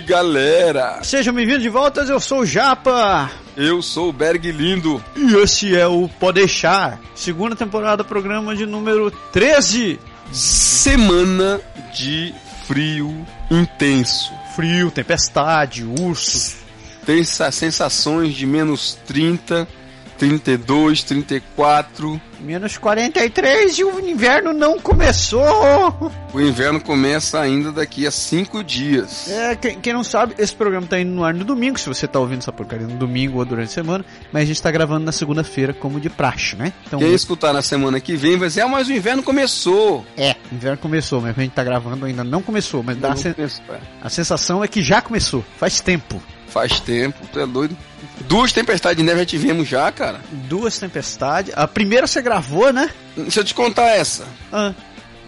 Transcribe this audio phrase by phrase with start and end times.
[0.00, 1.00] Galera!
[1.02, 3.30] Sejam bem-vindos de volta, eu sou o Japa.
[3.56, 5.02] Eu sou o Berg Lindo.
[5.14, 9.98] E esse é o Pode Deixar, segunda temporada, programa de número 13.
[10.32, 11.60] Semana
[11.92, 12.32] de
[12.66, 14.32] frio intenso.
[14.56, 16.56] Frio, tempestade, urso.
[17.04, 19.66] Tem sensações de menos 30,
[20.20, 22.20] 32, 34.
[22.40, 26.12] Menos 43 e o inverno não começou.
[26.32, 29.28] O inverno começa ainda daqui a 5 dias.
[29.30, 32.06] É, quem, quem não sabe, esse programa tá indo no ar no domingo, se você
[32.06, 35.04] tá ouvindo essa porcaria no domingo ou durante a semana, mas a gente tá gravando
[35.06, 36.72] na segunda-feira, como de praxe, né?
[36.86, 40.04] Então, Quem escutar na semana que vem vai dizer, ah, mas o inverno começou.
[40.18, 43.16] é, o inverno começou, mas a gente tá gravando ainda não começou, mas dá a,
[43.16, 43.78] sen- começou, é.
[44.02, 46.22] a sensação é que já começou, faz tempo.
[46.48, 47.76] Faz tempo, tu é doido.
[48.22, 50.20] Duas tempestades de neve já tivemos já, cara.
[50.30, 51.52] Duas tempestades.
[51.56, 52.90] A primeira você gravou, né?
[53.16, 54.26] Deixa eu te contar essa.
[54.52, 54.72] Ah,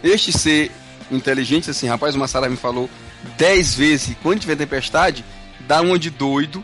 [0.05, 0.71] Este ser
[1.11, 2.89] inteligente, assim, rapaz, uma Sara me falou
[3.39, 5.25] 10 vezes quando tiver tempestade,
[5.61, 6.63] dá uma de doido,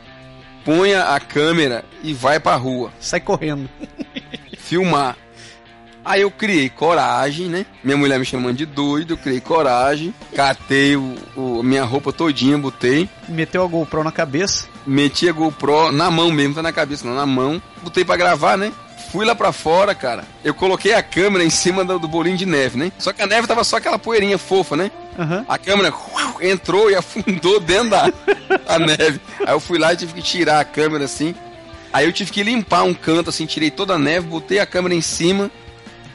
[0.65, 3.69] ponha a câmera e vai pra rua, sai correndo.
[4.59, 5.17] filmar.
[6.05, 7.67] Aí eu criei coragem, né?
[7.85, 12.57] Minha mulher me chamando de doido, eu criei coragem, catei o, o- minha roupa todinha,
[12.57, 14.67] botei, Meteu a GoPro na cabeça.
[14.89, 18.57] Meti a GoPro na mão mesmo, tá na cabeça, não, na mão, botei pra gravar,
[18.57, 18.73] né?
[19.13, 20.25] Fui lá pra fora, cara.
[20.45, 22.93] Eu coloquei a câmera em cima do, do bolinho de neve, né?
[22.99, 24.91] Só que a neve tava só aquela poeirinha fofa, né?
[25.19, 25.47] Aham.
[25.49, 28.13] A câmera uau, entrou e afundou dentro da,
[28.67, 29.21] da neve.
[29.41, 31.35] Aí eu fui lá e tive que tirar a câmera assim.
[31.91, 34.95] Aí eu tive que limpar um canto assim, tirei toda a neve, botei a câmera
[34.95, 35.51] em cima.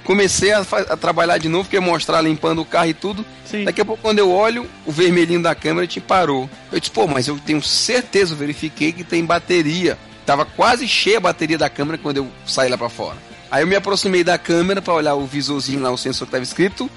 [0.03, 0.59] Comecei a,
[0.89, 3.25] a trabalhar de novo, que ia mostrar limpando o carro e tudo.
[3.45, 3.63] Sim.
[3.63, 6.49] Daqui a pouco, quando eu olho, o vermelhinho da câmera te parou.
[6.71, 9.97] Eu disse, pô, mas eu tenho certeza, eu verifiquei que tem bateria.
[10.25, 13.17] Tava quase cheia a bateria da câmera quando eu saí lá pra fora.
[13.51, 16.43] Aí eu me aproximei da câmera pra olhar o visorzinho lá, o sensor que tava
[16.43, 16.89] escrito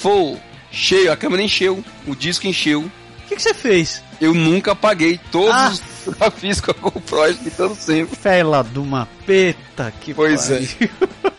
[0.00, 0.38] full,
[0.70, 2.80] cheio, a câmera encheu, o disco encheu.
[2.82, 4.02] O que, que você fez?
[4.20, 5.70] Eu nunca apaguei todos Ah.
[5.70, 8.14] os fotografias com a GoPro editando sempre.
[8.16, 10.56] Fela de uma peta que Pois é.
[10.60, 10.90] pariu.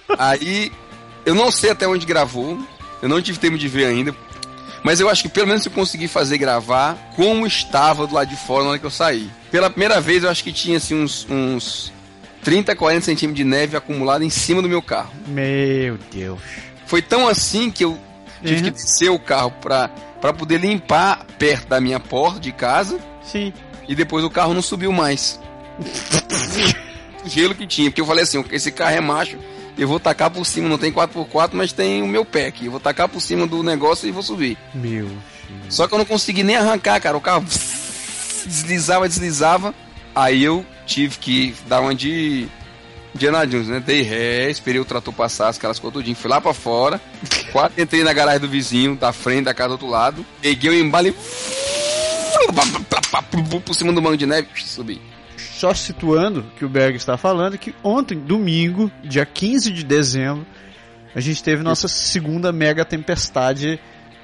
[0.18, 0.72] Aí,
[1.26, 2.58] eu não sei até onde gravou,
[3.02, 4.16] eu não tive tempo de ver ainda.
[4.84, 8.36] Mas eu acho que pelo menos eu consegui fazer gravar como estava do lado de
[8.36, 9.30] fora na hora que eu saí.
[9.50, 11.92] Pela primeira vez eu acho que tinha assim uns, uns
[12.44, 15.12] 30, 40 centímetros de neve acumulada em cima do meu carro.
[15.28, 16.40] Meu Deus.
[16.86, 17.98] Foi tão assim que eu
[18.44, 18.64] tive Uhum.
[18.66, 19.88] que descer o carro pra,
[20.22, 23.52] pra poder limpar perto da minha porta de casa Sim.
[23.88, 25.40] e depois o carro não subiu mais.
[27.26, 29.40] o gelo que tinha, porque eu falei assim, esse carro é macho,
[29.78, 32.72] eu vou tacar por cima, não tem 4x4, mas tem o meu pé aqui, eu
[32.72, 34.58] vou tacar por cima do negócio e vou subir.
[34.74, 35.22] Meu filho.
[35.70, 37.44] Só que eu não consegui nem arrancar, cara, o carro
[38.46, 39.74] deslizava, deslizava,
[40.14, 42.48] aí eu tive que dar uma de...
[43.14, 43.80] De Jones, né?
[43.80, 47.00] Dei ré, esperei o trator passar, as caras tudinho, fui lá pra fora,
[47.50, 50.74] quase entrei na garagem do vizinho, da frente, da casa do outro lado, peguei o
[50.74, 51.16] embalo e...
[53.66, 55.02] Por cima do banco de neve, subi.
[55.58, 60.46] Só situando o que o Berg está falando, que ontem, domingo, dia 15 de dezembro,
[61.16, 63.80] a gente teve nossa segunda mega tempestade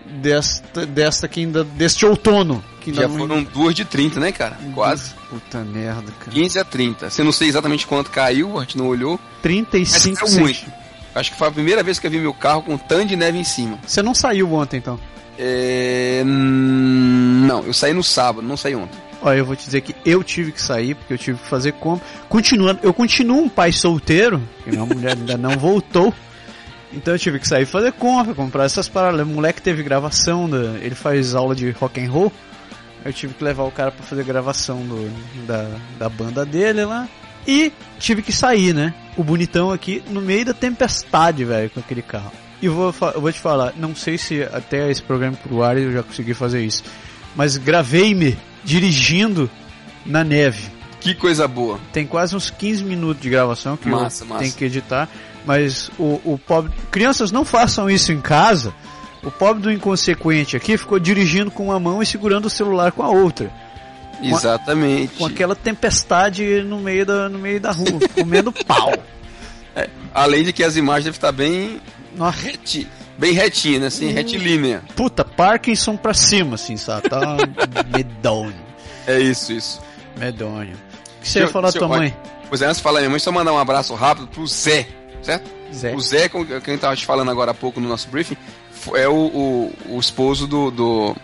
[0.06, 2.64] desta, desta que ainda, deste outono.
[2.82, 4.58] Que ainda Já foram duas de 30, né, cara?
[4.74, 5.14] Quase.
[5.30, 6.32] Puta merda, cara.
[6.32, 7.10] 15 a 30.
[7.10, 9.20] Você não sei exatamente quanto caiu, a gente não olhou.
[9.34, 10.82] Mas 35 caiu centi- muito.
[11.16, 13.16] Acho que foi a primeira vez que eu vi meu carro com um tanto de
[13.16, 13.78] neve em cima.
[13.86, 15.00] Você não saiu ontem, então?
[15.38, 16.24] É...
[16.26, 18.98] hum, Não, eu saí no sábado, não saí ontem.
[19.22, 21.74] Olha, eu vou te dizer que eu tive que sair, porque eu tive que fazer
[21.74, 22.06] compra.
[22.28, 26.14] Continuando, eu continuo um pai solteiro, que minha mulher ainda não voltou.
[26.94, 29.22] Então eu tive que sair fazer compra, comprar essas paradas.
[29.22, 32.32] O moleque teve gravação, da, ele faz aula de rock and roll.
[33.06, 35.10] Eu tive que levar o cara pra fazer gravação do,
[35.46, 35.68] da,
[35.98, 37.08] da banda dele lá.
[37.48, 38.94] E tive que sair, né?
[39.18, 42.32] O bonitão aqui no meio da tempestade, velho, com aquele carro.
[42.62, 45.92] E vou, eu vou te falar, não sei se até esse programa pro ar eu
[45.92, 46.84] já consegui fazer isso.
[47.36, 49.50] Mas gravei-me dirigindo
[50.06, 50.70] na neve.
[51.00, 51.80] Que coisa boa.
[51.92, 54.44] Tem quase uns 15 minutos de gravação que Massa, eu massa.
[54.44, 55.10] tenho que editar.
[55.46, 56.72] Mas o, o pobre.
[56.92, 58.74] Crianças não façam isso em casa,
[59.24, 63.02] O pobre do inconsequente aqui ficou dirigindo com uma mão e segurando o celular com
[63.04, 63.52] a outra.
[64.22, 65.16] Exatamente.
[65.16, 68.94] Com aquela tempestade no meio da, no meio da rua, comendo pau.
[69.74, 71.82] É, além de que as imagens devem estar bem.
[72.14, 72.38] Nossa.
[73.18, 73.88] Bem retinha, né?
[73.88, 74.14] assim, hum.
[74.14, 74.82] retilínea.
[74.96, 77.10] Puta, Parkinson pra cima, assim, sabe?
[77.10, 77.38] Tá
[77.94, 78.54] medonho.
[79.06, 79.82] É isso, isso.
[80.18, 80.74] Medonho.
[80.74, 82.16] O que você ia falar da tua mãe?
[82.50, 84.88] Pois é, antes de falar minha mãe, só mandar um abraço rápido pro Zé,
[85.22, 85.50] certo?
[85.74, 85.96] Zé.
[85.96, 88.36] O Zé, com quem tava te falando agora há pouco no nosso briefing,
[88.96, 91.16] é o, o, o esposo do, do,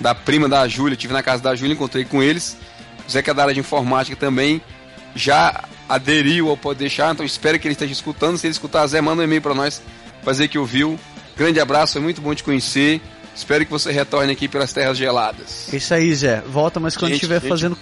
[0.00, 0.96] da prima da Júlia.
[0.96, 2.56] Tive na casa da Júlia, encontrei com eles.
[3.06, 4.62] O Zé, que é da área de informática também,
[5.14, 8.38] já aderiu ao Pode Deixar, então espero que ele esteja escutando.
[8.38, 9.82] Se ele escutar, Zé, manda um e-mail para nós,
[10.24, 10.98] fazer que ouviu.
[11.36, 13.00] Grande abraço, é muito bom te conhecer.
[13.34, 15.72] Espero que você retorne aqui pelas terras geladas.
[15.72, 16.40] Isso aí, Zé.
[16.46, 17.76] Volta, mas quando estiver fazendo.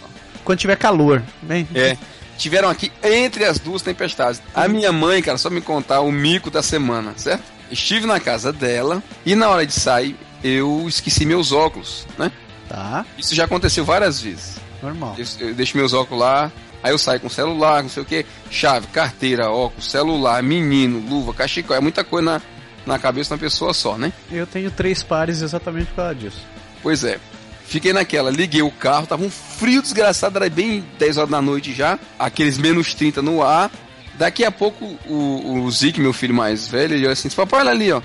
[0.45, 1.23] Quando tiver calor.
[1.43, 1.69] Bem...
[1.75, 1.97] É.
[2.39, 4.43] Tiveram aqui entre as duas tempestades.
[4.55, 7.45] A minha mãe, cara, só me contar o mico da semana, certo?
[7.71, 12.33] Estive na casa dela e na hora de sair eu esqueci meus óculos, né?
[12.69, 13.05] Tá.
[13.17, 14.57] Isso já aconteceu várias vezes.
[14.83, 15.15] Normal.
[15.17, 16.51] Eu, eu deixo meus óculos lá,
[16.83, 21.33] Aí eu saio com celular, não sei o que, chave, carteira, óculos, celular, menino, luva,
[21.33, 22.43] cachecol, é muita coisa na,
[22.85, 24.13] na cabeça de uma pessoa só, né?
[24.31, 26.41] Eu tenho três pares exatamente por causa disso.
[26.83, 27.19] Pois é.
[27.65, 31.73] Fiquei naquela, liguei o carro, tava um frio desgraçado, era bem 10 horas da noite
[31.73, 33.71] já, aqueles menos 30 no ar.
[34.15, 37.71] Daqui a pouco o, o Zic, meu filho mais velho, ele olha assim, papai, olha
[37.71, 38.03] ali, ó.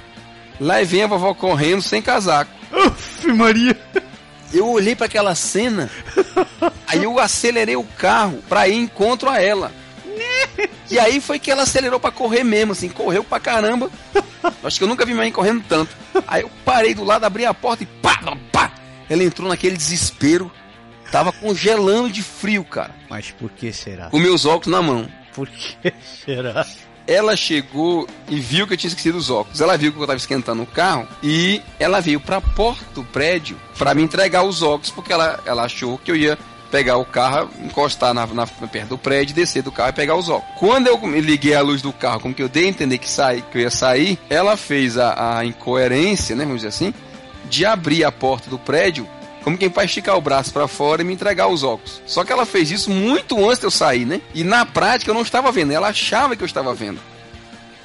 [0.60, 2.52] Lá vem a vovó correndo sem casaco.
[2.72, 3.78] Uf, Maria!
[4.54, 5.90] Eu olhei para aquela cena,
[6.88, 9.72] aí eu acelerei o carro pra ir em encontro a ela.
[10.90, 13.92] E aí foi que ela acelerou para correr mesmo, assim, correu pra caramba.
[14.64, 15.96] Acho que eu nunca vi minha mãe correndo tanto.
[16.26, 18.20] Aí eu parei do lado, abri a porta e pá,
[18.52, 18.72] pá.
[19.10, 20.52] Ela entrou naquele desespero.
[21.12, 22.94] Tava congelando de frio, cara.
[23.10, 24.10] Mas por que será?
[24.10, 25.08] Com meus óculos na mão.
[25.34, 25.94] Por que
[26.26, 26.66] será?
[27.08, 29.62] Ela chegou e viu que eu tinha esquecido os óculos.
[29.62, 33.04] Ela viu que eu estava esquentando o carro e ela veio para a porta do
[33.04, 36.38] prédio para me entregar os óculos porque ela, ela achou que eu ia
[36.70, 40.28] pegar o carro, encostar na, na, perto do prédio, descer do carro e pegar os
[40.28, 40.56] óculos.
[40.60, 43.42] Quando eu liguei a luz do carro, como que eu dei a entender que, saí,
[43.42, 46.94] que eu ia sair, ela fez a, a incoerência, né, vamos dizer assim,
[47.50, 49.08] de abrir a porta do prédio
[49.48, 52.02] como quem vai esticar o braço para fora e me entregar os óculos.
[52.06, 54.20] Só que ela fez isso muito antes de eu sair, né?
[54.34, 57.00] E na prática eu não estava vendo, ela achava que eu estava vendo.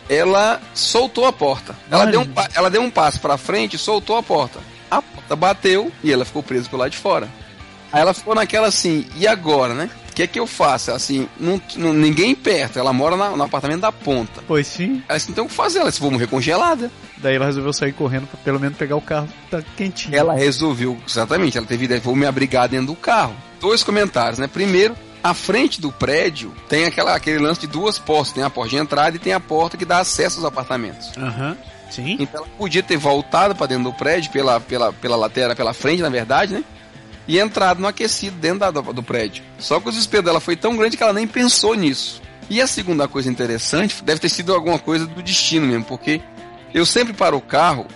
[0.09, 1.77] Ela soltou a porta.
[1.89, 4.59] Ela, deu um, ela deu um passo para frente e soltou a porta.
[4.91, 7.29] A porta bateu e ela ficou presa pelo lado de fora.
[7.93, 9.89] Aí ela ficou naquela assim, e agora, né?
[10.13, 10.91] O que é que eu faço?
[10.91, 14.43] Assim, não, não, ninguém perto, ela mora na, no apartamento da ponta.
[14.47, 15.03] Pois sim.
[15.09, 15.79] Ela disse, então o que fazer?
[15.79, 16.91] Ela disse, vou morrer congelada.
[17.17, 20.15] Daí ela resolveu sair correndo pra pelo menos pegar o carro tá quentinho.
[20.15, 23.35] Ela resolveu, exatamente, ela teve ideia, vou me abrigar dentro do carro.
[23.59, 24.47] Dois comentários, né?
[24.47, 28.35] Primeiro, à frente do prédio tem aquela, aquele lance de duas portas.
[28.35, 31.11] Tem a porta de entrada e tem a porta que dá acesso aos apartamentos.
[31.17, 31.51] Aham.
[31.51, 31.73] Uhum.
[31.93, 32.17] Sim.
[32.19, 36.01] Então ela podia ter voltado para dentro do prédio, pela, pela, pela lateral, pela frente,
[36.01, 36.65] na verdade, né?
[37.27, 39.45] E entrado no aquecido dentro da, do, do, prédio.
[39.59, 42.21] Só que o desespero dela foi tão grande que ela nem pensou nisso.
[42.51, 46.21] E a segunda coisa interessante deve ter sido alguma coisa do destino mesmo, porque
[46.75, 47.87] eu sempre paro o carro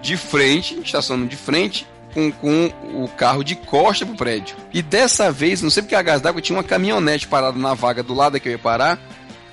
[0.00, 4.56] de frente, estacionando de frente, com, com o carro de costa pro prédio.
[4.72, 8.02] E dessa vez, não sei porque a gás d'água tinha uma caminhonete parada na vaga
[8.02, 8.98] do lado que eu ia parar,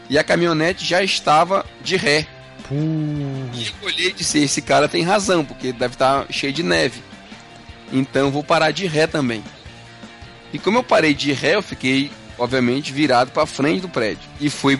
[0.09, 2.25] e a caminhonete já estava de ré.
[2.67, 2.75] Puh.
[3.53, 7.01] E eu olhei e disse: esse cara tem razão, porque deve estar cheio de neve.
[7.91, 9.43] Então vou parar de ré também.
[10.53, 14.23] E como eu parei de ré, eu fiquei, obviamente, virado para frente do prédio.
[14.39, 14.79] E foi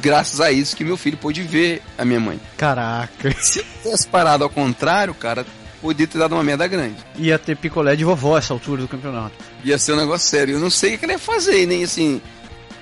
[0.00, 2.40] graças a isso que meu filho pôde ver a minha mãe.
[2.56, 3.34] Caraca.
[3.40, 5.44] Se eu tivesse parado ao contrário, cara,
[5.80, 6.96] podia ter dado uma merda grande.
[7.16, 9.34] Ia ter picolé de vovó essa altura do campeonato.
[9.64, 10.54] Ia ser um negócio sério.
[10.54, 12.20] Eu não sei o que ele ia fazer, nem assim.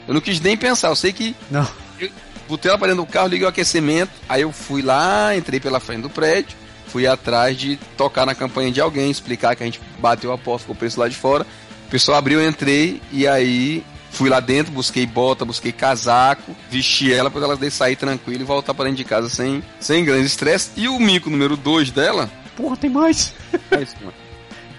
[0.07, 0.89] Eu não quis nem pensar.
[0.89, 1.35] Eu sei que.
[1.51, 1.67] Não.
[1.99, 2.11] Eu
[2.47, 4.13] botei ela para dentro do carro, liguei o aquecimento.
[4.29, 8.71] Aí eu fui lá, entrei pela frente do prédio fui atrás de tocar na campanha
[8.71, 11.47] de alguém, explicar que a gente bateu a porta, ficou o preço lá de fora.
[11.87, 17.13] O pessoal abriu, eu entrei e aí fui lá dentro, busquei bota, busquei casaco, vesti
[17.13, 20.71] ela para ela sair tranquilo e voltar para dentro de casa sem, sem grande estresse.
[20.77, 22.31] E o mico número 2 dela.
[22.57, 23.35] Porra, tem mais!
[23.71, 24.15] É isso, mano.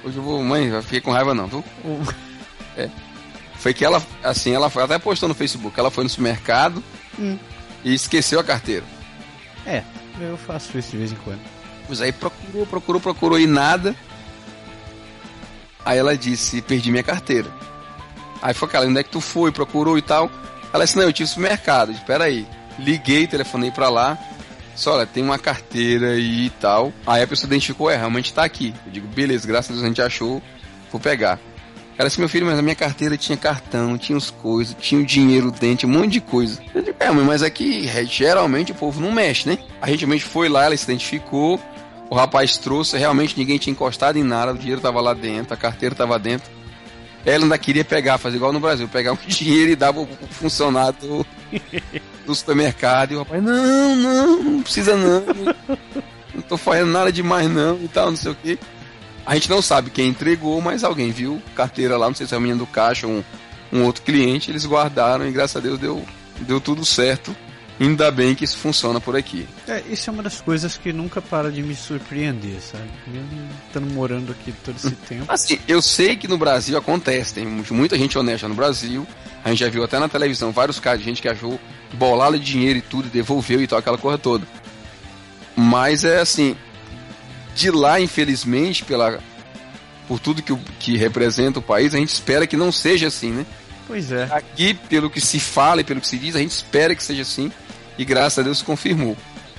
[0.03, 1.63] Hoje eu vou, mãe, eu fiquei com raiva não, viu?
[2.75, 2.89] É.
[3.57, 6.83] Foi que ela, assim, ela foi, até postou no Facebook, ela foi no supermercado
[7.19, 7.37] hum.
[7.83, 8.85] e esqueceu a carteira.
[9.65, 9.83] É,
[10.19, 11.41] eu faço isso de vez em quando.
[11.87, 13.95] Pois aí procurou, procurou, procurou e nada.
[15.83, 17.49] Aí ela disse, perdi minha carteira.
[18.41, 19.51] Aí foi aquela, onde é que tu foi?
[19.51, 20.29] Procurou e tal.
[20.73, 21.91] Ela disse, não, eu tive supermercado.
[21.91, 22.45] Espera aí.
[22.77, 24.17] Liguei, telefonei pra lá.
[24.75, 26.93] Disse, olha, tem uma carteira e tal.
[27.05, 28.75] Aí a pessoa identificou, é, realmente tá aqui.
[28.85, 30.41] Eu digo, beleza, graças a Deus a gente achou,
[30.91, 31.39] vou pegar.
[31.97, 35.05] Ela disse, meu filho, mas a minha carteira tinha cartão, tinha os coisas, tinha o
[35.05, 36.61] dinheiro dentro, um monte de coisa.
[36.75, 39.57] Eu digo, é, mas aqui geralmente o povo não mexe, né?
[39.81, 41.59] A gente realmente foi lá, ela se identificou,
[42.09, 45.57] O rapaz trouxe, realmente ninguém tinha encostado em nada, o dinheiro tava lá dentro, a
[45.57, 46.49] carteira tava dentro.
[47.25, 51.25] Ela ainda queria pegar, fazer igual no Brasil, pegar um dinheiro e dar pro funcionário
[52.25, 53.11] do supermercado.
[53.11, 55.23] E o rapaz, não, não, não precisa não.
[56.33, 58.59] Não tô fazendo nada demais não e tal, não sei o que.
[59.25, 62.37] A gente não sabe quem entregou, mas alguém viu carteira lá, não sei se é
[62.37, 63.23] a menina do caixa ou um,
[63.73, 66.05] um outro cliente, eles guardaram e graças a Deus deu,
[66.39, 67.35] deu tudo certo.
[67.79, 69.47] Ainda bem que isso funciona por aqui.
[69.67, 72.89] É, isso é uma das coisas que nunca para de me surpreender, sabe?
[73.05, 75.25] Mesmo estando morando aqui todo esse tempo.
[75.27, 79.05] Assim, eu sei que no Brasil acontece, tem muita gente honesta no Brasil.
[79.43, 81.59] A gente já viu até na televisão vários casos de gente que achou
[81.93, 84.47] bolada de dinheiro e tudo, devolveu e tal, aquela coisa toda.
[85.55, 86.55] Mas é assim,
[87.55, 89.19] de lá, infelizmente, pela,
[90.07, 93.45] por tudo que, que representa o país, a gente espera que não seja assim, né?
[93.85, 94.23] Pois é.
[94.31, 97.21] Aqui, pelo que se fala e pelo que se diz, a gente espera que seja
[97.21, 97.51] assim
[97.97, 99.09] e graças a Deus confirmou.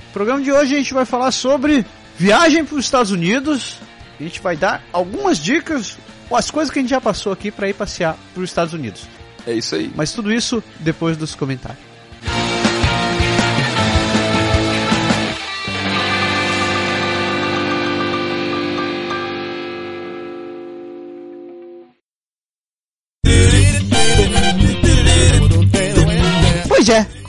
[0.07, 1.85] No programa de hoje a gente vai falar sobre
[2.17, 3.77] viagem para os Estados Unidos.
[4.19, 5.97] A gente vai dar algumas dicas,
[6.29, 8.73] ou as coisas que a gente já passou aqui para ir passear para os Estados
[8.73, 9.07] Unidos.
[9.47, 9.91] É isso aí.
[9.95, 11.88] Mas tudo isso depois dos comentários.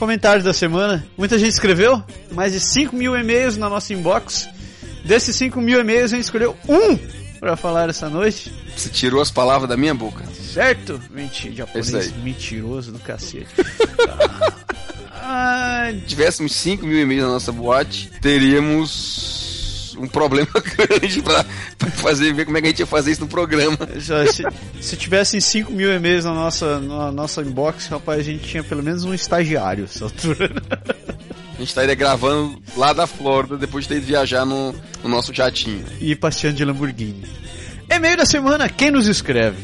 [0.01, 1.05] Comentários da semana.
[1.15, 4.49] Muita gente escreveu, mais de 5 mil e-mails na nossa inbox.
[5.05, 6.97] Desses 5 mil e-mails, a gente escolheu um
[7.39, 8.51] para falar essa noite.
[8.75, 10.23] Você tirou as palavras da minha boca.
[10.33, 10.99] Certo?
[11.11, 13.45] Mentira, japonês mentiroso do cacete.
[15.13, 19.40] ah, Se tivéssemos 5 mil e-mails na nossa boate, teríamos
[20.01, 21.45] um problema grande pra,
[21.77, 23.77] pra, fazer, ver como é que a gente ia fazer isso no programa.
[23.99, 24.43] Se,
[24.81, 28.83] se tivessem 5 mil e-mails na nossa, na nossa inbox, rapaz, a gente tinha pelo
[28.83, 30.51] menos um estagiário essa altura.
[31.53, 35.33] A gente estaria gravando lá da Flórida depois de ter ido viajar no, no nosso
[35.33, 35.85] jatinho.
[35.99, 37.23] E passeando de Lamborghini.
[37.89, 39.57] E-mail da semana, quem nos escreve?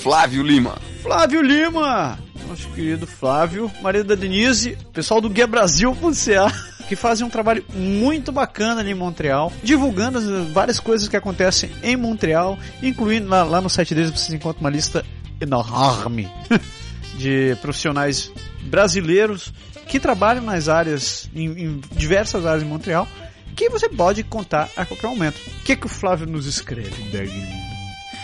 [0.00, 0.78] Flávio Lima.
[1.02, 2.18] Flávio Lima!
[2.48, 8.30] Nosso querido Flávio, marido da Denise, pessoal do Guia Brasil.ca que fazem um trabalho muito
[8.32, 10.20] bacana ali em Montreal, divulgando
[10.52, 14.70] várias coisas que acontecem em Montreal, incluindo lá, lá no site deles vocês encontram uma
[14.70, 15.04] lista
[15.40, 16.30] enorme
[17.18, 18.30] de profissionais
[18.62, 19.52] brasileiros
[19.86, 23.06] que trabalham nas áreas, em, em diversas áreas em Montreal,
[23.54, 25.36] que você pode contar a qualquer momento.
[25.36, 27.32] O que, que o Flávio nos escreve, Berg?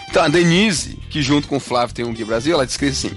[0.08, 3.10] Então, a Denise, que junto com o Flávio tem um Guia Brasil, ela escreve assim: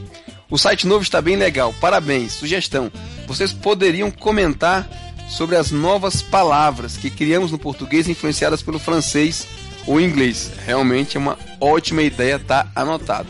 [0.49, 2.31] O site novo está bem legal, parabéns.
[2.31, 2.89] Sugestão:
[3.27, 4.87] vocês poderiam comentar
[5.27, 9.47] sobre as novas palavras que criamos no português influenciadas pelo francês
[9.87, 10.51] ou inglês.
[10.65, 13.29] Realmente é uma ótima ideia, tá anotado.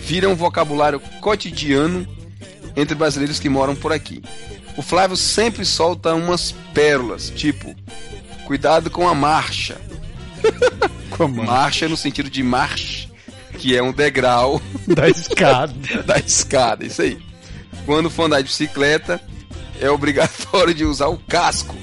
[0.00, 2.06] Vira um vocabulário cotidiano
[2.76, 4.22] entre brasileiros que moram por aqui.
[4.76, 7.74] O Flávio sempre solta umas pérolas, tipo,
[8.44, 9.80] cuidado com a marcha.
[11.10, 11.44] Como?
[11.44, 13.08] Marcha no sentido de marcha,
[13.58, 15.72] que é um degrau da escada.
[16.04, 17.18] da escada, isso aí.
[17.86, 19.20] Quando for andar de bicicleta,
[19.80, 21.74] é obrigatório de usar o casco.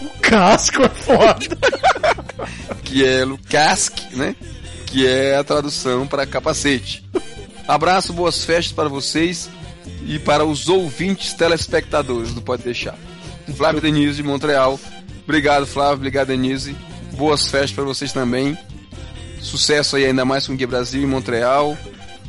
[0.00, 1.58] O casco é foda.
[2.82, 4.34] que é o casque, né?
[4.86, 7.04] Que é a tradução para capacete.
[7.66, 9.48] Abraço, boas festas para vocês
[10.06, 12.96] e para os ouvintes telespectadores do Pode Deixar.
[13.56, 14.78] Flávio Denise de Montreal.
[15.24, 15.96] Obrigado, Flávio.
[15.96, 16.76] Obrigado, Denise.
[17.12, 18.58] Boas festas para vocês também.
[19.40, 21.76] Sucesso aí ainda mais com o Guia Brasil em Montreal.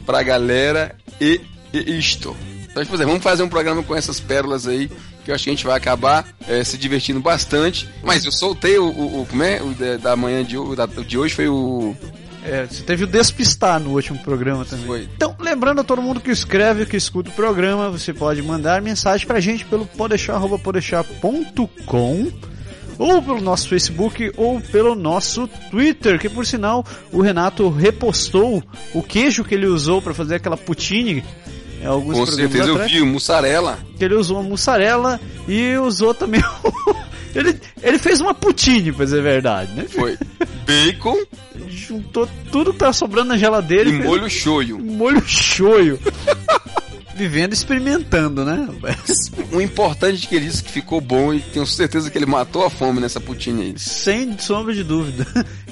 [0.05, 0.95] Pra galera.
[1.19, 1.41] E,
[1.73, 2.35] e isto.
[2.69, 4.89] Então, vamos fazer um programa com essas pérolas aí
[5.23, 7.89] que eu acho que a gente vai acabar é, se divertindo bastante.
[8.03, 9.61] Mas eu soltei o, o, o como é?
[9.61, 11.95] O da, da manhã de, da, de hoje foi o.
[12.45, 14.85] É, você teve o despistar no último programa também.
[14.85, 15.09] Foi.
[15.15, 19.25] Então, lembrando a todo mundo que escreve, que escuta o programa, você pode mandar mensagem
[19.25, 22.31] pra gente pelo podeixar.com
[22.97, 28.63] ou pelo nosso Facebook ou pelo nosso Twitter, que por sinal o Renato repostou
[28.93, 31.23] o queijo que ele usou para fazer aquela poutine
[31.83, 33.77] é, alguns Com certeza eu vi, mussarela.
[33.97, 36.41] Que ele usou a mussarela e usou também
[37.35, 39.85] ele, ele fez uma poutine, pra dizer a verdade, né?
[39.89, 40.17] Foi.
[40.65, 41.17] Bacon.
[41.67, 43.89] Juntou tudo que tava sobrando na geladeira.
[43.89, 44.79] E, e molho shoyu.
[44.79, 45.99] Molho shoyu.
[47.15, 48.67] Vivendo experimentando, né?
[49.51, 52.65] O importante é que ele disse que ficou bom e tenho certeza que ele matou
[52.65, 53.73] a fome nessa poutine aí.
[53.77, 55.25] Sem sombra de dúvida.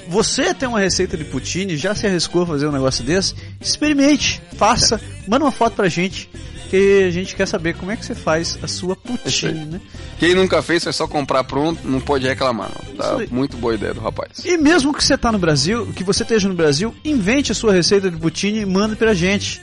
[0.08, 3.34] Você tem uma receita de poutine, já se arriscou a fazer um negócio desse?
[3.60, 6.28] Experimente, faça, manda uma foto pra gente
[6.72, 9.80] que a gente quer saber como é que você faz a sua poutine, né?
[10.18, 12.96] Quem nunca fez, é só comprar pronto, não pode reclamar, não.
[12.96, 14.42] Tá muito boa ideia do rapaz.
[14.42, 17.74] E mesmo que você tá no Brasil, que você esteja no Brasil, invente a sua
[17.74, 19.60] receita de poutine e manda pra gente.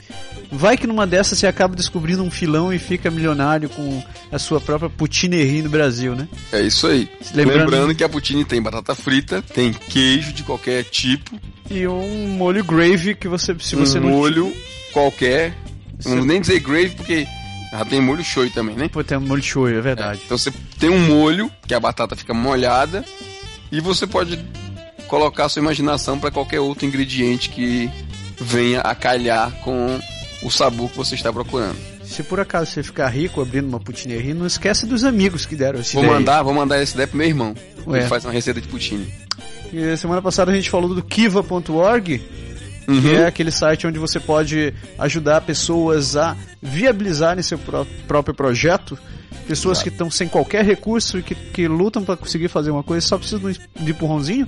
[0.52, 4.60] Vai que numa dessas você acaba descobrindo um filão e fica milionário com a sua
[4.60, 6.28] própria poutinerie no Brasil, né?
[6.52, 7.08] É isso aí.
[7.34, 11.40] Lembrando, Lembrando que a poutine tem batata frita, tem queijo de qualquer tipo.
[11.68, 14.10] E um molho gravy que você, se você um não...
[14.10, 14.52] molho
[14.92, 15.56] qualquer.
[16.08, 17.26] Não vou nem dizer gravy porque
[17.72, 18.88] já tem molho shoyu também, né?
[18.88, 20.20] Pô, tem um molho shoyu, é verdade.
[20.20, 23.04] É, então você tem um molho, que a batata fica molhada,
[23.70, 24.38] e você pode
[25.06, 27.90] colocar a sua imaginação para qualquer outro ingrediente que
[28.40, 30.00] venha a calhar com
[30.42, 31.76] o sabor que você está procurando.
[32.02, 35.78] Se por acaso você ficar rico abrindo uma poutineria, não esquece dos amigos que deram
[35.78, 36.18] esse Vou ideia.
[36.18, 37.54] mandar, vou mandar esse ideia pro meu irmão.
[37.86, 38.00] Ué.
[38.00, 39.06] Ele faz uma receita de poutine.
[39.72, 42.20] E semana passada a gente falou do kiva.org,
[42.88, 43.00] uhum.
[43.00, 48.98] que é aquele site onde você pode ajudar pessoas a viabilizarem seu pró próprio projeto.
[49.46, 49.82] Pessoas Exato.
[49.82, 53.18] que estão sem qualquer recurso e que, que lutam para conseguir fazer uma coisa só
[53.18, 54.46] precisam de empurrãozinho.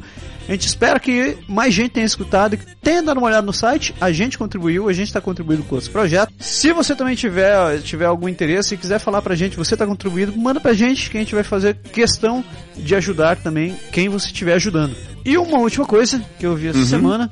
[0.49, 3.95] A gente espera que mais gente tenha escutado, que tenha dado uma olhada no site.
[4.01, 6.33] A gente contribuiu, a gente está contribuindo com esse projeto.
[6.39, 10.37] Se você também tiver, tiver algum interesse e quiser falar pra gente, você está contribuindo,
[10.37, 12.45] manda pra gente que a gente vai fazer questão
[12.77, 14.97] de ajudar também quem você estiver ajudando.
[15.25, 16.87] E uma última coisa que eu vi essa uhum.
[16.87, 17.31] semana,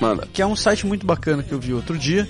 [0.00, 0.26] Manda.
[0.32, 2.28] que é um site muito bacana que eu vi outro dia,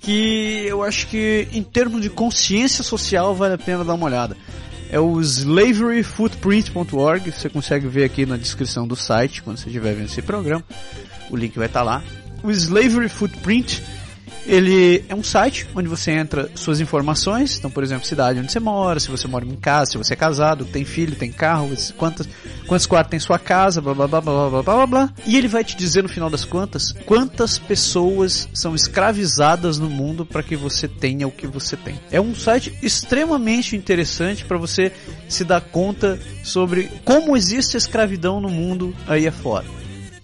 [0.00, 4.36] que eu acho que em termos de consciência social vale a pena dar uma olhada.
[4.90, 10.04] É o slaveryfootprint.org, você consegue ver aqui na descrição do site quando você estiver vendo
[10.06, 10.62] esse programa.
[11.30, 12.02] O link vai estar lá.
[12.42, 13.80] O Slavery Footprint
[14.46, 18.60] ele é um site onde você entra suas informações, então, por exemplo, cidade onde você
[18.60, 22.28] mora, se você mora em casa, se você é casado, tem filho, tem carro, quantos,
[22.66, 25.14] quantos quartos tem sua casa, blá blá blá blá blá blá blá.
[25.26, 30.26] E ele vai te dizer no final das contas quantas pessoas são escravizadas no mundo
[30.26, 32.00] para que você tenha o que você tem.
[32.10, 34.92] É um site extremamente interessante para você
[35.28, 39.66] se dar conta sobre como existe escravidão no mundo aí afora.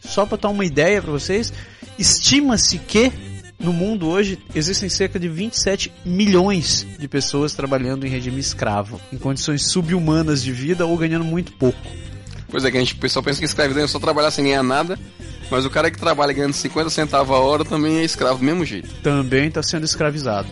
[0.01, 1.53] Só para dar uma ideia para vocês,
[1.99, 3.13] estima-se que
[3.59, 9.19] no mundo hoje existem cerca de 27 milhões de pessoas trabalhando em regime escravo, em
[9.19, 11.79] condições subhumanas de vida ou ganhando muito pouco.
[12.49, 14.99] Pois é, que a gente, pessoal pensa que escravidão é só trabalhar sem ganhar nada,
[15.51, 18.65] mas o cara que trabalha ganhando 50 centavos a hora também é escravo do mesmo
[18.65, 18.89] jeito.
[19.03, 20.49] Também está sendo escravizado.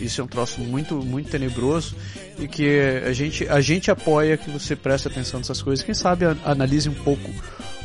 [0.00, 1.96] Isso é um troço muito, muito tenebroso
[2.38, 5.84] e que a gente, a gente apoia que você preste atenção nessas coisas.
[5.84, 7.30] Quem sabe analise um pouco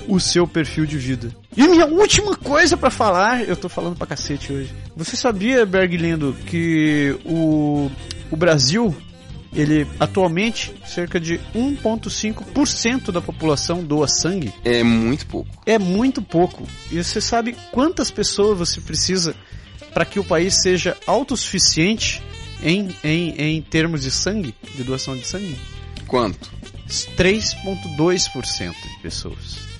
[0.08, 1.36] o seu perfil de vida.
[1.56, 4.74] E minha última coisa para falar, eu tô falando pra cacete hoje.
[4.96, 7.90] Você sabia, Berg Lindo, que o,
[8.30, 8.96] o Brasil,
[9.54, 14.54] ele atualmente, cerca de 1,5% da população doa sangue?
[14.64, 15.50] É muito pouco.
[15.66, 16.68] É muito pouco.
[16.92, 19.36] E você sabe quantas pessoas você precisa
[19.94, 22.24] para que o país seja autossuficiente
[22.64, 25.58] em, em, em termos de sangue, de doação de sangue?
[26.08, 26.50] Quanto?
[26.88, 29.71] 3,2% de pessoas.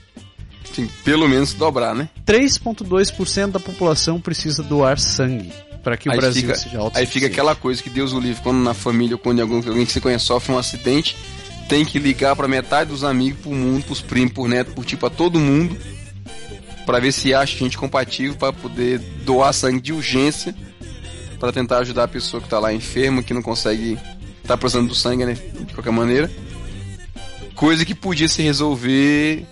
[0.74, 2.10] Sim, pelo menos dobrar, né?
[2.26, 5.52] 3,2% da população precisa doar sangue
[5.84, 6.98] para que o aí Brasil fica, seja alto.
[6.98, 9.86] Aí fica aquela coisa que Deus o livre, quando na família ou quando algum, alguém
[9.86, 11.18] que se conhece sofre um acidente,
[11.68, 15.06] tem que ligar para metade dos amigos, pro mundo, pros primos, por neto, por tipo,
[15.06, 15.76] a todo mundo,
[16.86, 20.56] para ver se acha gente compatível para poder doar sangue de urgência
[21.42, 23.98] para tentar ajudar a pessoa que tá lá enferma, que não consegue
[24.46, 26.30] tá precisando do sangue, né, de qualquer maneira.
[27.56, 29.44] Coisa que podia se resolver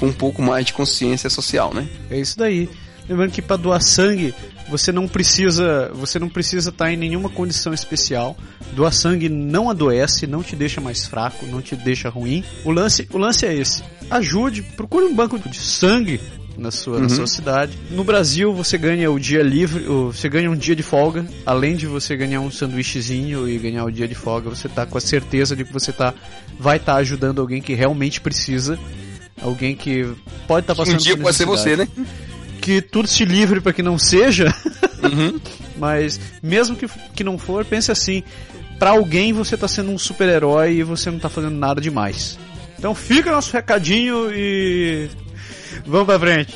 [0.00, 1.86] com um pouco mais de consciência social, né?
[2.10, 2.68] É isso daí.
[3.06, 4.32] Lembrando que para doar sangue,
[4.68, 8.36] você não precisa, você não precisa estar tá em nenhuma condição especial.
[8.72, 12.42] Doar sangue não adoece, não te deixa mais fraco, não te deixa ruim.
[12.64, 13.82] O lance, o lance é esse.
[14.10, 16.20] Ajude, procure um banco de sangue
[16.56, 17.02] na sua, uhum.
[17.02, 17.76] na sua cidade.
[17.90, 21.26] No Brasil, você ganha o dia livre, você ganha um dia de folga.
[21.44, 24.96] Além de você ganhar um sanduíchezinho e ganhar o dia de folga, você tá com
[24.96, 26.14] a certeza de que você tá,
[26.58, 28.78] vai estar tá ajudando alguém que realmente precisa
[29.42, 30.04] alguém que
[30.46, 31.88] pode estar tá passando um dia pode ser você, né?
[32.60, 34.54] Que tudo se livre para que não seja.
[35.02, 35.40] Uhum.
[35.76, 38.22] Mas mesmo que, que não for, pense assim:
[38.78, 42.38] para alguém você tá sendo um super-herói e você não tá fazendo nada demais.
[42.78, 45.08] Então fica nosso recadinho e
[45.86, 46.54] vamos pra frente.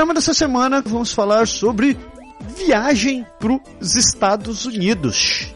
[0.00, 1.96] programa dessa semana vamos falar sobre
[2.64, 5.48] viagem pros Estados Unidos.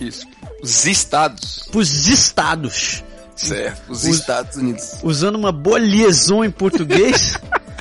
[0.00, 0.26] Isso.
[0.62, 1.68] Os estados.
[1.70, 3.04] Pros estados.
[3.34, 4.98] Certo, os, os Estados Unidos.
[5.02, 7.36] Usando uma boa liaison em português.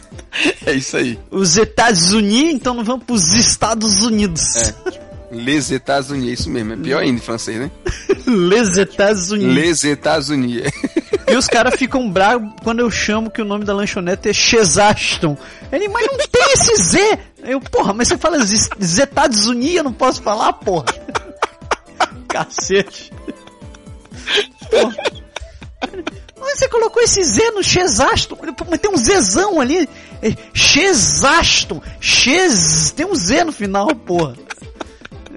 [0.65, 1.19] é isso aí.
[1.29, 4.55] Os Estados Unidos, então não vamos pros Estados Unidos.
[4.55, 4.73] É.
[5.31, 6.73] Les Estados Unidos, isso mesmo.
[6.73, 7.71] É pior ainda em francês, né?
[8.25, 9.55] Les Estados Unidos.
[9.55, 10.71] Les Estados Unidos.
[11.31, 15.37] E os caras ficam bravos quando eu chamo que o nome da lanchonete é Chesaston.
[15.71, 17.19] Ele, mas não tem esse Z!
[17.43, 18.37] Eu, porra, mas você fala
[18.83, 20.85] Zetades Unia, eu não posso falar, porra.
[22.27, 23.11] Cacete.
[24.69, 24.95] Porra.
[26.39, 28.37] Mas você colocou esse Z no Chesaston.
[28.69, 29.87] Mas tem um Zzão ali.
[30.21, 31.81] É Chesaston.
[31.99, 32.91] Ches.
[32.91, 34.35] Tem um Z no final, porra.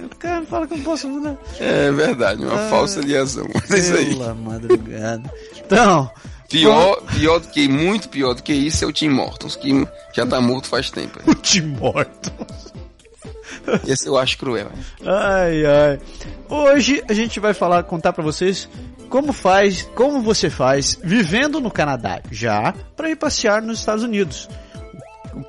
[0.02, 1.08] O cara fala que eu não posso.
[1.08, 1.36] Né?
[1.60, 3.46] É verdade, uma ah, falsa liação.
[3.52, 4.34] Mas é isso aí.
[4.34, 5.30] madrugada.
[5.66, 6.10] Então.
[6.48, 10.24] Pior, pior do que, muito pior do que isso é o Tim Mortons, que já
[10.24, 11.18] tá morto faz tempo.
[11.26, 12.72] O Tim Mortons.
[13.86, 14.70] Esse eu acho cruel.
[15.04, 16.00] Ai, ai.
[16.48, 18.68] Hoje a gente vai falar, contar para vocês
[19.08, 24.48] como faz, como você faz vivendo no Canadá já para ir passear nos Estados Unidos.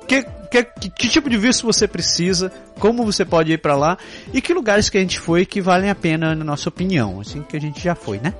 [0.08, 3.98] Que, que, que, que, tipo de visto você precisa, como você pode ir para lá
[4.32, 7.42] e que lugares que a gente foi que valem a pena na nossa opinião, assim
[7.42, 8.34] que a gente já foi, né?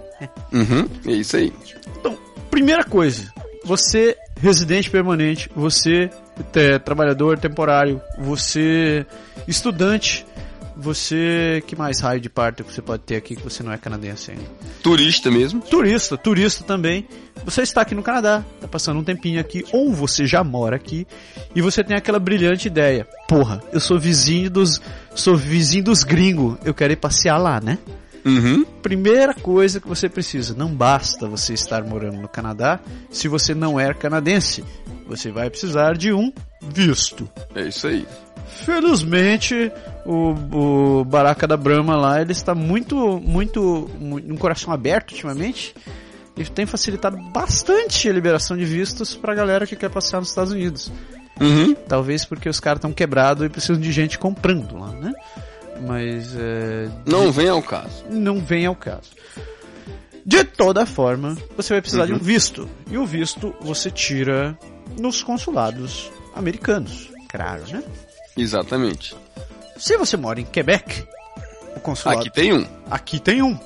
[0.52, 1.52] Uhum, é isso aí.
[1.98, 2.16] Então,
[2.50, 3.32] primeira coisa,
[3.64, 6.10] você residente permanente, você
[6.54, 9.06] é, trabalhador temporário, você
[9.48, 10.26] estudante,
[10.76, 13.78] você que mais raio de parte que você pode ter aqui que você não é
[13.78, 14.44] canadense ainda?
[14.82, 15.60] Turista mesmo?
[15.62, 17.08] Turista, turista também.
[17.44, 21.06] Você está aqui no Canadá, está passando um tempinho aqui, ou você já mora aqui
[21.54, 23.06] e você tem aquela brilhante ideia.
[23.26, 24.80] Porra, eu sou vizinho dos,
[25.14, 27.78] sou vizinho dos gringos, eu quero ir passear lá, né?
[28.26, 28.64] Uhum.
[28.82, 33.78] Primeira coisa que você precisa, não basta você estar morando no Canadá se você não
[33.78, 34.64] é canadense.
[35.06, 37.28] Você vai precisar de um visto.
[37.54, 38.04] É isso aí.
[38.48, 39.70] Felizmente,
[40.04, 45.72] o, o Baraka da Brahma lá, ele está muito, muito, muito um coração aberto ultimamente.
[46.36, 50.52] E tem facilitado bastante a liberação de vistos pra galera que quer passear nos Estados
[50.52, 50.92] Unidos.
[51.40, 51.74] Uhum.
[51.88, 55.12] Talvez porque os caras estão quebrados e precisam de gente comprando lá, né?
[55.80, 56.34] Mas.
[56.36, 58.04] É, não vem ao caso.
[58.10, 59.10] Não vem ao caso.
[60.24, 62.06] De toda forma, você vai precisar uhum.
[62.06, 62.22] de um uhum.
[62.22, 62.68] visto.
[62.90, 64.58] E o visto você tira
[64.98, 67.10] nos consulados americanos.
[67.28, 67.82] Claro, né?
[68.36, 69.16] Exatamente.
[69.76, 71.06] Se você mora em Quebec,
[71.76, 72.20] o consulado.
[72.20, 72.66] Aqui tem um.
[72.90, 73.58] Aqui tem um.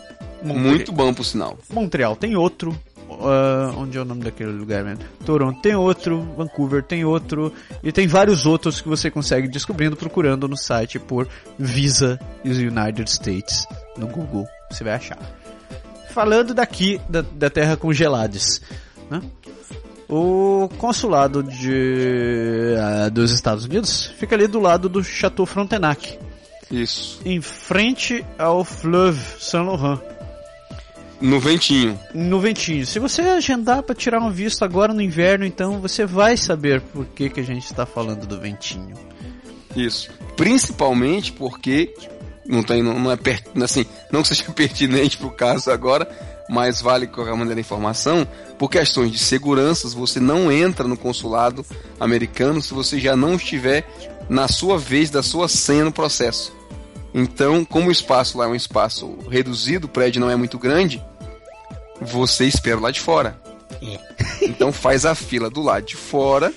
[0.42, 1.58] Muito bom, por sinal.
[1.70, 2.78] Montreal tem outro.
[3.10, 5.04] Uh, onde é o nome daquele lugar mesmo?
[5.26, 10.46] Toronto tem outro, Vancouver tem outro, e tem vários outros que você consegue descobrindo procurando
[10.46, 14.46] no site por Visa United States no Google.
[14.70, 15.18] Você vai achar.
[16.10, 18.62] Falando daqui, da, da terra congeladas,
[19.10, 19.20] né?
[20.08, 26.18] O consulado de, uh, dos Estados Unidos fica ali do lado do Chateau Frontenac.
[26.70, 27.20] Isso.
[27.24, 30.00] Em frente ao Fleuve Saint Laurent.
[31.20, 31.98] No ventinho.
[32.14, 32.86] No ventinho.
[32.86, 37.04] Se você agendar para tirar um visto agora no inverno, então você vai saber por
[37.06, 38.96] que, que a gente está falando do ventinho.
[39.76, 40.10] Isso.
[40.36, 41.94] Principalmente porque
[42.46, 43.18] não tem, não, não é
[43.62, 46.08] assim, não que seja pertinente para o caso agora,
[46.48, 48.26] mas vale de qualquer maneira a informação,
[48.58, 51.64] por questões de seguranças, você não entra no consulado
[51.98, 53.86] americano se você já não estiver
[54.28, 56.52] na sua vez da sua senha no processo.
[57.12, 61.02] Então, como o espaço lá é um espaço reduzido, o prédio não é muito grande,
[62.00, 63.40] você espera lá de fora.
[63.82, 64.44] É.
[64.44, 66.52] Então faz a fila do lado de fora.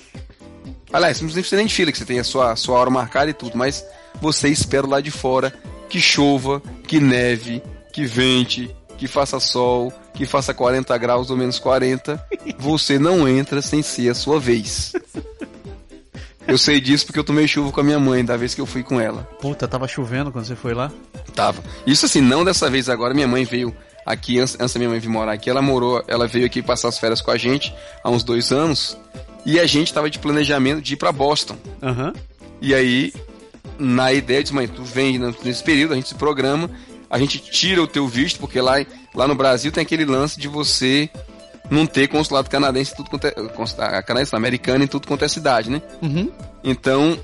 [0.92, 3.34] Aliás, não precisa nem de fila, que você tem a sua, sua hora marcada e
[3.34, 3.84] tudo, mas
[4.20, 5.52] você espera lá de fora
[5.88, 11.58] que chova, que neve, que vente, que faça sol, que faça 40 graus ou menos
[11.58, 12.24] 40.
[12.58, 14.92] Você não entra sem ser a sua vez.
[16.46, 18.66] Eu sei disso porque eu tomei chuva com a minha mãe da vez que eu
[18.66, 19.22] fui com ela.
[19.40, 20.92] Puta, tava chovendo quando você foi lá?
[21.34, 21.62] Tava.
[21.86, 23.14] Isso assim, não dessa vez agora.
[23.14, 26.26] Minha mãe veio aqui, antes, antes da minha mãe vir morar aqui, ela morou, ela
[26.26, 28.96] veio aqui passar as férias com a gente há uns dois anos.
[29.46, 31.56] E a gente tava de planejamento de ir pra Boston.
[31.82, 32.12] Uhum.
[32.60, 33.12] E aí,
[33.78, 36.70] na ideia de mãe, tu vem nesse período, a gente se programa,
[37.10, 40.48] a gente tira o teu visto, porque lá, lá no Brasil tem aquele lance de
[40.48, 41.10] você
[41.70, 45.82] não ter consulado canadense tudo quanto é, canadense, americano em tudo quanto é cidade, né?
[46.02, 46.30] Uhum.
[46.62, 47.18] Então,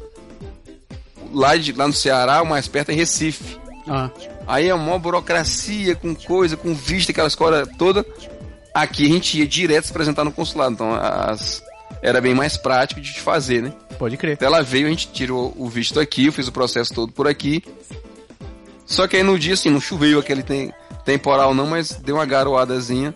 [1.33, 3.59] lá, de, lá no Ceará, o mais perto é Recife.
[3.89, 4.11] Ah.
[4.51, 8.05] Aí é uma burocracia com coisa, com vista, aquela escola toda.
[8.75, 11.63] Aqui a gente ia direto se apresentar no consulado, então as,
[12.03, 13.73] era bem mais prático de fazer, né?
[13.97, 14.33] Pode crer.
[14.33, 17.29] Então ela veio, a gente tirou o visto aqui, eu fiz o processo todo por
[17.29, 17.63] aqui.
[18.85, 20.73] Só que aí no dia, assim, não choveu aquele tem,
[21.05, 23.15] temporal não, mas deu uma garoadazinha.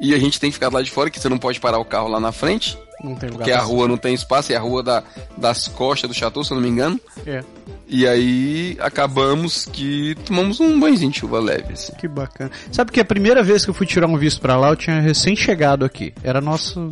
[0.00, 1.84] E a gente tem que ficar lá de fora, que você não pode parar o
[1.84, 2.78] carro lá na frente.
[3.06, 5.04] Não tem lugar porque a rua não tem espaço, é a rua da,
[5.36, 7.00] das costas do chateau, se eu não me engano.
[7.24, 7.44] É.
[7.86, 11.74] E aí acabamos que tomamos um banhozinho de chuva leve.
[11.74, 11.92] Assim.
[11.92, 12.50] Que bacana.
[12.72, 15.00] Sabe que a primeira vez que eu fui tirar um visto pra lá, eu tinha
[15.00, 16.12] recém-chegado aqui.
[16.22, 16.90] Era nosso.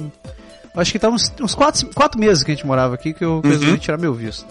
[0.77, 3.41] Acho que tava uns, uns quatro, quatro meses que a gente morava aqui que eu
[3.41, 3.77] resolvi uhum.
[3.77, 4.47] tirar meu visto.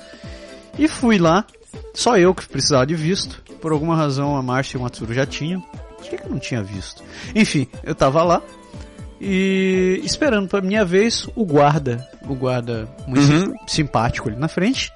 [0.78, 1.46] E fui lá,
[1.94, 3.42] só eu que precisava de visto.
[3.62, 5.62] Por alguma razão a Márcia e o Matsuro já tinham.
[5.98, 7.02] Por que, que eu não tinha visto?
[7.34, 8.42] Enfim, eu tava lá
[9.26, 13.54] e esperando pra minha vez o guarda, o guarda muito Uhum.
[13.68, 14.92] simpático ali na frente,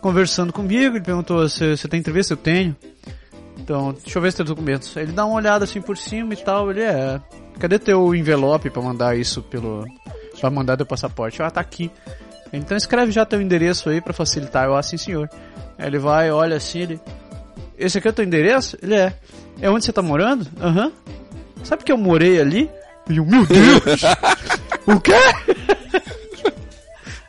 [0.00, 2.76] conversando comigo, ele perguntou se você tem entrevista, eu tenho.
[3.58, 4.94] Então, deixa eu ver se tem documentos.
[4.96, 7.20] Ele dá uma olhada assim por cima e tal, ele é.
[7.58, 9.84] Cadê teu envelope pra mandar isso pelo.
[10.40, 11.42] pra mandar teu passaporte?
[11.42, 11.90] Ah, tá aqui.
[12.52, 14.66] Então escreve já teu endereço aí pra facilitar.
[14.66, 15.28] Eu, ah, sim senhor.
[15.78, 17.00] Aí ele vai, olha assim, ele.
[17.78, 18.76] Esse aqui é o teu endereço?
[18.82, 19.14] Ele é.
[19.60, 20.46] É onde você tá morando?
[20.60, 20.92] Aham.
[21.64, 22.70] Sabe que eu morei ali?
[23.08, 24.02] E eu, meu Deus!
[24.86, 25.12] o quê?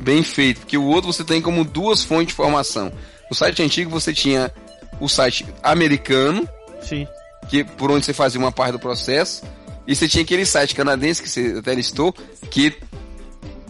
[0.00, 2.92] bem feito, porque o outro você tem como duas fontes de informação.
[3.30, 4.52] O site antigo você tinha
[5.00, 6.48] o site americano,
[6.80, 7.06] Sim.
[7.48, 9.42] que por onde você fazia uma parte do processo,
[9.86, 12.14] e você tinha aquele site canadense que você até listou,
[12.50, 12.72] que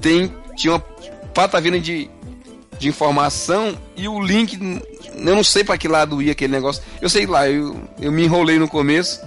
[0.00, 0.80] tem tinha uma
[1.32, 2.10] patavina de,
[2.82, 4.58] de informação e o link,
[5.14, 6.82] eu não sei para que lado ia aquele negócio.
[7.00, 9.20] Eu sei lá, eu, eu me enrolei no começo,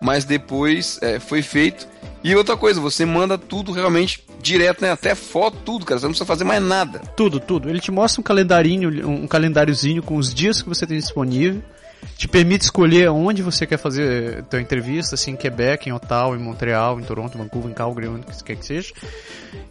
[0.00, 1.86] mas depois é, foi feito.
[2.24, 4.92] E outra coisa, você manda tudo realmente direto, né?
[4.92, 6.00] Até foto, tudo, cara.
[6.00, 7.00] Você não precisa fazer mais nada.
[7.14, 7.68] Tudo, tudo.
[7.68, 11.62] Ele te mostra um calendarinho, um calendáriozinho com os dias que você tem disponível.
[12.16, 16.36] Te permite escolher onde você quer fazer a tua entrevista, assim, em Quebec, em Ottawa,
[16.36, 18.92] em Montreal, em Toronto, em Vancouver, em Calgary, onde quer que seja.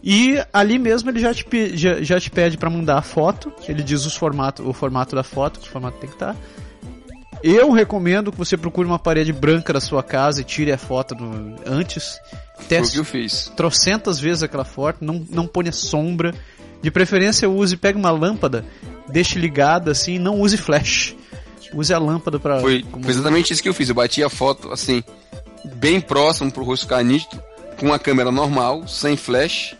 [0.02, 3.82] E ali mesmo ele já te, já, já te pede para mandar a foto, ele
[3.82, 6.36] diz os formato, o formato da foto, que formato tem que estar.
[7.42, 11.14] Eu recomendo que você procure uma parede branca da sua casa e tire a foto
[11.14, 12.20] do, antes.
[12.68, 13.50] Teste eu fiz.
[13.56, 16.32] trocentas vezes aquela foto, não, não ponha sombra.
[16.80, 18.64] De preferência use, pegue uma lâmpada,
[19.08, 21.16] deixe ligada assim, não use flash.
[21.74, 23.88] Use a lâmpada para Foi, foi exatamente isso que eu fiz.
[23.88, 25.02] Eu bati a foto, assim,
[25.76, 27.42] bem próximo pro rosto ficar nítido,
[27.78, 29.74] com a câmera normal, sem flash.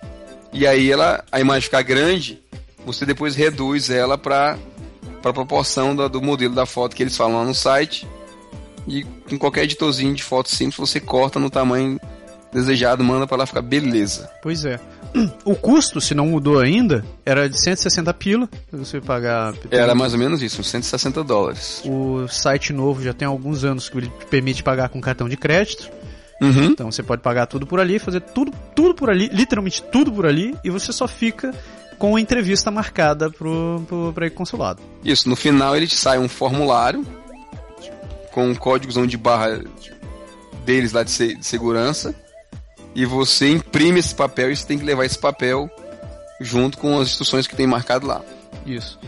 [0.52, 2.40] E aí ela, a imagem ficar grande,
[2.84, 4.58] você depois reduz ela para
[5.20, 8.08] para proporção da- do modelo da foto que eles falam lá no site.
[8.88, 12.00] E com qualquer editorzinho de foto simples, você corta no tamanho
[12.52, 14.28] desejado, manda para lá ficar beleza.
[14.42, 14.80] Pois é.
[15.44, 19.54] O custo, se não mudou ainda, era de 160 pila, você pagar.
[19.70, 21.82] Era mais ou menos isso, uns 160 dólares.
[21.84, 25.36] O site novo já tem alguns anos que ele te permite pagar com cartão de
[25.36, 25.90] crédito.
[26.40, 26.64] Uhum.
[26.64, 30.26] Então você pode pagar tudo por ali, fazer tudo, tudo por ali, literalmente tudo por
[30.26, 31.54] ali, e você só fica
[31.98, 34.82] com a entrevista marcada pro, pro, pra ir consulado.
[35.04, 37.06] Isso, no final ele te sai um formulário
[38.32, 39.60] com um códigozão de barra
[40.64, 42.14] deles lá de, se- de segurança
[42.94, 45.70] e você imprime esse papel e você tem que levar esse papel
[46.40, 48.22] junto com as instruções que tem marcado lá.
[48.66, 48.98] Isso.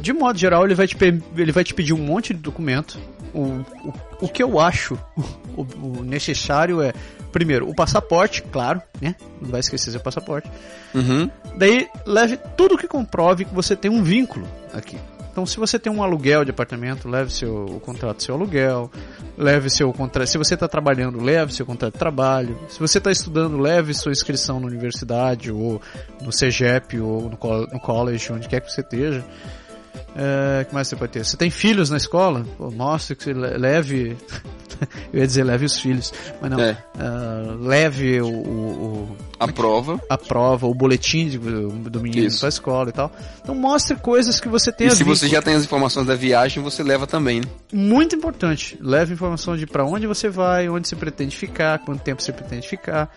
[0.00, 0.96] De modo geral, ele vai te,
[1.36, 2.98] ele vai te pedir um monte de documento.
[3.32, 4.98] O, o, o que eu acho
[5.56, 6.92] o, o necessário é,
[7.32, 9.14] primeiro, o passaporte, claro, né?
[9.40, 10.50] Não vai esquecer seu passaporte.
[10.94, 11.30] Uhum.
[11.56, 14.98] Daí, leve tudo que comprove que você tem um vínculo aqui.
[15.34, 18.88] Então, se você tem um aluguel de apartamento, leve seu o contrato seu aluguel,
[19.36, 20.28] leve seu contrato.
[20.28, 22.56] Se você está trabalhando, leve seu contrato de trabalho.
[22.68, 25.82] Se você está estudando, leve sua inscrição na universidade ou
[26.22, 29.24] no CEGEP ou no, no college, onde quer que você esteja.
[30.16, 31.24] É, que mais você pode ter?
[31.24, 32.46] Você tem filhos na escola?
[32.56, 34.16] Pô, mostre que você le- leve.
[35.12, 36.60] Eu ia dizer leve os filhos, mas não.
[36.60, 36.76] É.
[36.98, 40.00] Ah, leve o- o- A prova.
[40.10, 42.40] a prova, o boletim de- do menino Isso.
[42.40, 43.10] pra escola e tal.
[43.40, 45.20] Então mostre coisas que você E tenha se visto.
[45.20, 47.40] você já tem as informações da viagem, você leva também.
[47.40, 47.46] né?
[47.72, 48.76] Muito importante.
[48.80, 52.66] Leve informação de pra onde você vai, onde você pretende ficar, quanto tempo você pretende
[52.68, 53.08] ficar.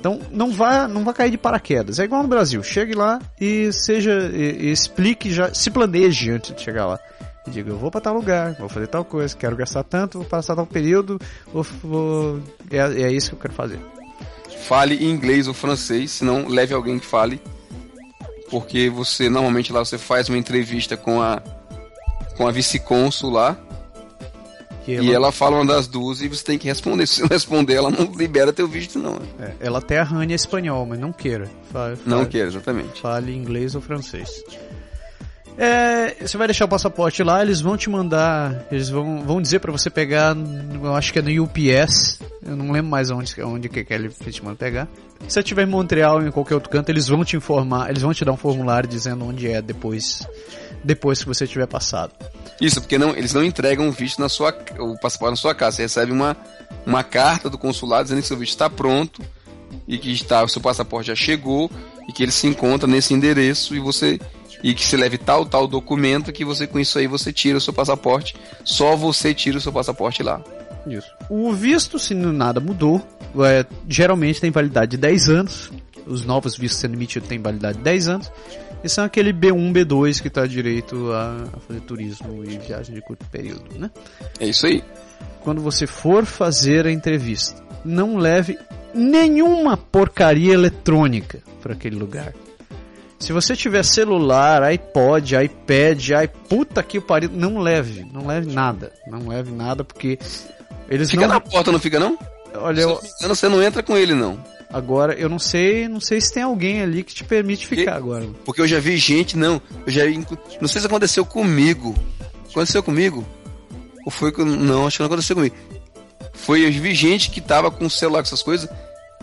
[0.00, 1.98] Então não vá, não vá cair de paraquedas.
[1.98, 2.62] É igual no Brasil.
[2.62, 6.98] Chegue lá e seja e, e explique já, se planeje antes de chegar lá.
[7.46, 10.26] E diga, eu vou pra tal lugar, vou fazer tal coisa, quero gastar tanto, vou
[10.26, 11.18] passar tal período,
[11.52, 13.78] vou, vou- é, é isso que eu quero fazer.
[14.66, 17.40] Fale inglês ou francês, se não leve alguém que fale.
[18.50, 21.42] Porque você normalmente lá você faz uma entrevista com a
[22.36, 23.56] com a vice-cônsul lá.
[24.86, 25.04] E ela...
[25.04, 27.06] e ela fala uma das duas e você tem que responder.
[27.08, 29.18] Se você não responder, ela não libera teu visto, não.
[29.38, 31.48] É, ela até arranha espanhol, mas não queira.
[31.72, 33.00] Fale, não queira, exatamente.
[33.00, 34.42] Fale inglês ou francês.
[35.58, 39.58] É, você vai deixar o passaporte lá, eles vão te mandar, eles vão, vão dizer
[39.58, 40.34] para você pegar,
[40.82, 44.08] eu acho que é no UPS, eu não lembro mais onde, onde que, que ele
[44.08, 44.88] te manda pegar.
[45.28, 48.00] Se você estiver em Montreal ou em qualquer outro canto, eles vão te informar, eles
[48.00, 50.26] vão te dar um formulário dizendo onde é depois,
[50.84, 52.12] depois que você tiver passado.
[52.60, 55.76] Isso, porque não, eles não entregam o visto na sua, o passaporte na sua casa,
[55.76, 56.36] você recebe uma,
[56.86, 59.22] uma carta do consulado dizendo que seu visto está pronto
[59.88, 61.70] e que está, o seu passaporte já chegou
[62.08, 64.18] e que ele se encontra nesse endereço e você
[64.62, 67.60] e que se leve tal, tal documento que você com isso aí você tira o
[67.60, 68.36] seu passaporte.
[68.62, 70.42] Só você tira o seu passaporte lá.
[70.86, 71.08] Isso.
[71.28, 73.02] O visto, se nada mudou,
[73.44, 75.70] é, geralmente tem validade de 10 anos.
[76.06, 78.32] Os novos vistos sendo emitidos têm validade de 10 anos.
[78.82, 83.02] E são aquele B1, B2 que está direito a, a fazer turismo e viagem de
[83.02, 83.90] curto período, né?
[84.38, 84.82] É isso aí.
[85.42, 88.58] Quando você for fazer a entrevista, não leve
[88.94, 92.32] nenhuma porcaria eletrônica para aquele lugar.
[93.18, 98.50] Se você tiver celular, iPod, iPad, ai puta que o pariu, não leve, não leve
[98.50, 100.18] nada, não leve nada porque
[100.88, 101.34] eles fica não...
[101.34, 102.18] na porta, não fica não?
[102.54, 103.00] Olha, eu...
[103.28, 104.42] você não entra com ele não.
[104.72, 107.96] Agora, eu não sei, não sei se tem alguém ali que te permite ficar porque,
[107.96, 108.28] agora.
[108.44, 110.02] Porque eu já vi gente, não, eu já
[110.60, 111.94] não sei se aconteceu comigo.
[112.48, 113.26] Aconteceu comigo?
[114.04, 115.56] Ou foi com, não, acho que não aconteceu comigo.
[116.32, 118.68] Foi, eu vi gente que tava com o celular com essas coisas,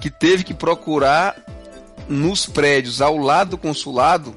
[0.01, 1.35] que teve que procurar
[2.09, 4.35] nos prédios ao lado do consulado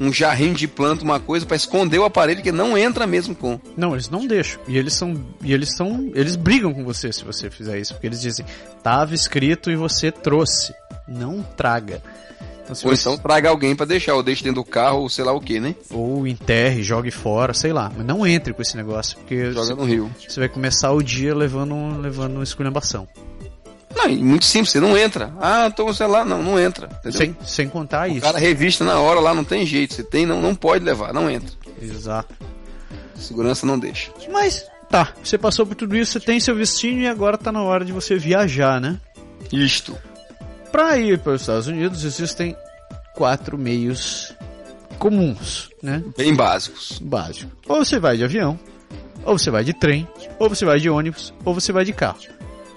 [0.00, 3.60] um jarrinho de planta, uma coisa para esconder o aparelho que não entra mesmo com.
[3.76, 4.58] Não, eles não deixam.
[4.66, 8.06] E eles são e eles são, eles brigam com você se você fizer isso, porque
[8.06, 8.46] eles dizem:
[8.82, 10.74] "Tava escrito e você trouxe,
[11.06, 12.02] não traga".
[12.70, 13.08] Então, ou você...
[13.08, 15.60] então traga alguém para deixar, ou deixe dentro do carro, ou sei lá o que,
[15.60, 15.74] né?
[15.90, 17.92] Ou enterre, jogue fora, sei lá.
[17.94, 20.10] Mas não entre com esse negócio, porque joga no rio.
[20.26, 23.06] Você vai começar o dia levando levando esculhambação.
[23.94, 25.32] Não, muito simples, você não entra.
[25.40, 26.88] Ah, tô com o celular, não, não entra.
[27.10, 28.18] Sem, sem contar o isso.
[28.18, 29.94] O cara revista na hora lá, não tem jeito.
[29.94, 31.52] Você tem, não, não pode levar, não entra.
[31.80, 32.34] Exato.
[33.16, 34.12] Segurança não deixa.
[34.30, 37.62] Mas, tá, você passou por tudo isso, você tem seu vestinho e agora tá na
[37.62, 38.98] hora de você viajar, né?
[39.52, 39.96] Isto.
[40.70, 42.56] Para ir para os Estados Unidos existem
[43.14, 44.32] quatro meios
[44.98, 46.02] comuns, né?
[46.16, 46.98] Bem básicos.
[47.00, 47.50] Básico.
[47.68, 48.58] Ou você vai de avião,
[49.24, 50.06] ou você vai de trem,
[50.38, 52.20] ou você vai de ônibus, ou você vai de carro.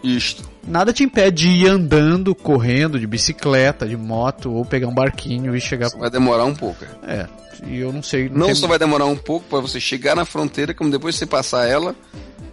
[0.04, 0.53] Isto.
[0.66, 5.56] Nada te impede de ir andando, correndo, de bicicleta, de moto, ou pegar um barquinho
[5.56, 5.88] e chegar.
[5.88, 6.86] Isso vai demorar um pouco.
[7.06, 7.14] É.
[7.14, 7.28] é.
[7.66, 8.30] E eu não sei.
[8.30, 8.56] Não, não tem...
[8.56, 11.96] só vai demorar um pouco para você chegar na fronteira, como depois você passar ela,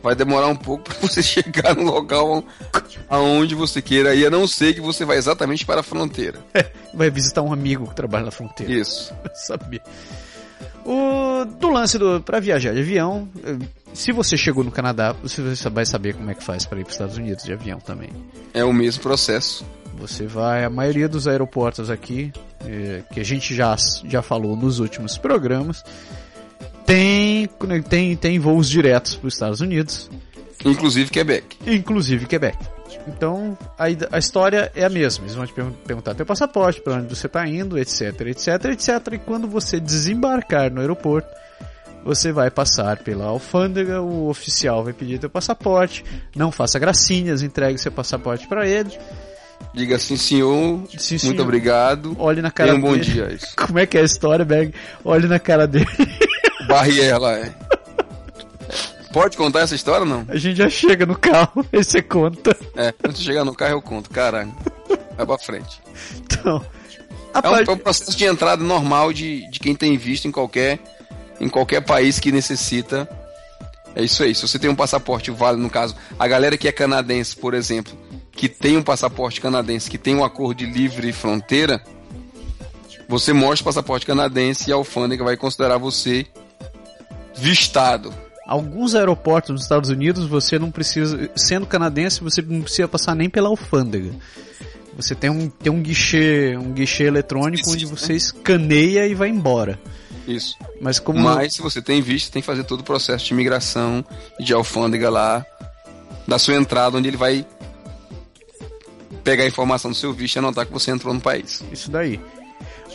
[0.02, 2.44] vai demorar um pouco para você chegar no local
[3.08, 6.38] aonde você queira e a não ser que você vá exatamente para a fronteira.
[6.52, 8.72] É, vai visitar um amigo que trabalha na fronteira.
[8.72, 9.14] Isso.
[9.34, 9.80] Sabia.
[10.84, 13.28] O, do lance do para viajar de avião,
[13.92, 16.90] se você chegou no Canadá, você vai saber como é que faz para ir para
[16.90, 18.10] os Estados Unidos de avião também.
[18.54, 19.64] É o mesmo processo.
[19.98, 22.32] Você vai, a maioria dos aeroportos aqui,
[22.64, 25.84] é, que a gente já, já falou nos últimos programas,
[26.86, 27.48] tem,
[27.88, 30.10] tem, tem voos diretos para os Estados Unidos.
[30.64, 31.56] Inclusive Quebec.
[31.66, 32.58] Inclusive Quebec.
[33.06, 33.84] Então, a,
[34.16, 35.24] a história é a mesma.
[35.24, 38.88] Eles vão te perguntar teu passaporte, para onde você está indo, etc, etc, etc.
[39.12, 41.28] E quando você desembarcar no aeroporto,
[42.04, 47.78] você vai passar pela alfândega, o oficial vai pedir teu passaporte, não faça gracinhas, entregue
[47.78, 48.90] seu passaporte para ele.
[49.74, 51.40] Diga assim, senhor, sim, muito senhor.
[51.40, 52.16] obrigado.
[52.18, 53.04] Olhe na cara Tenha um dele.
[53.04, 53.38] bom dia.
[53.56, 54.74] Como é que é a história, Berg?
[55.04, 55.86] Olhe na cara dele.
[56.66, 57.54] Barrier lá, é.
[59.12, 60.24] Pode contar essa história não?
[60.28, 62.56] A gente já chega no carro, aí você conta.
[62.76, 64.54] É, antes de chegar no carro eu conto, caralho.
[65.16, 65.80] Vai pra frente.
[66.16, 66.64] Então.
[67.32, 70.80] É um, é um, processo de entrada normal de, de quem tem visto em qualquer
[71.40, 73.08] em qualquer país que necessita.
[73.94, 74.34] É isso aí.
[74.34, 77.92] Se você tem um passaporte válido, no caso, a galera que é canadense, por exemplo,
[78.30, 81.82] que tem um passaporte canadense, que tem um acordo de livre fronteira,
[83.08, 86.26] você mostra o passaporte canadense e a alfândega vai considerar você
[87.36, 88.14] vistado.
[88.46, 93.28] Alguns aeroportos nos Estados Unidos você não precisa, sendo canadense, você não precisa passar nem
[93.28, 94.10] pela alfândega.
[94.96, 98.16] Você tem um, tem um guichê, um guichê eletrônico onde você né?
[98.16, 99.78] escaneia e vai embora.
[100.30, 100.56] Isso.
[100.80, 104.04] Mas como Mas se você tem visto, tem que fazer todo o processo de imigração
[104.38, 105.44] de alfândega lá
[106.26, 107.44] da sua entrada, onde ele vai
[109.24, 111.62] pegar a informação do seu visto e anotar que você entrou no país.
[111.72, 112.20] Isso daí.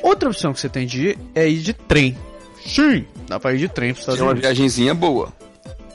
[0.01, 2.17] Outra opção que você tem de ir é ir de trem.
[2.65, 5.31] Sim, dá pra ir de trem para Estados É uma viagenzinha boa.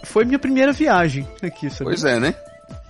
[0.04, 1.84] Foi minha primeira viagem aqui, sabe?
[1.84, 2.34] Pois é, né?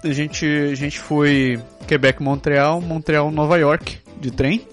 [0.03, 4.67] A gente, a gente foi Quebec, Montreal, Montreal, Nova York, de trem.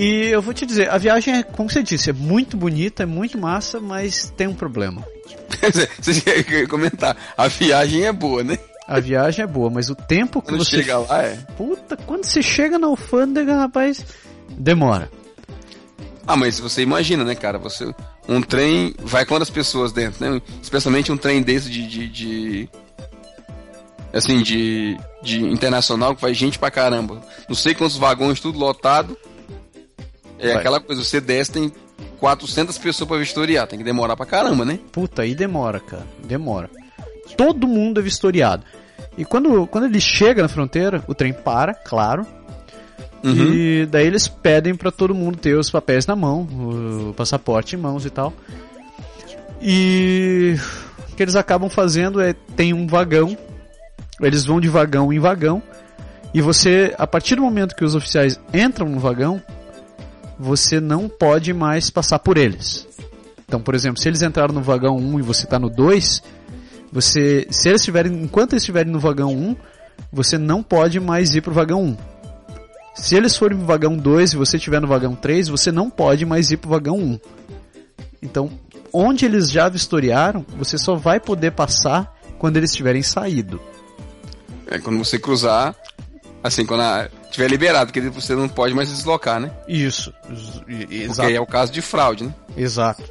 [0.00, 3.06] E eu vou te dizer, a viagem é, como você disse, é muito bonita, é
[3.06, 5.04] muito massa, mas tem um problema.
[6.00, 6.22] Você
[6.52, 8.58] ia comentar, a viagem é boa, né?
[8.86, 10.76] A viagem é boa, mas o tempo que Quando você.
[10.82, 11.36] chega lá é.
[11.56, 14.04] Puta, quando você chega na alfândega, rapaz,
[14.50, 15.10] demora.
[16.26, 17.58] Ah, mas você imagina, né, cara?
[17.58, 17.92] Você.
[18.28, 20.40] Um trem vai quantas pessoas dentro, né?
[20.62, 21.86] Especialmente um trem desse de.
[21.86, 22.68] de, de-
[24.12, 27.20] assim, de, de internacional que vai gente pra caramba.
[27.48, 29.18] Não sei quantos vagões, tudo lotado.
[30.38, 30.56] É Vai.
[30.56, 31.72] aquela coisa, você desce, tem
[32.18, 33.66] 400 pessoas pra vistoriar.
[33.66, 34.78] Tem que demorar pra caramba, né?
[34.92, 36.06] Puta, aí demora, cara.
[36.24, 36.70] Demora.
[37.36, 38.64] Todo mundo é vistoriado.
[39.16, 42.26] E quando, quando ele chega na fronteira, o trem para, claro.
[43.22, 43.52] Uhum.
[43.52, 47.78] E daí eles pedem pra todo mundo ter os papéis na mão, o passaporte em
[47.78, 48.32] mãos e tal.
[49.60, 50.54] E
[51.10, 53.36] o que eles acabam fazendo é tem um vagão,
[54.20, 55.60] eles vão de vagão em vagão,
[56.32, 59.42] e você, a partir do momento que os oficiais entram no vagão,
[60.38, 62.86] você não pode mais passar por eles.
[63.46, 66.22] Então, por exemplo, se eles entraram no vagão 1 e você está no 2,
[66.92, 69.56] você, se eles estiverem, enquanto eles estiverem no vagão 1,
[70.12, 71.96] você não pode mais ir pro vagão 1.
[72.94, 76.26] Se eles forem pro vagão 2 e você estiver no vagão 3, você não pode
[76.26, 77.20] mais ir pro vagão 1.
[78.22, 78.50] Então,
[78.92, 83.60] onde eles já vistoriaram, você só vai poder passar quando eles tiverem saído.
[84.66, 85.74] É quando você cruzar,
[86.42, 89.50] assim, quando a, tiver liberado, porque você não pode mais se deslocar, né?
[89.66, 90.12] Isso,
[91.06, 92.34] Porque aí é o caso de fraude, né?
[92.56, 93.02] Exato.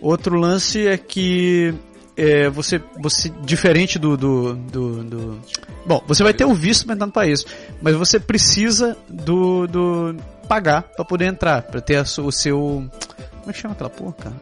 [0.00, 1.74] Outro lance é que
[2.16, 5.40] é, você, você diferente do, do, do, do-
[5.86, 7.44] bom, você vai ter o visto para entrar no país,
[7.80, 10.16] mas você precisa do, do
[10.48, 14.12] pagar para poder entrar, para ter a o seu, como é que chama aquela porra,
[14.14, 14.34] cara?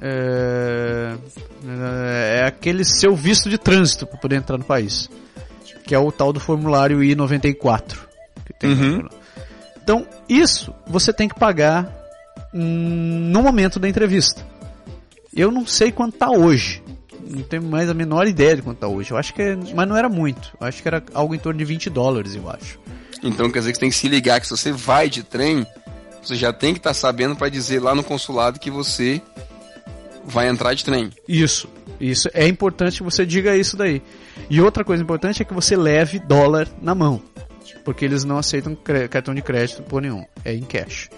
[0.00, 1.16] É,
[2.40, 5.08] é aquele seu visto de trânsito para poder entrar no país,
[5.86, 8.06] que é o tal do formulário I-94
[8.44, 9.08] que tem Uhum.
[9.82, 11.88] Então, isso você tem que pagar
[12.52, 14.44] hum, no momento da entrevista.
[15.34, 16.82] Eu não sei quanto tá hoje.
[17.28, 19.12] Não tenho mais a menor ideia de quanto tá hoje.
[19.12, 20.56] Eu acho que é, mas não era muito.
[20.60, 22.80] Eu acho que era algo em torno de 20 dólares, eu acho.
[23.22, 25.64] Então quer dizer que você tem que se ligar que se você vai de trem,
[26.22, 29.22] você já tem que estar sabendo pra dizer lá no consulado que você
[30.24, 31.10] vai entrar de trem.
[31.28, 31.68] Isso.
[32.00, 34.02] Isso é importante que você diga isso daí.
[34.48, 37.20] E outra coisa importante é que você leve dólar na mão.
[37.84, 38.76] Porque eles não aceitam
[39.10, 40.24] cartão de crédito por nenhum.
[40.44, 41.08] É em cash.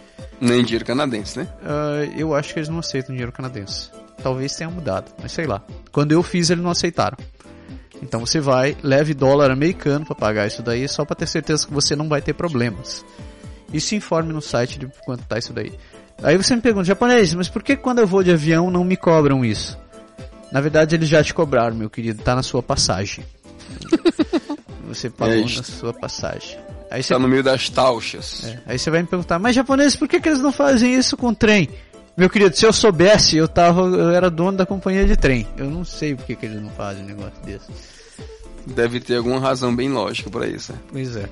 [0.41, 1.49] Nem dinheiro canadense, né?
[1.63, 3.91] Ah, eu acho que eles não aceitam dinheiro canadense.
[4.23, 5.63] Talvez tenha mudado, mas sei lá.
[5.93, 7.17] Quando eu fiz, eles não aceitaram.
[8.03, 11.75] Então você vai, leve dólar americano para pagar isso daí, só para ter certeza que
[11.75, 13.05] você não vai ter problemas.
[13.73, 15.73] E se informe no site de quanto tá isso daí.
[16.23, 18.97] Aí você me pergunta, japonês, mas por que quando eu vou de avião não me
[18.97, 19.79] cobram isso?
[20.53, 23.25] Na verdade, eles já te cobraram, meu querido, tá na sua passagem.
[24.89, 26.59] Você pagou É na sua passagem.
[26.91, 28.45] Aí você Tá no meio das tauchas.
[28.47, 31.17] é, Aí você vai me perguntar, mas japoneses, por que, que eles não fazem isso
[31.17, 31.69] com trem?
[32.17, 35.47] Meu querido, se eu soubesse, eu tava, eu era dono da companhia de trem.
[35.59, 37.67] Eu não sei por que, que eles não fazem um negócio desse.
[38.67, 40.73] Deve ter alguma razão bem lógica pra isso.
[40.73, 40.79] né?
[40.91, 41.29] Pois é.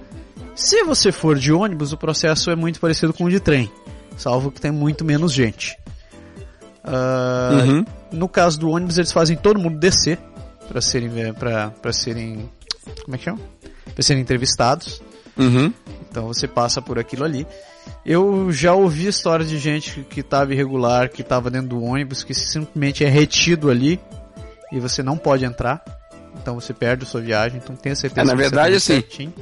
[0.55, 3.71] Se você for de ônibus, o processo é muito parecido com o de trem,
[4.17, 5.77] salvo que tem muito menos gente.
[6.87, 7.85] Ah, Uhum.
[8.13, 10.19] No caso do ônibus, eles fazem todo mundo descer
[10.69, 12.49] para serem, para para serem,
[13.05, 13.41] como é que chama?
[13.95, 15.03] Para serem entrevistados.
[15.37, 15.73] Uhum.
[16.09, 17.47] Então você passa por aquilo ali.
[18.05, 22.35] Eu já ouvi histórias de gente que estava irregular, que estava dentro do ônibus, que
[22.35, 24.01] simplesmente é retido ali
[24.73, 25.83] e você não pode entrar.
[26.41, 27.61] Então você perde a sua viagem.
[27.63, 29.35] Então tenha certeza É, na que você verdade, tá assim, certinho.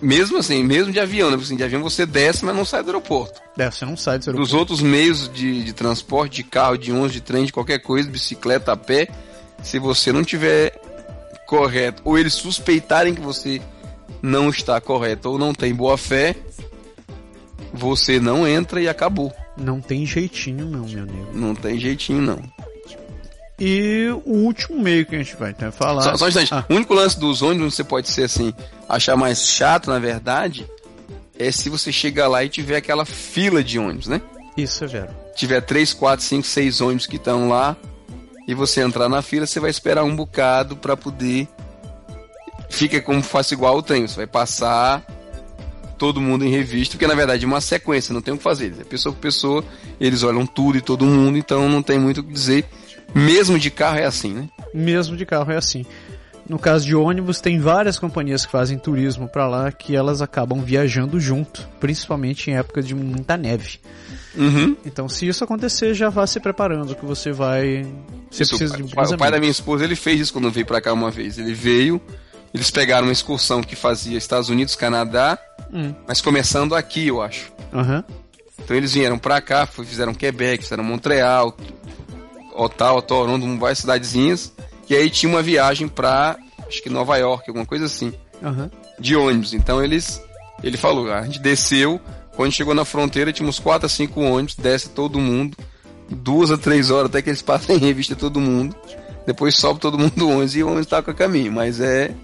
[0.00, 1.36] Mesmo assim, mesmo de avião, né?
[1.36, 3.40] Assim, de avião você desce, mas não sai do aeroporto.
[3.58, 6.92] É, você não sai do seu Dos outros meios de, de transporte, de carro, de
[6.92, 9.08] ônibus, de trem, de qualquer coisa, bicicleta, a pé,
[9.62, 10.80] se você não tiver
[11.46, 13.60] correto, ou eles suspeitarem que você
[14.22, 16.36] não está correto ou não tem boa fé,
[17.72, 19.32] você não entra e acabou.
[19.56, 21.28] Não tem jeitinho não, meu amigo.
[21.32, 22.42] Não tem jeitinho, não.
[23.58, 26.02] E o último meio que a gente vai que falar...
[26.02, 26.54] Só, só um instante.
[26.54, 28.54] Ah, O único lance dos ônibus, onde você pode ser assim,
[28.88, 30.66] achar mais chato, na verdade,
[31.38, 34.20] é se você chegar lá e tiver aquela fila de ônibus, né?
[34.56, 35.10] isso é vero.
[35.36, 37.76] tiver 3, 4, 5, 6 ônibus que estão lá
[38.46, 41.46] e você entrar na fila, você vai esperar um bocado para poder.
[42.70, 45.04] Fica como faça igual o trem, você vai passar
[45.96, 48.74] todo mundo em revista, porque na verdade é uma sequência, não tem o que fazer.
[48.80, 49.64] É pessoa por pessoa,
[50.00, 52.64] eles olham tudo e todo mundo, então não tem muito o que dizer.
[53.14, 54.48] Mesmo de carro é assim, né?
[54.72, 55.84] Mesmo de carro é assim.
[56.48, 60.62] No caso de ônibus, tem várias companhias que fazem turismo pra lá que elas acabam
[60.62, 63.78] viajando junto, principalmente em época de muita neve.
[64.34, 64.74] Uhum.
[64.86, 67.86] Então, se isso acontecer, já vá se preparando que você vai.
[68.30, 70.32] Você Isso, precisa o, de pai, bons o pai da minha esposa, ele fez isso
[70.32, 71.38] quando veio pra cá uma vez.
[71.38, 72.00] Ele veio,
[72.54, 75.38] eles pegaram uma excursão que fazia Estados Unidos, Canadá,
[75.70, 77.52] Hum, mas começando aqui, eu acho.
[77.74, 78.02] Aham.
[78.58, 81.56] Então eles vieram pra cá, fizeram Quebec, fizeram Montreal,
[82.58, 84.52] Ottawa, Toronto, várias cidadezinhas.
[84.88, 86.36] E aí tinha uma viagem pra,
[86.66, 88.70] acho que Nova York, alguma coisa assim, Aham.
[88.98, 89.54] de ônibus.
[89.54, 90.22] Então eles,
[90.62, 92.00] ele falou, a gente desceu,
[92.34, 95.56] quando chegou na fronteira tinha uns 4 a 5 ônibus, desce todo mundo,
[96.08, 98.74] duas a três horas até que eles passem em revista todo mundo.
[99.26, 102.14] Depois sobe todo mundo do ônibus e o ônibus tá com a caminho, mas é,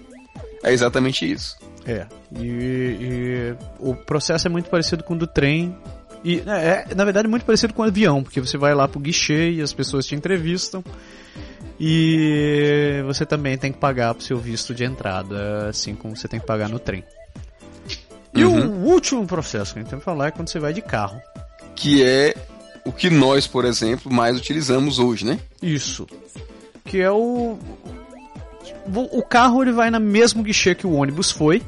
[0.63, 1.55] é exatamente isso.
[1.85, 2.07] É.
[2.35, 5.77] E, e o processo é muito parecido com o do trem.
[6.25, 8.99] E é, é, na verdade, muito parecido com o avião, porque você vai lá pro
[8.99, 10.83] guichê e as pessoas te entrevistam.
[11.79, 16.39] E você também tem que pagar pro seu visto de entrada, assim como você tem
[16.39, 17.03] que pagar no trem.
[18.33, 18.83] E Uhum.
[18.83, 21.21] o último processo que a gente tem que falar é quando você vai de carro.
[21.75, 22.33] Que é
[22.85, 25.39] o que nós, por exemplo, mais utilizamos hoje, né?
[25.61, 26.07] Isso.
[26.85, 27.57] Que é o.
[28.87, 31.61] O o carro ele vai no mesmo guichê que o ônibus foi.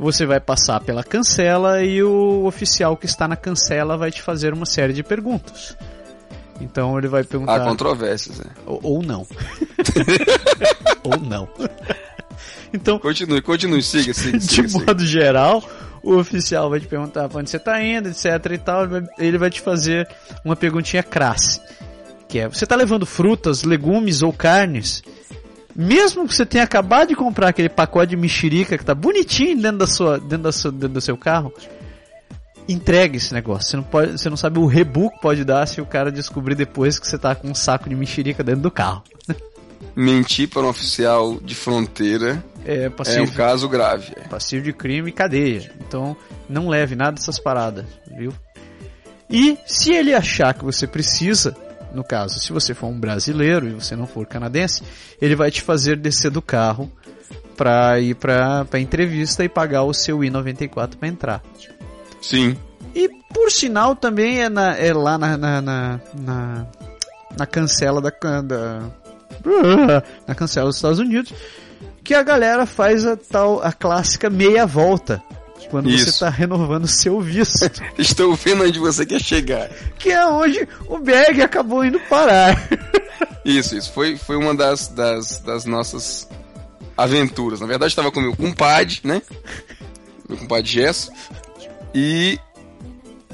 [0.00, 4.54] Você vai passar pela cancela e o oficial que está na cancela vai te fazer
[4.54, 5.76] uma série de perguntas.
[6.58, 7.60] Então ele vai Há perguntar.
[7.60, 8.46] controvérsias, né?
[8.64, 9.26] Ou, ou não.
[11.04, 11.46] ou não.
[12.72, 14.84] então, Continue, continue, siga, siga, de siga, siga.
[14.86, 15.62] modo geral,
[16.02, 18.84] o oficial vai te perguntar pra onde você tá indo, etc e tal.
[18.84, 20.08] Ele vai, ele vai te fazer
[20.42, 21.60] uma perguntinha crasse.
[22.26, 25.02] Que é, você tá levando frutas, legumes ou carnes?
[25.74, 29.78] Mesmo que você tenha acabado de comprar aquele pacote de mexerica que tá bonitinho dentro,
[29.78, 31.52] da sua, dentro, da sua, dentro do seu carro,
[32.68, 33.70] entregue esse negócio.
[33.70, 36.54] Você não, pode, você não sabe o rebu que pode dar se o cara descobrir
[36.54, 39.02] depois que você tá com um saco de mexerica dentro do carro.
[39.96, 44.12] Mentir para um oficial de fronteira É é passivo, um caso grave.
[44.16, 44.28] é.
[44.28, 45.70] passivo de crime e cadeia.
[45.80, 46.16] Então,
[46.48, 47.84] não leve nada dessas paradas,
[48.16, 48.32] viu?
[49.28, 51.56] E se ele achar que você precisa,
[51.94, 54.82] no caso, se você for um brasileiro e você não for canadense,
[55.20, 56.90] ele vai te fazer descer do carro
[57.56, 61.42] pra ir pra, pra entrevista e pagar o seu I-94 pra entrar.
[62.22, 62.56] Sim.
[62.94, 66.66] E por sinal também é, na- é lá na, na, na, na,
[67.36, 68.10] na cancela da,
[68.42, 68.80] da
[70.26, 71.32] na cancela dos Estados Unidos
[72.02, 75.22] que a galera faz a tal a clássica meia volta
[75.68, 76.08] quando você Isso.
[76.10, 79.68] está renovando seu visto, Estou vendo onde você quer chegar.
[79.98, 82.56] que é onde o Berg acabou indo parar.
[83.44, 83.92] Isso, isso.
[83.92, 86.28] Foi, foi uma das, das, das nossas
[86.96, 87.60] aventuras.
[87.60, 89.22] Na verdade, estava com meu compadre, né?
[90.28, 91.10] Meu compadre Gesso.
[91.94, 92.38] E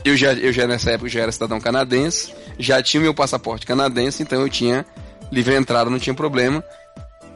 [0.04, 2.32] eu já, eu já nessa época já era cidadão canadense.
[2.58, 4.86] Já tinha meu passaporte canadense, então eu tinha
[5.32, 6.62] livre entrada, não tinha problema.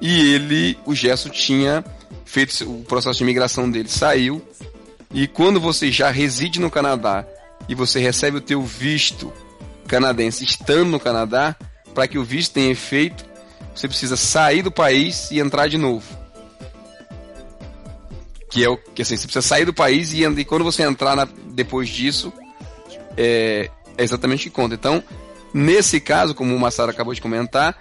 [0.00, 1.84] E ele, o Gesso, tinha
[2.24, 4.40] feito o processo de imigração dele, saiu.
[5.12, 7.26] E quando você já reside no Canadá
[7.68, 9.32] e você recebe o teu visto
[9.86, 11.56] canadense estando no Canadá,
[11.94, 13.24] para que o visto tenha efeito,
[13.74, 16.06] você precisa sair do país e entrar de novo.
[18.50, 21.16] Que é o que assim, você precisa sair do país e, e quando você entrar
[21.16, 22.32] na- depois disso,
[23.16, 24.74] é, é exatamente o que conta.
[24.74, 25.02] Então,
[25.52, 27.76] nesse caso, como o Massaro acabou de comentar,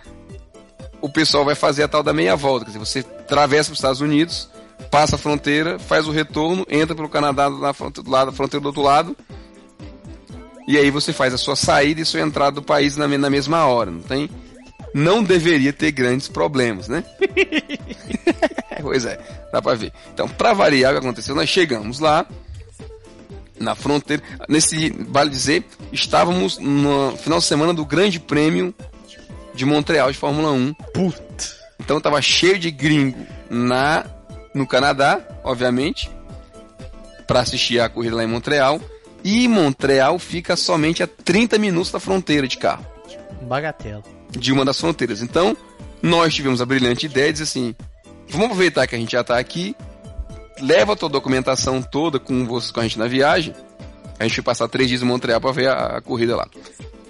[1.01, 2.65] o pessoal vai fazer a tal da meia volta.
[2.65, 4.49] Quer dizer, você atravessa os Estados Unidos,
[4.91, 8.61] passa a fronteira, faz o retorno, entra pelo Canadá na fronte- do lado, da fronteira
[8.61, 9.15] do outro lado,
[10.67, 13.65] e aí você faz a sua saída e sua entrada do país na, na mesma
[13.65, 13.89] hora.
[13.91, 14.29] Não tem.
[14.93, 17.03] Não deveria ter grandes problemas, né?
[18.81, 19.19] pois é,
[19.51, 19.91] dá pra ver.
[20.13, 22.25] Então, pra variar o que aconteceu, nós chegamos lá,
[23.59, 24.23] na fronteira.
[24.47, 28.73] Nesse, vale dizer, estávamos no final de semana do Grande Prêmio
[29.53, 30.73] de Montreal de Fórmula 1.
[30.93, 31.59] Puta.
[31.79, 34.05] Então tava cheio de gringo na
[34.53, 36.09] no Canadá, obviamente,
[37.27, 38.81] para assistir a corrida lá em Montreal.
[39.23, 42.85] E Montreal fica somente a 30 minutos da fronteira de carro,
[43.41, 44.01] Bagatela.
[44.31, 45.21] de uma das fronteiras.
[45.21, 45.55] Então,
[46.01, 47.75] nós tivemos a brilhante ideia de dizer assim:
[48.29, 49.75] vamos aproveitar que a gente já tá aqui,
[50.61, 53.53] leva a tua documentação toda com você com a gente na viagem.
[54.17, 56.47] A gente vai passar três dias em Montreal para ver a, a corrida lá.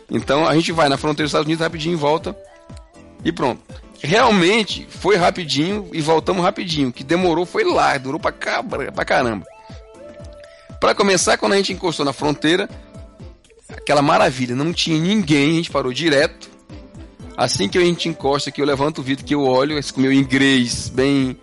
[0.09, 2.35] Então a gente vai na fronteira dos Estados Unidos rapidinho e volta
[3.23, 3.61] e pronto.
[4.01, 6.89] Realmente foi rapidinho e voltamos rapidinho.
[6.89, 9.45] O que demorou foi lá, durou pra, cabra, pra caramba.
[10.79, 12.69] Pra começar, quando a gente encostou na fronteira,
[13.69, 16.49] aquela maravilha, não tinha ninguém, a gente parou direto.
[17.35, 20.01] Assim que a gente encosta aqui, eu levanto o vidro que eu olho, esse com
[20.01, 21.37] meu inglês bem,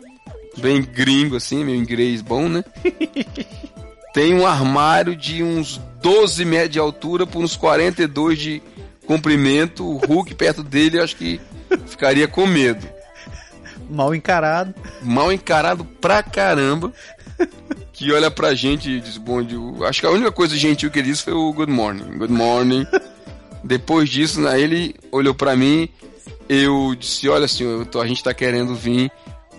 [0.57, 2.65] bem gringo assim, meu inglês bom, né?
[4.15, 8.63] Tem um armário de uns 12 metros de altura por uns 42 de
[9.07, 9.85] comprimento.
[9.85, 11.39] O Hulk perto dele, acho que
[11.87, 12.87] ficaria com medo.
[13.89, 14.75] Mal encarado.
[15.03, 16.93] Mal encarado pra caramba.
[17.93, 20.99] Que olha pra gente e diz, bom, eu acho que a única coisa gentil que
[20.99, 22.19] ele disse foi o good morning.
[22.19, 22.87] Good morning.
[23.65, 25.89] Depois disso, né, ele olhou pra mim,
[26.49, 29.11] eu disse, olha senhor, a gente tá querendo vir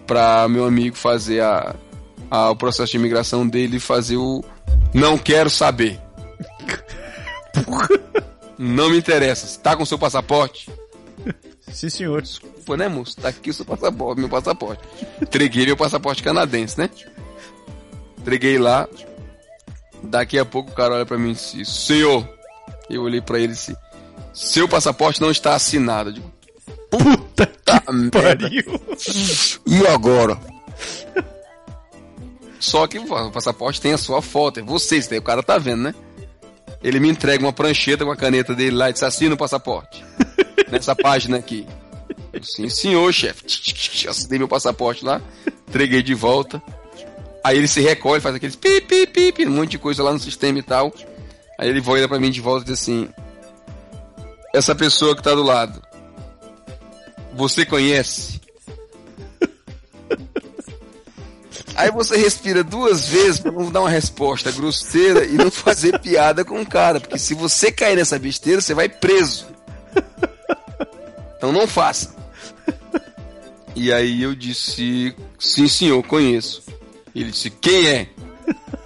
[0.06, 1.76] pra meu amigo fazer a,
[2.30, 4.44] a- o processo de imigração dele e fazer o
[4.94, 6.00] não quero saber.
[8.60, 9.60] Não me interessa.
[9.60, 10.68] Tá com seu passaporte?
[11.72, 12.24] Sim, senhor.
[12.66, 13.16] Pô, né, moço?
[13.18, 14.82] Tá aqui o seu passaporte, meu passaporte.
[15.22, 16.90] Entreguei meu passaporte canadense, né?
[18.18, 18.88] Entreguei lá.
[20.04, 22.28] Daqui a pouco o cara olha pra mim e disse, senhor.
[22.90, 23.76] Eu olhei pra ele e disse,
[24.34, 26.10] seu passaporte não está assinado.
[26.10, 26.32] Eu digo,
[26.90, 28.22] Puta que merda.
[28.22, 28.82] pariu.
[29.66, 30.40] E agora?
[32.60, 35.58] Só que o passaporte tem a sua foto, é você, isso daí o cara tá
[35.58, 35.96] vendo, né?
[36.84, 40.04] Ele me entrega uma prancheta com a caneta dele lá e diz, assina o passaporte.
[40.70, 41.66] Nessa página aqui.
[42.42, 43.46] Sim, senhor, chefe.
[44.08, 45.22] Assinei meu passaporte lá,
[45.68, 46.62] entreguei de volta.
[47.44, 50.12] Aí ele se recolhe, faz aqueles pi, pi, pi, pi, um monte de coisa lá
[50.12, 50.94] no sistema e tal.
[51.58, 53.10] Aí ele olha pra mim de volta e diz assim:
[54.54, 55.82] Essa pessoa que tá do lado,
[57.34, 58.42] você conhece?
[61.78, 66.44] Aí você respira duas vezes pra não dar uma resposta grosseira e não fazer piada
[66.44, 69.46] com o cara, porque se você cair nessa besteira, você vai preso.
[71.38, 72.16] Então não faça.
[73.76, 76.64] E aí eu disse, sim senhor, conheço.
[77.14, 78.08] Ele disse, quem é?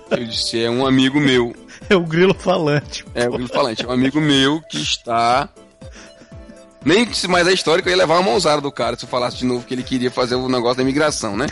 [0.09, 1.55] Eu disse, é um amigo meu.
[1.89, 3.05] É o grilo falante.
[3.15, 5.47] É o Grilo Falante, é um amigo meu que está.
[6.83, 9.09] Nem disse mais a história que eu ia levar uma mãozada do cara se eu
[9.09, 11.47] falasse de novo que ele queria fazer o negócio da imigração, né?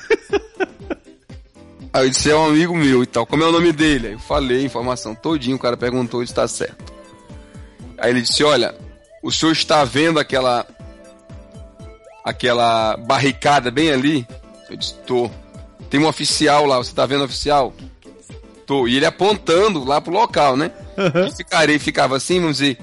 [1.92, 3.26] Aí eu disse, é um amigo meu e tal.
[3.26, 4.08] Como é o nome dele?
[4.08, 6.94] Aí eu falei a informação todinho, o cara perguntou e está certo.
[7.98, 8.76] Aí ele disse, olha,
[9.24, 10.66] o senhor está vendo aquela
[12.24, 14.28] aquela barricada bem ali?
[14.70, 15.30] Eu disse, tô.
[15.90, 17.74] Tem um oficial lá, você tá vendo o oficial?
[18.66, 18.88] Tô.
[18.88, 20.72] E ele apontando lá pro local, né?
[21.28, 22.78] E ficarei, ficava assim, vamos dizer.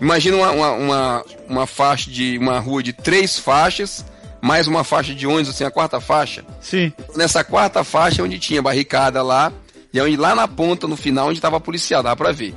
[0.00, 2.38] Imagina uma, uma, uma, uma faixa de.
[2.38, 4.04] uma rua de três faixas,
[4.40, 6.44] mais uma faixa de ônibus, assim, a quarta faixa.
[6.60, 6.92] Sim.
[7.16, 9.52] Nessa quarta faixa onde tinha barricada lá,
[9.92, 12.54] e onde lá na ponta, no final, onde tava policial, dava pra ver.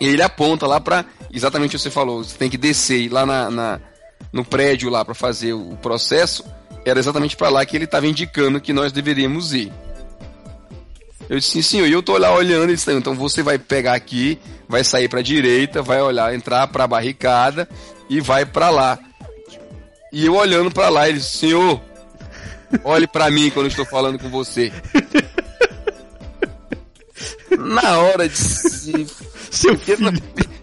[0.00, 1.04] E ele aponta lá pra.
[1.32, 3.80] Exatamente o que você falou, você tem que descer e ir lá na, na-
[4.32, 6.44] no prédio lá pra fazer o processo.
[6.84, 9.72] Era exatamente pra lá que ele tava indicando que nós deveríamos ir.
[11.28, 13.94] Eu disse, sim, senhor, e eu tô lá olhando, ele disse, então você vai pegar
[13.94, 14.38] aqui,
[14.68, 17.68] vai sair pra direita, vai olhar, entrar pra barricada
[18.08, 18.98] e vai pra lá.
[20.12, 21.80] E eu olhando pra lá, ele disse, senhor,
[22.84, 24.72] olhe pra mim quando eu estou falando com você.
[27.58, 29.06] Na hora de se
[29.50, 30.12] Seu filho.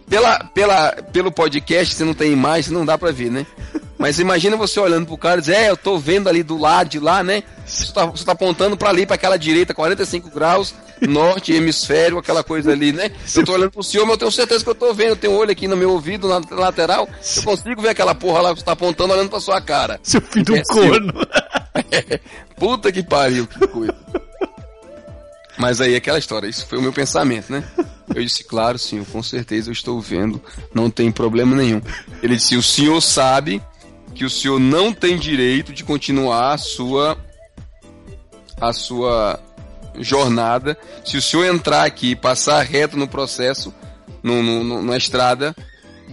[0.10, 3.46] Pela, pela, pelo podcast você não tem imagem, não dá pra ver, né?
[3.98, 6.90] Mas imagina você olhando pro cara e dizer, é, eu tô vendo ali do lado
[6.90, 7.42] de lá, né?
[7.66, 12.44] Você tá, você tá apontando pra ali, pra aquela direita, 45 graus, norte, hemisfério, aquela
[12.44, 13.12] coisa ali, né?
[13.36, 15.34] Eu tô olhando pro senhor, mas eu tenho certeza que eu tô vendo, eu tenho
[15.34, 18.60] um olho aqui no meu ouvido, na lateral, eu consigo ver aquela porra lá que
[18.60, 20.00] você tá apontando, olhando pra sua cara.
[20.04, 20.76] Seu filho do Imbecil.
[20.76, 21.14] corno.
[22.56, 23.96] Puta que pariu, que coisa.
[25.58, 27.64] Mas aí aquela história, isso foi o meu pensamento, né?
[28.18, 30.42] Eu disse, claro, senhor, com certeza eu estou vendo,
[30.74, 31.80] não tem problema nenhum.
[32.24, 33.62] Ele disse, o senhor sabe
[34.16, 37.16] que o senhor não tem direito de continuar a sua
[38.60, 39.40] a sua
[40.00, 40.76] jornada.
[41.06, 43.72] Se o senhor entrar aqui e passar reto no processo,
[44.24, 45.56] no, no- no- na estrada,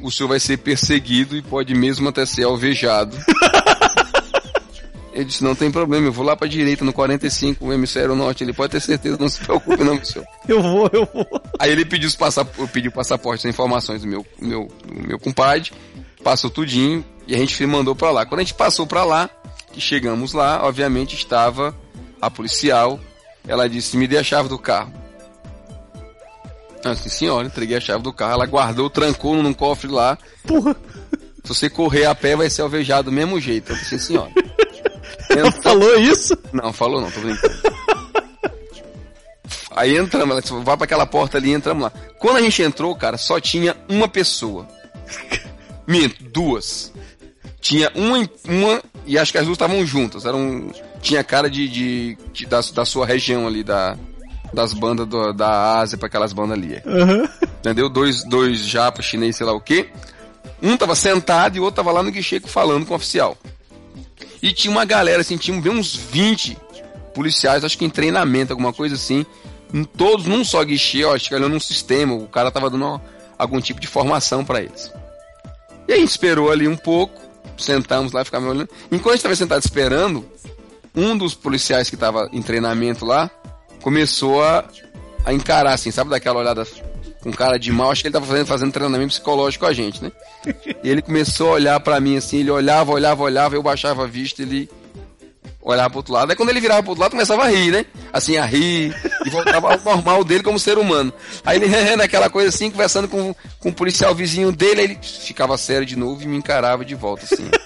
[0.03, 3.17] o senhor vai ser perseguido e pode mesmo até ser alvejado.
[5.15, 8.43] Ele disse, não tem problema, eu vou lá pra direita, no 45, o hemisfério norte,
[8.43, 10.27] ele pode ter certeza, não se preocupe não, senhor.
[10.49, 11.41] Eu vou, eu vou.
[11.57, 15.71] Aí ele pediu os passaportes, pediu passaporte, as informações do meu, meu, do meu compadre,
[16.25, 18.27] passou tudinho e a gente mandou pra lá.
[18.27, 19.31] Quando a gente passou pra lá,
[19.73, 21.73] que chegamos lá, obviamente estava
[22.21, 22.99] a policial.
[23.47, 24.93] Ela disse, me dê a chave do carro.
[26.83, 28.33] Eu disse, senhora, entreguei a chave do carro.
[28.33, 30.19] Ela guardou, trancou num cofre lá.
[30.47, 30.75] Porra.
[31.45, 33.73] Se você correr a pé, vai ser alvejado do mesmo jeito.
[33.73, 34.31] Eu disse, senhora.
[35.31, 36.37] Ela falou isso?
[36.53, 37.55] Não, falou não, tô brincando.
[39.77, 41.93] Aí entramos, vai pra aquela porta ali, entramos lá.
[42.19, 44.67] Quando a gente entrou, cara, só tinha uma pessoa.
[45.87, 46.93] Minto, duas.
[47.61, 50.25] Tinha uma, uma e acho que as duas estavam juntas.
[50.25, 50.71] Eram,
[51.03, 53.97] tinha cara de, de, de- da, da sua região ali, da,
[54.53, 56.81] das bandas do- da Ásia pra aquelas bandas ali.
[56.87, 57.29] Aham.
[57.59, 57.89] Entendeu?
[57.89, 59.89] Dois, dois japas, chinês, sei lá o quê.
[60.63, 63.37] Um tava sentado e o outro tava lá no guichê falando com o oficial.
[64.45, 66.59] E tinha uma galera, assim, tinha uns 20
[67.15, 69.25] policiais, acho que em treinamento, alguma coisa assim.
[69.73, 72.13] em Todos num só guichê, ó, acho que num sistema.
[72.13, 73.01] O cara tava dando
[73.39, 74.93] algum tipo de formação pra eles.
[75.89, 77.19] E a gente esperou ali um pouco,
[77.57, 78.69] sentamos lá, ficamos olhando.
[78.93, 80.29] Enquanto a gente tava sentado esperando,
[80.95, 83.31] um dos policiais que tava em treinamento lá
[83.81, 84.63] começou a,
[85.25, 86.67] a encarar, assim, sabe, daquela olhada
[87.25, 87.91] com cara de mal.
[87.91, 90.13] Acho que ele tava fazendo, fazendo treinamento psicológico com a gente, né?
[90.83, 94.07] E ele começou a olhar pra mim assim, ele olhava, olhava, olhava, eu baixava a
[94.07, 94.69] vista, ele
[95.63, 96.31] olhava pro outro lado.
[96.31, 97.87] Aí quando ele virava pro outro lado, começava a rir, né?
[98.13, 98.95] Assim, a rir,
[99.25, 101.13] e voltava ao normal dele como ser humano.
[101.45, 105.87] Aí ele naquela coisa assim, conversando com, com o policial vizinho dele, ele ficava sério
[105.87, 107.49] de novo e me encarava de volta, assim.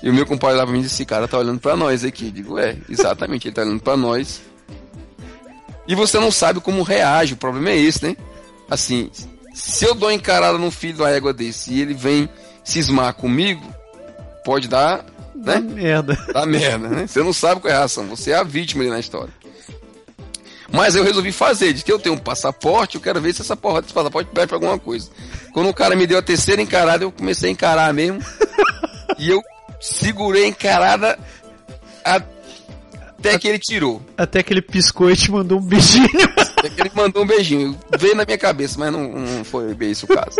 [0.00, 2.26] E o meu compadre lá pra mim disse, esse cara tá olhando pra nós aqui.
[2.26, 4.40] Eu digo, é, exatamente, ele tá olhando pra nós.
[5.88, 8.16] E você não sabe como reage, o problema é esse, né?
[8.70, 9.10] Assim,
[9.54, 12.28] se eu dou encarada num filho da égua desse e ele vem
[12.62, 13.62] cismar comigo,
[14.44, 15.04] pode dar,
[15.34, 15.54] né?
[15.54, 16.18] Dá merda.
[16.32, 17.06] Dá merda, né?
[17.06, 19.32] Você não sabe qual é a reação, você é a vítima ali na história.
[20.70, 23.56] Mas eu resolvi fazer, de que eu tenho um passaporte, eu quero ver se essa
[23.56, 25.08] porra desse passaporte perde pra alguma coisa.
[25.54, 28.20] Quando o cara me deu a terceira encarada, eu comecei a encarar mesmo.
[29.18, 29.42] e eu
[29.80, 31.18] segurei a encarada
[32.04, 34.02] até que ele tirou.
[34.16, 36.06] Até que ele piscou e te mandou um beijinho.
[36.64, 37.78] Ele mandou um beijinho.
[37.98, 40.38] Veio na minha cabeça, mas não, não foi bem isso o caso.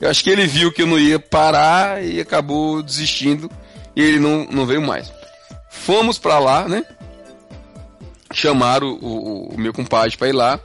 [0.00, 3.50] Eu acho que ele viu que eu não ia parar e acabou desistindo
[3.94, 5.12] e ele não, não veio mais.
[5.70, 6.84] Fomos pra lá, né?
[8.32, 10.58] Chamaram o, o, o meu compadre pra ir lá.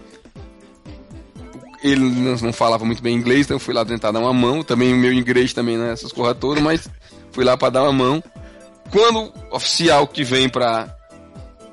[1.84, 4.64] Ele não, falava muito bem inglês, então eu fui lá tentar dar uma mão.
[4.64, 5.92] Também o meu inglês também, né?
[5.92, 6.90] Essas coisas todas, mas
[7.32, 8.24] fui lá pra dar uma mão.
[8.90, 10.96] Quando o oficial que vem pra,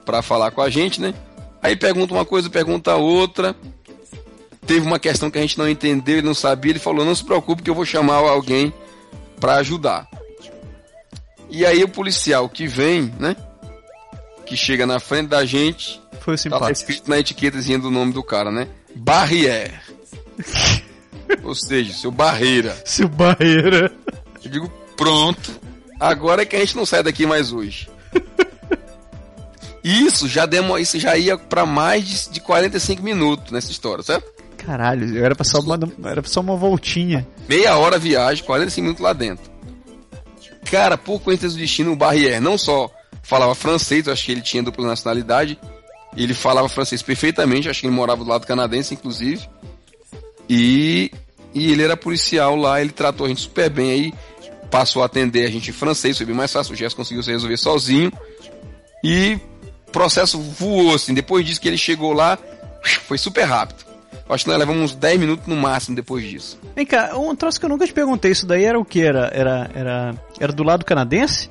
[0.05, 1.15] pra falar com a gente, né?
[1.63, 3.55] Aí pergunta uma coisa, pergunta outra.
[4.67, 7.25] Teve uma questão que a gente não entendeu, ele não sabia, ele falou: "Não se
[7.25, 8.73] preocupe que eu vou chamar alguém
[9.41, 10.09] para ajudar".
[11.49, 13.37] E aí o policial que vem, né?
[14.47, 16.73] Que chega na frente da gente, Foi tá simpático.
[16.73, 18.69] escrito na etiquetazinha do nome do cara, né?
[18.95, 19.73] Barrière.
[21.45, 22.77] Ou seja, seu barreira.
[22.85, 23.93] Seu barreira.
[24.45, 25.51] Eu digo, pronto.
[25.99, 27.89] Agora é que a gente não sai daqui mais hoje.
[29.83, 34.31] Isso já demo, isso já ia para mais de, de 45 minutos nessa história, certo?
[34.57, 37.27] Caralho, era pra só uma, era só uma voltinha.
[37.49, 39.51] Meia hora viagem, 45 minutos lá dentro.
[40.71, 42.91] Cara, por coincidência do destino, o Barrière não só
[43.23, 45.59] falava francês, eu acho que ele tinha dupla nacionalidade,
[46.17, 49.49] ele falava francês perfeitamente, acho que ele morava do lado canadense, inclusive.
[50.49, 51.11] E,
[51.53, 54.15] e ele era policial lá, ele tratou a gente super bem aí,
[54.71, 57.33] passou a atender a gente em francês, foi bem mais fácil, o Gerson conseguiu se
[57.33, 58.13] resolver sozinho.
[59.03, 59.39] E
[59.93, 62.39] processo voou, assim, depois disso que ele chegou lá,
[63.07, 63.85] foi super rápido.
[64.29, 66.59] Acho que nós levamos uns 10 minutos no máximo depois disso.
[66.75, 69.03] Vem cá, um troço que eu nunca te perguntei, isso daí era o que?
[69.03, 71.51] Era, era, era, era do lado canadense?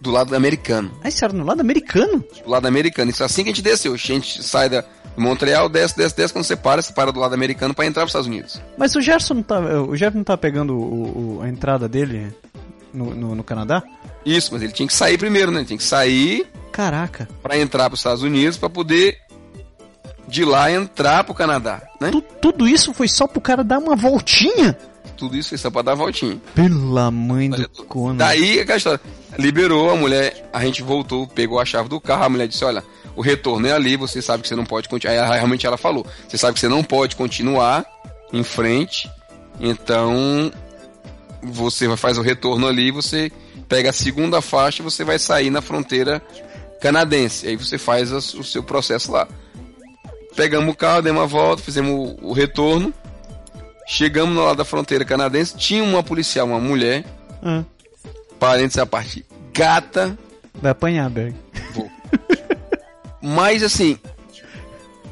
[0.00, 0.90] Do lado americano.
[1.02, 2.24] Ah, isso era no lado americano?
[2.44, 3.10] do lado americano.
[3.10, 3.92] Isso é assim que a gente desceu.
[3.92, 6.32] A gente sai da de Montreal, desce, desce, desce.
[6.32, 8.60] Quando você para, você para do lado americano para entrar para os Estados Unidos.
[8.76, 12.34] Mas o Gerson não tá, o Gerson não tá pegando o, o- a entrada dele
[12.94, 13.82] no, no, no Canadá?
[14.24, 15.58] Isso, mas ele tinha que sair primeiro, né?
[15.60, 19.18] Ele tinha que sair Caraca, para entrar para os Estados Unidos para poder
[20.26, 22.10] de lá entrar para o Canadá, né?
[22.10, 24.76] tu- tudo isso foi só pro cara dar uma voltinha?
[25.16, 26.40] Tudo isso foi só para dar a voltinha.
[26.54, 28.16] Pela mãe do Conan.
[28.16, 29.00] Daí, aquela história.
[29.38, 32.82] Liberou a mulher, a gente voltou, pegou a chave do carro, a mulher disse, olha,
[33.14, 35.12] o retorno é ali, você sabe que você não pode continuar.
[35.30, 37.84] Aí realmente ela falou, você sabe que você não pode continuar
[38.32, 39.08] em frente,
[39.60, 40.50] então
[41.44, 43.30] você faz o retorno ali, você
[43.68, 46.22] pega a segunda faixa e você vai sair na fronteira
[46.80, 47.46] canadense.
[47.46, 49.28] Aí você faz o seu processo lá.
[50.36, 52.92] Pegamos o carro, demos uma volta, fizemos o, retorno.
[53.86, 57.04] Chegamos lado da fronteira canadense, tinha uma policial, uma mulher,
[57.42, 57.62] Ah,
[58.38, 60.18] parênteses à parte, gata,
[60.54, 61.36] vai apanhar, Berg.
[61.74, 61.90] vou.
[63.20, 63.98] Mas assim,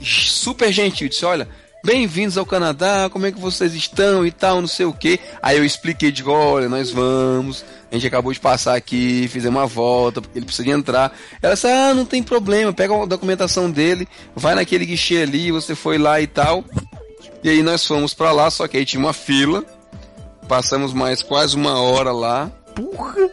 [0.01, 1.47] super gentil, disse, olha,
[1.85, 5.18] bem-vindos ao Canadá, como é que vocês estão e tal, não sei o que.
[5.43, 9.66] Aí eu expliquei, digo, olha, nós vamos, a gente acabou de passar aqui, fizemos uma
[9.66, 11.12] volta, porque ele precisa de entrar.
[11.41, 15.74] Ela disse, ah, não tem problema, pega a documentação dele, vai naquele guichê ali, você
[15.74, 16.64] foi lá e tal.
[17.43, 19.64] E aí nós fomos pra lá, só que aí tinha uma fila,
[20.47, 23.28] passamos mais quase uma hora lá, Porra!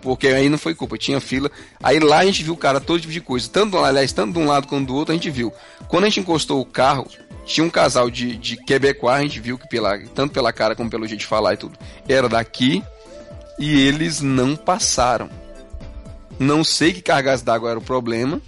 [0.00, 1.50] porque aí não foi culpa, tinha fila.
[1.82, 3.48] Aí lá a gente viu, cara, todo tipo de coisa.
[3.48, 5.52] Tanto, aliás, tanto de um lado quanto do outro, a gente viu.
[5.88, 7.06] Quando a gente encostou o carro,
[7.52, 10.88] tinha um casal de, de Quebecois, a gente viu que pela, tanto pela cara como
[10.90, 11.78] pelo jeito de falar e tudo,
[12.08, 12.82] era daqui.
[13.58, 15.28] E eles não passaram.
[16.38, 18.40] Não sei que cargas d'água era o problema.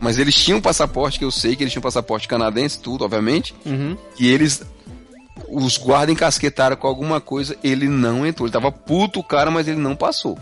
[0.00, 3.54] Mas eles tinham passaporte, que eu sei que eles tinham passaporte canadense, tudo, obviamente.
[3.64, 3.96] Uhum.
[4.18, 4.62] E eles.
[5.48, 8.46] Os guardas encasquetaram com alguma coisa, ele não entrou.
[8.46, 10.38] Ele tava puto o cara, mas ele não passou.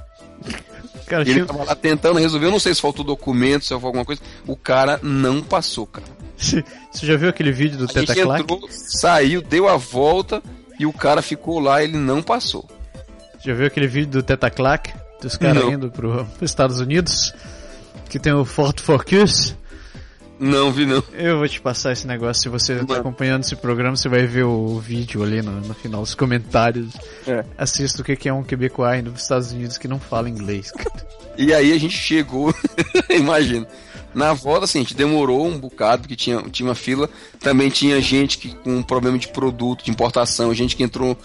[1.07, 3.89] Cara, Ele tinha- tava lá tentando resolver, eu não sei se faltou documento, se faltou
[3.89, 4.23] alguma coisa.
[4.47, 6.07] O cara não passou, cara.
[6.91, 10.43] Você já viu aquele vídeo do Teta entrou, saiu, deu a volta
[10.79, 12.69] e o cara ficou lá, ele não passou.
[13.45, 14.93] Já viu aquele vídeo do Teta Clack?
[15.21, 17.35] Dos caras indo pro, pros Estados Unidos?
[18.09, 19.57] Que tem o Ford Focus?
[20.39, 21.03] Não vi não.
[21.13, 22.43] Eu vou te passar esse negócio.
[22.43, 23.01] Se você tá Mano.
[23.01, 26.93] acompanhando esse programa, você vai ver o vídeo ali no, no final, os comentários.
[27.27, 27.45] É.
[27.57, 30.73] Assista o que é um quebecois pros Estados Unidos que não fala inglês.
[31.37, 32.55] E aí a gente chegou,
[33.11, 33.67] imagina.
[34.15, 37.11] Na volta, assim, a gente demorou um bocado, porque tinha, tinha uma fila.
[37.41, 41.17] Também tinha gente que com um problema de produto, de importação, gente que entrou.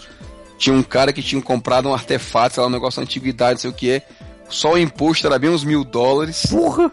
[0.58, 3.60] Tinha um cara que tinha comprado um artefato, sei lá, um negócio de antiguidade, não
[3.60, 4.02] sei o que é.
[4.48, 6.44] Só o imposto era bem uns mil dólares.
[6.46, 6.90] Porra!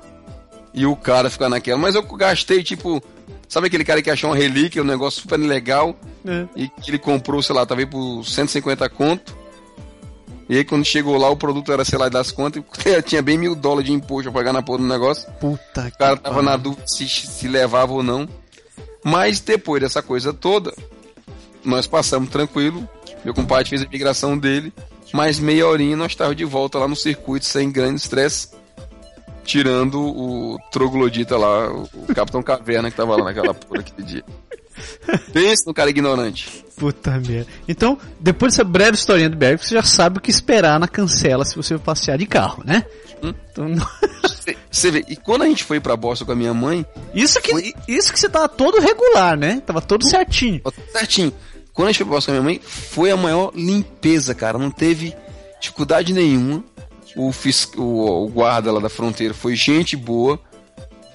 [0.74, 1.78] E o cara ficar naquela.
[1.78, 3.02] Mas eu gastei, tipo.
[3.50, 5.96] Sabe aquele cara que achou uma relíquia, um negócio super legal?
[6.26, 6.46] É.
[6.56, 9.36] E que ele comprou, sei lá, talvez por 150 conto.
[10.50, 13.38] E aí quando chegou lá, o produto era, sei lá, das contas, e tinha bem
[13.38, 15.30] mil dólares de imposto pra pagar na porra do negócio.
[15.34, 18.28] Puta O cara tava na dúvida se, se levava ou não.
[19.04, 20.74] Mas depois dessa coisa toda,
[21.64, 22.88] nós passamos tranquilo.
[23.24, 24.74] Meu compadre fez a migração dele.
[25.14, 28.50] Mais meia horinha nós estávamos de volta lá no circuito sem grande estresse.
[29.44, 34.26] Tirando o troglodita lá, o, o Capitão Caverna que tava lá naquela porra aquele dia.
[35.32, 36.66] Pensa no cara ignorante.
[36.78, 37.48] Puta merda.
[37.68, 41.44] Então, depois dessa breve historinha do Berg, você já sabe o que esperar na cancela
[41.44, 42.86] se você passear de carro, né?
[43.24, 43.34] Hum.
[43.52, 43.88] Então, não-
[44.72, 47.74] Você vê, e quando a gente foi pra Boston com a minha mãe, isso, que,
[47.88, 49.60] isso que você tava todo regular, né?
[49.66, 50.62] Tava todo certinho.
[50.92, 51.34] Certinho.
[51.74, 54.58] Quando a gente foi pra Boston com a minha mãe, foi a maior limpeza, cara.
[54.60, 55.16] Não teve
[55.60, 56.64] dificuldade nenhuma.
[57.16, 60.40] O, fis- o, o guarda lá da fronteira foi gente boa.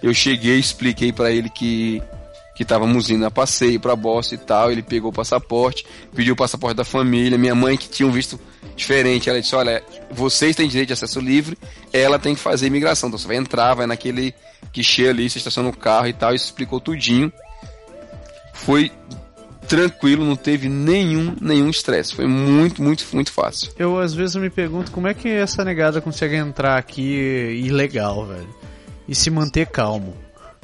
[0.03, 2.03] Eu cheguei, expliquei pra ele que
[2.55, 4.71] que estávamos indo a passeio pra Boston e tal.
[4.71, 7.39] Ele pegou o passaporte, pediu o passaporte da família.
[7.39, 8.39] Minha mãe, que tinha um visto
[8.77, 11.57] diferente, ela disse: Olha, vocês têm direito de acesso livre,
[11.93, 13.09] ela tem que fazer imigração.
[13.09, 14.35] Então você vai entrar, vai naquele
[14.73, 16.35] guichê ali, você estaciona o carro e tal.
[16.35, 17.33] Isso explicou tudinho.
[18.53, 18.93] Foi
[19.67, 22.15] tranquilo, não teve nenhum nenhum estresse.
[22.15, 23.73] Foi muito, muito, muito fácil.
[23.79, 28.55] Eu às vezes me pergunto como é que essa negada consegue entrar aqui ilegal, velho.
[29.09, 30.15] E se manter calmo.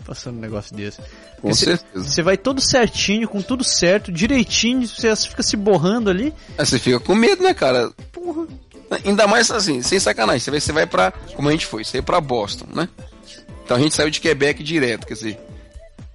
[0.08, 1.02] Passando um negócio desse.
[1.42, 2.02] Com certeza.
[2.02, 6.32] Você vai todo certinho, com tudo certo, direitinho, você fica se borrando ali.
[6.56, 7.90] Aí você fica com medo, né, cara?
[8.10, 8.46] Porra.
[9.04, 10.40] Ainda mais assim, sem sacanagem.
[10.40, 11.12] Você vai, você vai pra.
[11.36, 12.88] Como a gente foi, você vai pra Boston, né?
[13.62, 15.38] Então a gente saiu de Quebec direto, quer dizer.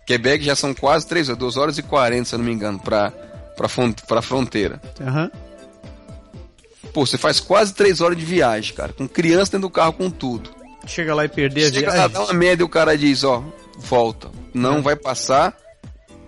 [0.08, 2.80] Quebec já são quase 3 horas, 2 horas e 40, se eu não me engano,
[2.80, 3.12] pra,
[3.56, 3.70] pra,
[4.08, 4.82] pra fronteira.
[5.00, 5.30] Aham.
[6.92, 8.92] Pô, você faz quase 3 horas de viagem, cara.
[8.92, 10.50] Com criança dentro do carro, com tudo.
[10.88, 12.12] Chega lá e perder a Chega lá, viagem.
[12.12, 13.44] dá uma merda e o cara diz, ó,
[13.78, 14.30] volta.
[14.54, 15.56] Não vai passar.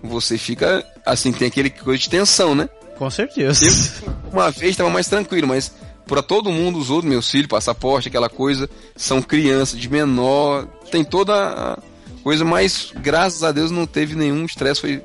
[0.02, 2.68] Você fica, assim, tem aquele coisa de tensão, né?
[2.96, 3.64] Com certeza.
[4.04, 5.72] Eu, uma vez estava mais tranquilo, mas
[6.06, 11.02] para todo mundo, os outros, meus filhos, passaporte, aquela coisa, são crianças de menor, tem
[11.02, 11.78] toda a
[12.22, 15.02] coisa, mas graças a Deus não teve nenhum estresse, foi,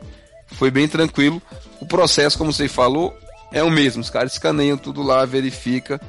[0.48, 1.42] foi bem tranquilo.
[1.80, 3.16] O processo, como você falou,
[3.52, 4.02] é o mesmo.
[4.02, 6.00] Os caras escaneiam tudo lá, verifica,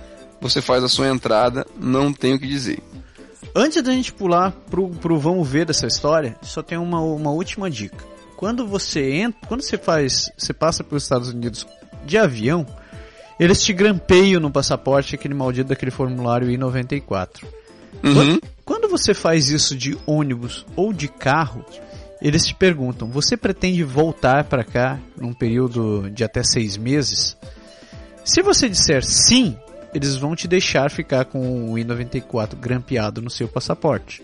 [0.40, 2.78] você faz a sua entrada, não tem o que dizer.
[3.54, 7.70] Antes da gente pular pro, pro vamos ver dessa história, só tem uma, uma última
[7.70, 8.04] dica.
[8.36, 11.66] Quando você entra, quando você faz, você passa pelos Estados Unidos
[12.04, 12.66] de avião,
[13.38, 17.44] eles te grampeiam no passaporte aquele maldito daquele formulário I-94.
[18.02, 18.38] Uhum.
[18.64, 21.64] Quando você faz isso de ônibus ou de carro,
[22.20, 27.36] eles te perguntam: você pretende voltar para cá num período de até seis meses?
[28.24, 29.56] Se você disser sim,
[29.94, 34.22] eles vão te deixar ficar com o I-94 grampeado no seu passaporte.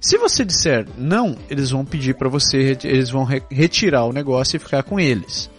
[0.00, 4.56] Se você disser não, eles vão pedir para você, eles vão re- retirar o negócio
[4.56, 5.50] e ficar com eles.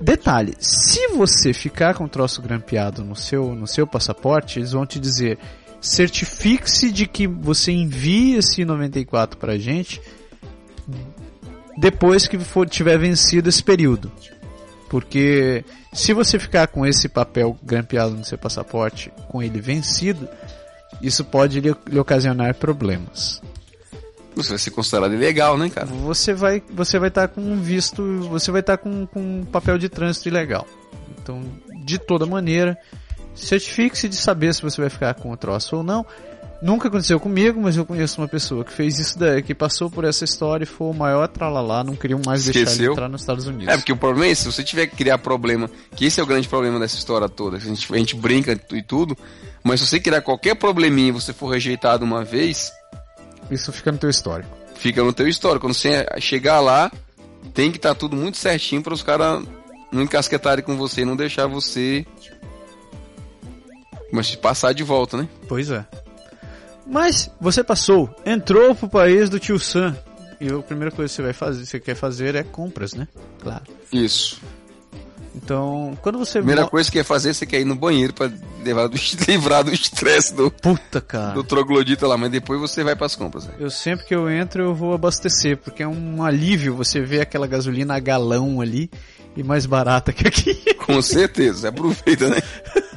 [0.00, 4.86] Detalhe, se você ficar com o troço grampeado no seu, no seu passaporte, eles vão
[4.86, 5.38] te dizer
[5.80, 10.00] certifique-se de que você envie esse 94 pra gente
[11.76, 14.12] depois que for, tiver vencido esse período.
[14.92, 20.28] Porque se você ficar com esse papel grampeado no seu passaporte com ele vencido,
[21.00, 23.40] isso pode lhe, lhe ocasionar problemas.
[24.36, 25.86] Você vai ser considerado ilegal, né, cara?
[25.86, 29.78] Você vai você vai estar com um visto, você vai estar com, com um papel
[29.78, 30.66] de trânsito ilegal.
[31.22, 31.40] Então,
[31.86, 32.76] de toda maneira,
[33.34, 36.04] certifique-se de saber se você vai ficar com o troço ou não.
[36.62, 40.04] Nunca aconteceu comigo, mas eu conheço uma pessoa que fez isso daí, que passou por
[40.04, 42.92] essa história e foi o maior tralalá, não queriam mais deixar ele Esqueceu?
[42.92, 43.66] entrar nos Estados Unidos.
[43.74, 46.22] É, porque o problema é esse, se você tiver que criar problema, que esse é
[46.22, 49.18] o grande problema dessa história toda, a gente, a gente brinca e tudo,
[49.64, 52.70] mas se você criar qualquer probleminha e você for rejeitado uma vez,
[53.50, 54.48] Isso fica no teu histórico.
[54.76, 55.66] fica no teu histórico.
[55.66, 56.92] Quando você chegar lá,
[57.52, 59.42] tem que estar tudo muito certinho para os caras
[59.90, 62.06] não encasquetarem com você e não deixar você
[64.12, 65.28] mas passar de volta, né?
[65.48, 65.84] Pois é.
[66.92, 69.96] Mas você passou, entrou pro país do tio Sam.
[70.38, 73.08] E a primeira coisa que você vai fazer, você quer fazer é compras, né?
[73.40, 73.62] Claro.
[73.90, 74.42] Isso.
[75.34, 78.30] Então, quando você Primeira coisa que quer fazer, você quer ir no banheiro para
[78.62, 81.32] levar do, livrar do estresse do, Puta, cara.
[81.32, 83.46] do troglodita lá, mas depois você vai para as compras.
[83.46, 83.54] Né?
[83.58, 87.46] Eu sempre que eu entro eu vou abastecer, porque é um alívio você ver aquela
[87.46, 88.90] gasolina a galão ali
[89.34, 90.74] e mais barata que aqui.
[90.74, 92.42] Com certeza, aproveita, né?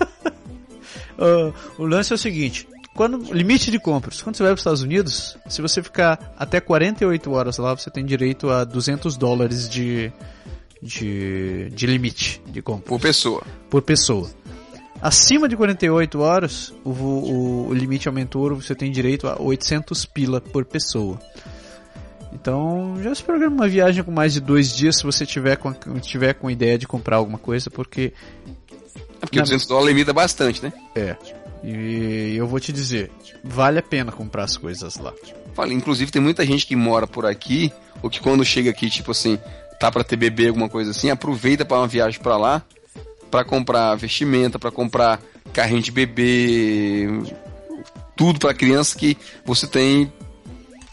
[1.17, 4.21] Ah, o lance é o seguinte: quando limite de compras.
[4.21, 7.91] Quando você vai para os Estados Unidos, se você ficar até 48 horas lá, você
[7.91, 10.11] tem direito a 200 dólares de
[10.81, 12.87] de, de limite de compra.
[12.87, 13.43] Por pessoa.
[13.69, 14.29] Por pessoa.
[15.01, 20.39] Acima de 48 horas, o, o, o limite aumentou, você tem direito a 800 pila
[20.39, 21.19] por pessoa.
[22.31, 25.73] Então, já se programa uma viagem com mais de dois dias se você tiver com,
[25.99, 28.13] tiver com ideia de comprar alguma coisa, porque...
[29.21, 29.43] É porque na...
[29.43, 30.73] 200 dólares limita bastante, né?
[30.95, 31.15] É.
[31.65, 33.11] E eu vou te dizer,
[33.43, 35.11] vale a pena comprar as coisas lá.
[35.55, 39.11] Fala, inclusive tem muita gente que mora por aqui, ou que quando chega aqui, tipo
[39.11, 39.39] assim,
[39.79, 42.63] tá para ter bebê, alguma coisa assim, aproveita para uma viagem para lá,
[43.31, 45.19] para comprar vestimenta, para comprar
[45.51, 47.07] carrinho de bebê,
[48.15, 50.11] tudo para criança que você tem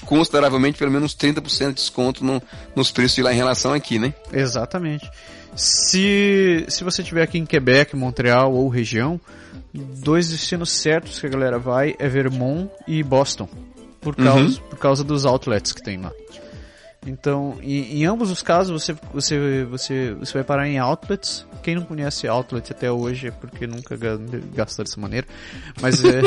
[0.06, 2.42] consideravelmente pelo menos 30% de desconto no,
[2.74, 4.12] nos preços de lá em relação aqui, né?
[4.32, 5.08] Exatamente.
[5.54, 9.20] Se, se você estiver aqui em Quebec, Montreal ou região,
[9.72, 13.48] dois destinos certos que a galera vai é Vermont e Boston.
[14.00, 14.68] Por causa, uhum.
[14.68, 16.12] por causa dos outlets que tem lá.
[17.06, 21.46] Então, em, em, ambos os casos, você, você, você, você vai parar em outlets.
[21.62, 23.96] Quem não conhece outlet até hoje é porque nunca
[24.54, 25.26] gastou dessa maneira.
[25.80, 26.20] Mas é,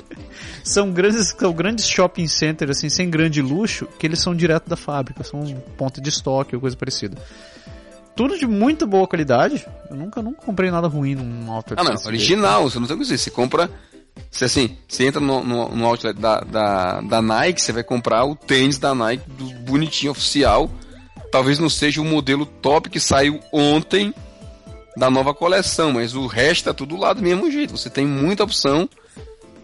[0.64, 4.76] são, grandes, são grandes shopping centers, assim, sem grande luxo, que eles são direto da
[4.76, 5.44] fábrica, são
[5.76, 7.16] ponta de estoque ou coisa parecida.
[8.16, 9.66] Tudo de muito boa qualidade.
[9.90, 11.78] Eu nunca, nunca comprei nada ruim num outlet.
[11.78, 13.18] Ah, não, original, você não tem o que dizer.
[13.18, 13.70] Você compra
[14.30, 18.24] se assim, você entra no, no, no outlet da, da, da, Nike, você vai comprar
[18.24, 20.70] o tênis da Nike, do bonitinho oficial.
[21.30, 24.14] Talvez não seja o modelo top que saiu ontem
[24.96, 27.76] da nova coleção, mas o resto tá tudo lá do mesmo jeito.
[27.76, 28.88] Você tem muita opção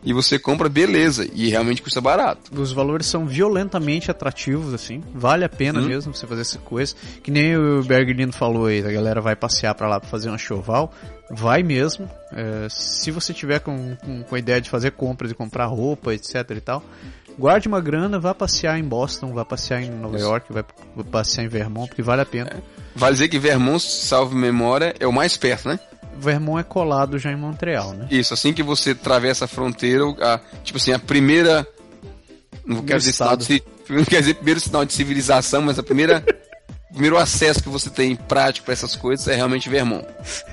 [0.05, 2.51] e você compra beleza e realmente custa barato.
[2.61, 5.87] Os valores são violentamente atrativos, assim, vale a pena hum.
[5.87, 6.95] mesmo você fazer essa coisa.
[7.23, 10.39] Que nem o Berglino falou aí, a galera vai passear para lá para fazer um
[10.39, 10.93] choval,
[11.31, 12.09] vai mesmo.
[12.33, 16.13] É, se você tiver com, com, com a ideia de fazer compras e comprar roupa,
[16.13, 16.83] etc e tal,
[17.39, 20.27] guarde uma grana, vá passear em Boston, vá passear em Nova Isso.
[20.27, 20.65] York, vai
[21.11, 22.51] passear em Vermont, porque vale a pena.
[22.51, 22.83] É.
[22.95, 25.79] Vale dizer que Vermont, salvo memória, é o mais perto, né?
[26.19, 28.07] Vermont é colado já em Montreal, né?
[28.11, 31.67] Isso, assim que você atravessa a fronteira, a, tipo assim, a primeira.
[32.65, 36.25] Não quero dizer, sinal de, não quer dizer primeiro sinal de civilização, mas a primeira.
[36.93, 40.07] primeiro acesso que você tem prático para essas coisas é realmente Vermont.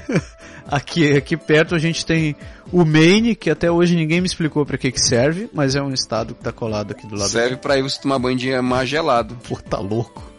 [0.65, 2.33] aqui, aqui perto a gente tem
[2.71, 5.93] o Maine, que até hoje ninguém me explicou para que que serve, mas é um
[5.93, 7.29] estado que tá colado aqui do lado.
[7.29, 9.37] Serve para ir você tomar banho de mar gelado.
[9.47, 10.29] Pô, tá louco.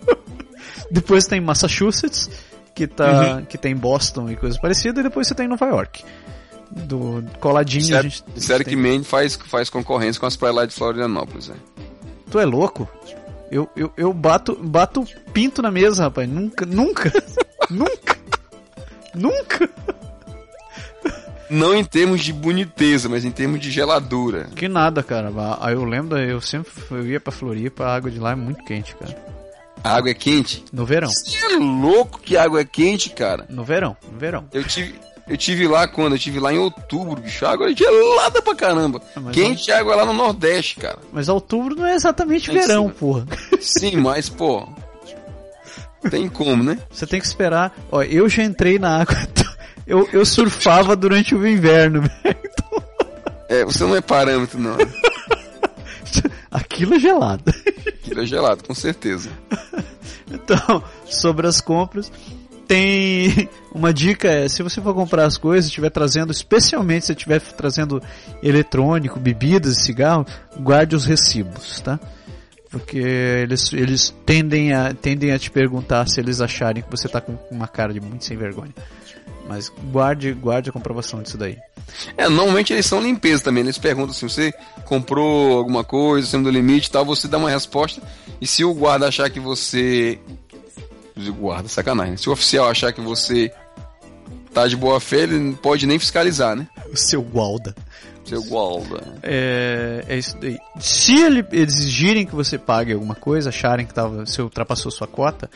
[0.90, 2.28] Depois tem Massachusetts,
[2.80, 3.44] que, tá, uhum.
[3.44, 6.02] que tem Boston e coisas parecidas, e depois você tem Nova York.
[6.70, 8.24] Do coladinho sério, a gente.
[8.36, 11.54] Sério que Maine faz, faz concorrência com as praias lá de Florianópolis, é.
[12.30, 12.88] Tu é louco?
[13.50, 16.28] Eu, eu, eu bato, bato pinto na mesa, rapaz.
[16.28, 17.12] Nunca, nunca,
[17.68, 18.16] nunca,
[19.14, 19.68] nunca.
[21.50, 24.48] Não em termos de boniteza, mas em termos de geladura.
[24.54, 25.30] Que nada, cara.
[25.60, 28.64] Aí eu lembro, eu sempre eu ia pra Floripa, a água de lá é muito
[28.64, 29.39] quente, cara.
[29.82, 30.64] A água é quente?
[30.72, 31.08] No verão.
[31.08, 33.46] Você é louco que a água é quente, cara?
[33.48, 34.44] No verão, no verão.
[34.52, 34.94] Eu tive,
[35.28, 36.14] eu tive lá quando?
[36.14, 37.46] Eu tive lá em outubro, bicho.
[37.46, 39.00] A água é gelada pra caramba.
[39.16, 39.76] Ah, quente não...
[39.78, 40.98] água é lá no Nordeste, cara.
[41.12, 42.94] Mas outubro não é exatamente é verão, sim.
[42.94, 43.26] porra.
[43.60, 44.68] Sim, mas, pô.
[46.10, 46.78] Tem como, né?
[46.90, 47.76] Você tem que esperar.
[47.92, 49.16] Ó, eu já entrei na água.
[49.86, 52.36] Eu, eu surfava durante o inverno, velho.
[53.48, 54.76] É, você não é parâmetro, não.
[56.50, 57.44] Aquilo é gelado.
[58.02, 59.30] Aquilo é gelado, com certeza.
[60.30, 62.10] então, sobre as compras,
[62.66, 67.40] tem uma dica é, se você for comprar as coisas, estiver trazendo, especialmente se estiver
[67.40, 68.02] trazendo
[68.42, 70.24] eletrônico, bebidas, cigarro,
[70.58, 71.98] guarde os recibos, tá?
[72.70, 77.20] Porque eles, eles tendem, a, tendem a te perguntar se eles acharem que você está
[77.20, 78.72] com uma cara de muito sem vergonha.
[79.50, 81.58] Mas guarde, guarde a comprovação disso daí.
[82.16, 83.64] É, normalmente eles são limpeza também.
[83.64, 84.52] Eles perguntam se você
[84.84, 88.00] comprou alguma coisa, sendo do limite e tal, você dá uma resposta.
[88.40, 90.20] E se o guarda achar que você.
[91.16, 92.12] O guarda, sacanagem.
[92.12, 92.16] Né?
[92.16, 93.52] Se o oficial achar que você
[94.54, 96.68] tá de boa fé, ele não pode nem fiscalizar, né?
[96.92, 97.74] O seu guarda.
[98.24, 99.18] Seu guarda.
[99.20, 100.60] É, é isso daí.
[100.78, 105.50] Se ele exigirem que você pague alguma coisa, acharem que tava, você ultrapassou sua cota,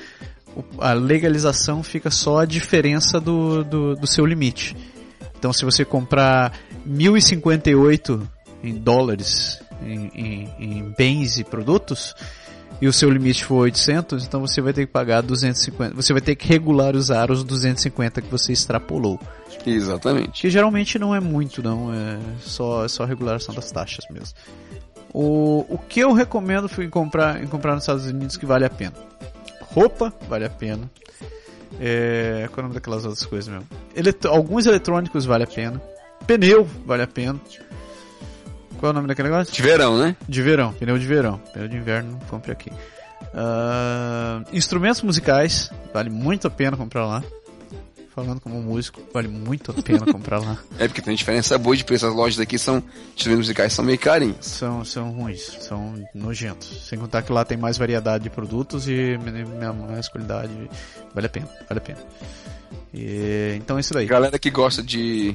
[0.79, 4.77] a legalização fica só a diferença do, do, do seu limite.
[5.39, 8.23] Então, se você comprar 1.058
[8.63, 12.15] em dólares em, em, em, bens e produtos
[12.81, 15.95] e o seu limite for 800, então você vai ter que pagar 250.
[15.95, 19.21] Você vai ter que regular usar os 250 que você extrapolou.
[19.67, 20.43] Exatamente.
[20.43, 21.93] Que geralmente não é muito, não.
[21.93, 24.35] É só, é só a regulação das taxas mesmo.
[25.13, 28.71] O, o que eu recomendo em comprar, em comprar nos Estados Unidos que vale a
[28.71, 28.95] pena?
[29.75, 30.89] Roupa, vale a pena.
[31.81, 33.67] É, qual é o nome daquelas outras coisas mesmo?
[34.29, 35.83] alguns eletrônicos vale a pena.
[36.27, 37.41] Pneu, vale a pena.
[38.79, 39.53] Qual é o nome daquele negócio?
[39.53, 40.17] De verão, né?
[40.29, 41.39] De verão, pneu de verão.
[41.53, 42.71] Pneu de inverno, não compre aqui.
[42.71, 47.25] Uh, instrumentos musicais, vale muito a pena comprar lá.
[48.15, 50.57] Falando como músico, vale muito a pena comprar lá.
[50.79, 52.07] É porque tem diferença boa de preço.
[52.07, 52.83] As lojas aqui são,
[53.15, 54.37] instrumentos musicais são meio carinhos.
[54.41, 56.87] São, são ruins, são nojentos.
[56.89, 59.19] Sem contar que lá tem mais variedade de produtos e
[59.89, 60.53] mais qualidade.
[61.13, 61.99] Vale a pena, vale a pena.
[62.93, 64.07] E, então é isso daí.
[64.07, 65.35] Galera que gosta de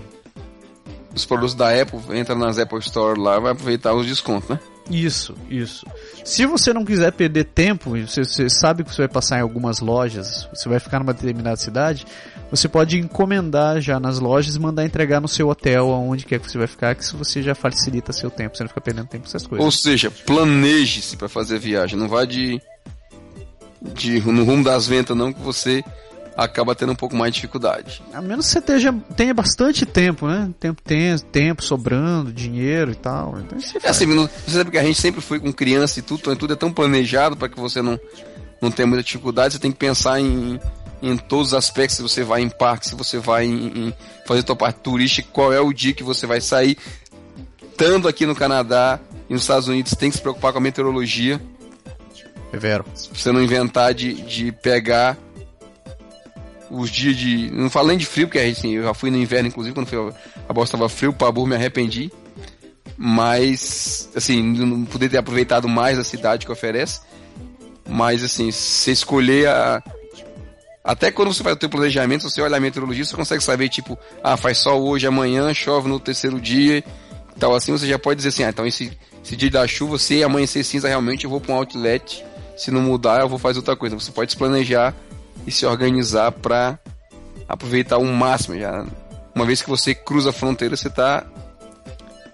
[1.13, 4.59] os produtos da Apple, entra nas Apple Store lá, vai aproveitar os descontos, né?
[4.89, 5.85] Isso, isso.
[6.25, 9.79] Se você não quiser perder tempo, você, você sabe que você vai passar em algumas
[9.79, 12.05] lojas, você vai ficar numa determinada cidade,
[12.51, 16.49] você pode encomendar já nas lojas e mandar entregar no seu hotel, aonde quer que
[16.49, 19.23] você vai ficar, que se você já facilita seu tempo, você não fica perdendo tempo
[19.23, 19.63] com essas coisas.
[19.63, 22.59] Ou seja, planeje-se para fazer a viagem, não vá de,
[23.93, 25.83] de no rumo das ventas não, que você
[26.35, 28.01] acaba tendo um pouco mais de dificuldade.
[28.13, 30.49] A menos que você tenha, tenha bastante tempo, né?
[30.59, 33.37] Tempo, tem, tempo sobrando, dinheiro e tal.
[33.39, 36.21] Então você é assim, você sabe que a gente sempre foi com criança e tudo,
[36.21, 37.99] então tudo é tão planejado para que você não,
[38.61, 40.59] não tenha muita dificuldade, você tem que pensar em,
[41.01, 43.93] em todos os aspectos, se você vai em parque, se você vai em, em
[44.25, 46.77] fazer sua parte turística, qual é o dia que você vai sair.
[47.61, 51.41] Estando aqui no Canadá e nos Estados Unidos, tem que se preocupar com a meteorologia.
[52.51, 52.83] É vero.
[52.83, 55.17] Pra você não inventar de, de pegar
[56.69, 57.49] os dias de.
[57.51, 60.13] Não falo nem de frio, porque assim, eu já fui no inverno, inclusive, quando
[60.47, 62.11] a bosta estava frio, para burro me arrependi.
[62.97, 67.01] Mas, assim, não poder ter aproveitado mais a cidade que oferece.
[67.87, 69.81] Mas, assim, se escolher a.
[70.83, 73.97] Até quando você faz o teu planejamento, você olhar a meteorologia, você consegue saber, tipo,
[74.23, 76.83] ah, faz sol hoje, amanhã, chove no terceiro dia.
[77.37, 78.91] Tal assim, você já pode dizer assim, ah, então esse,
[79.23, 82.25] esse dia da chuva, se amanhecer cinza, realmente eu vou para um outlet.
[82.57, 83.97] Se não mudar, eu vou fazer outra coisa.
[83.97, 84.93] Você pode se planejar
[85.45, 86.79] e se organizar para
[87.47, 88.57] aproveitar o máximo.
[88.59, 88.85] Já,
[89.33, 91.25] uma vez que você cruza a fronteira, você está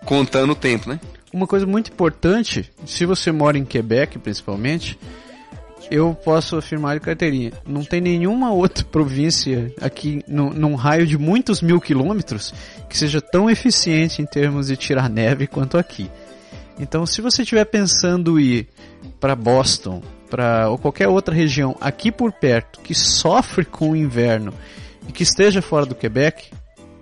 [0.06, 1.00] contando o tempo, né?
[1.34, 4.98] Uma coisa muito importante, se você mora em Quebec principalmente,
[5.90, 11.18] eu posso afirmar de carteirinha, não tem nenhuma outra província aqui no, num raio de
[11.18, 12.54] muitos mil quilômetros
[12.90, 16.10] que seja tão eficiente em termos de tirar neve quanto aqui.
[16.80, 18.68] Então, se você estiver pensando em ir
[19.20, 24.54] para Boston para ou qualquer outra região aqui por perto que sofre com o inverno
[25.08, 26.52] e que esteja fora do Quebec,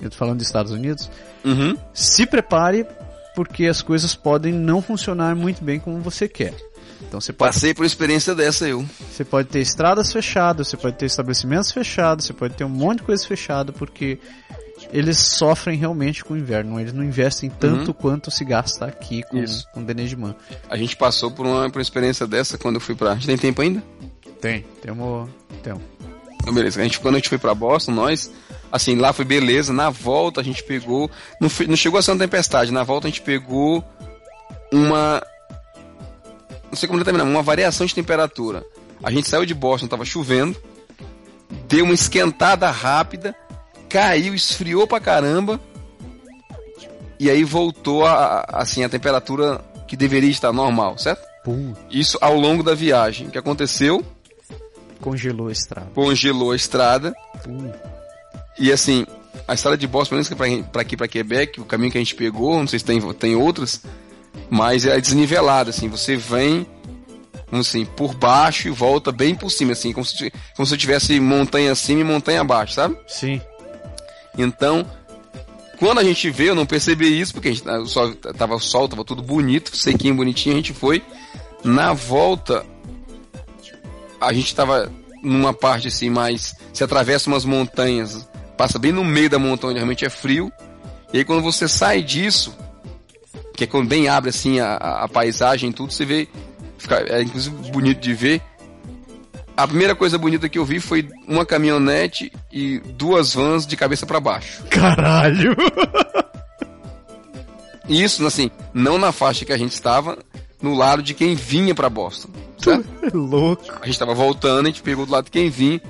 [0.02, 1.10] eu estou falando dos Estados Unidos,
[1.44, 1.76] uhum.
[1.94, 2.86] se prepare
[3.36, 6.54] porque as coisas podem não funcionar muito bem como você quer.
[7.08, 8.86] Então você pode, Passei por experiência dessa eu.
[9.12, 13.00] Você pode ter estradas fechadas, você pode ter estabelecimentos fechados, você pode ter um monte
[13.00, 14.20] de coisa fechada porque
[14.92, 16.80] eles sofrem realmente com o inverno.
[16.80, 17.94] Eles não investem tanto uhum.
[17.94, 19.68] quanto se gasta aqui com, Isso.
[19.74, 20.36] com Denejimã.
[20.70, 23.12] A gente passou por uma, por uma experiência dessa quando eu fui pra.
[23.12, 23.84] A gente tem tempo ainda?
[24.42, 25.30] Tem, temos.
[25.62, 25.74] Tem.
[26.42, 26.80] Então, beleza.
[26.82, 28.30] A gente, quando a gente foi pra Boston, nós.
[28.72, 29.72] Assim, lá foi beleza.
[29.72, 31.10] Na volta a gente pegou.
[31.40, 32.72] Não, não chegou a ser uma tempestade.
[32.72, 33.84] Na volta a gente pegou
[34.72, 35.22] uma.
[36.74, 38.66] Não sei como determinar, uma variação de temperatura.
[39.04, 40.56] A gente saiu de Boston, tava chovendo.
[41.68, 43.36] Deu uma esquentada rápida
[43.94, 45.62] caiu, esfriou pra caramba.
[47.20, 51.22] E aí voltou a, assim, a temperatura que deveria estar normal, certo?
[51.46, 51.76] Pum.
[51.92, 53.28] Isso ao longo da viagem.
[53.28, 54.04] O que aconteceu?
[55.00, 55.92] Congelou a estrada.
[55.94, 57.14] Congelou a estrada.
[57.44, 57.72] Pum.
[58.58, 59.06] E assim,
[59.48, 62.16] a estrada de Boston, pelo menos para aqui para Quebec, o caminho que a gente
[62.16, 63.80] pegou, não sei se tem, tem outras,
[64.50, 66.66] mas é desnivelado, assim, você vem
[67.60, 71.72] assim, por baixo e volta bem por cima, assim, como se, como se tivesse montanha
[71.72, 72.98] acima e montanha abaixo, sabe?
[73.08, 73.40] Sim.
[74.38, 74.86] Então,
[75.78, 79.04] quando a gente veio, eu não percebi isso, porque a gente só, tava sol, tava
[79.04, 81.04] tudo bonito, sequinho, bonitinho, a gente foi.
[81.64, 82.66] Na volta,
[84.20, 86.56] a gente tava numa parte assim, mais.
[86.74, 88.28] Se atravessa umas montanhas,
[88.58, 90.52] passa bem no meio da montanha, onde realmente é frio.
[91.12, 92.56] E aí quando você sai disso,
[93.56, 96.28] que é quando bem abre assim a, a, paisagem e tudo, você vê.
[96.78, 98.42] Fica, é inclusive bonito de ver
[99.56, 104.06] a primeira coisa bonita que eu vi foi uma caminhonete e duas vans de cabeça
[104.06, 104.64] para baixo.
[104.70, 105.56] Caralho!
[107.88, 110.18] Isso, assim, não na faixa que a gente estava,
[110.62, 112.30] no lado de quem vinha para Boston.
[112.58, 112.86] Certo?
[113.04, 113.64] É louco.
[113.82, 115.82] A gente tava voltando, a gente pegou do lado de quem vinha.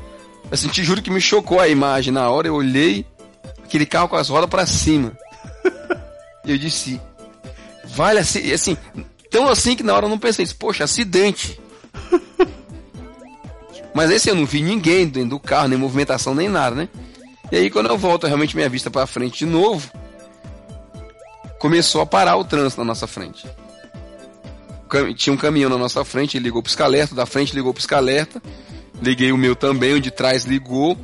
[0.52, 2.48] Assim, te juro que me chocou a imagem na hora.
[2.48, 3.06] Eu olhei
[3.64, 5.14] aquele carro com as rodas para cima.
[6.46, 7.00] eu disse,
[7.86, 8.78] vale assim, assim,
[9.30, 11.60] tão assim que na hora eu não pensei, poxa, acidente.
[13.94, 16.90] Mas esse eu não vi ninguém dentro do carro, nem movimentação, nem nada, né?
[17.52, 19.90] E aí quando eu volto realmente minha vista para frente de novo,
[21.60, 23.48] começou a parar o trânsito na nossa frente.
[25.16, 28.42] Tinha um caminhão na nossa frente, ele ligou o pisca-alerta, da frente ligou o pisca-alerta,
[29.02, 30.98] liguei o meu também, o de trás ligou.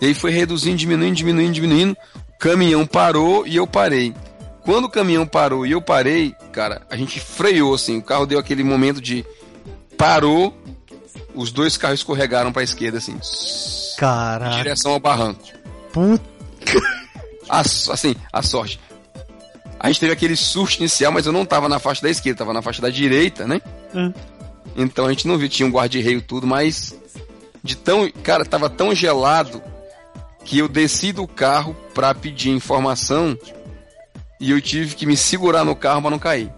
[0.00, 1.96] E aí foi reduzindo, diminuindo, diminuindo, diminuindo.
[2.34, 4.14] O caminhão parou e eu parei.
[4.64, 7.98] Quando o caminhão parou e eu parei, cara, a gente freou assim.
[7.98, 9.24] O carro deu aquele momento de
[9.96, 10.56] parou,
[11.34, 13.18] os dois carros escorregaram para a esquerda assim.
[13.98, 14.54] Caraca.
[14.54, 15.42] Em direção ao barranco.
[15.92, 16.24] Puta.
[17.48, 18.80] A, assim, a sorte.
[19.78, 22.54] A gente teve aquele susto inicial, mas eu não tava na faixa da esquerda, tava
[22.54, 23.60] na faixa da direita, né?
[23.94, 24.12] Hum.
[24.74, 26.96] Então a gente não viu, tinha um guarda-reio tudo, mas
[27.62, 29.62] de tão, cara, tava tão gelado
[30.42, 33.38] que eu desci do carro para pedir informação
[34.40, 36.50] e eu tive que me segurar no carro para não cair.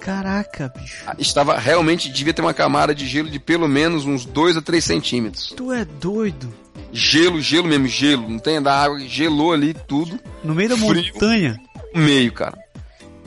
[0.00, 1.02] Caraca, bicho.
[1.18, 4.84] Estava realmente, devia ter uma camada de gelo de pelo menos uns 2 a 3
[4.84, 5.54] centímetros.
[5.56, 6.52] Tu é doido.
[6.92, 8.28] Gelo, gelo mesmo, gelo.
[8.28, 10.20] Não tem da água, gelou ali tudo.
[10.42, 11.12] No meio da Frio.
[11.14, 11.58] montanha.
[11.94, 12.58] No meio, cara.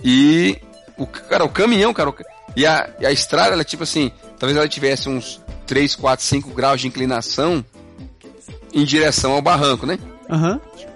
[0.04, 0.58] E
[0.98, 2.16] o cara, o caminhão, cara, o,
[2.56, 6.52] e, a, e a estrada, ela tipo assim, talvez ela tivesse uns 3, 4, 5
[6.52, 7.66] graus de inclinação
[8.72, 9.98] em direção ao barranco, né?
[10.30, 10.54] Aham.
[10.54, 10.87] Uhum.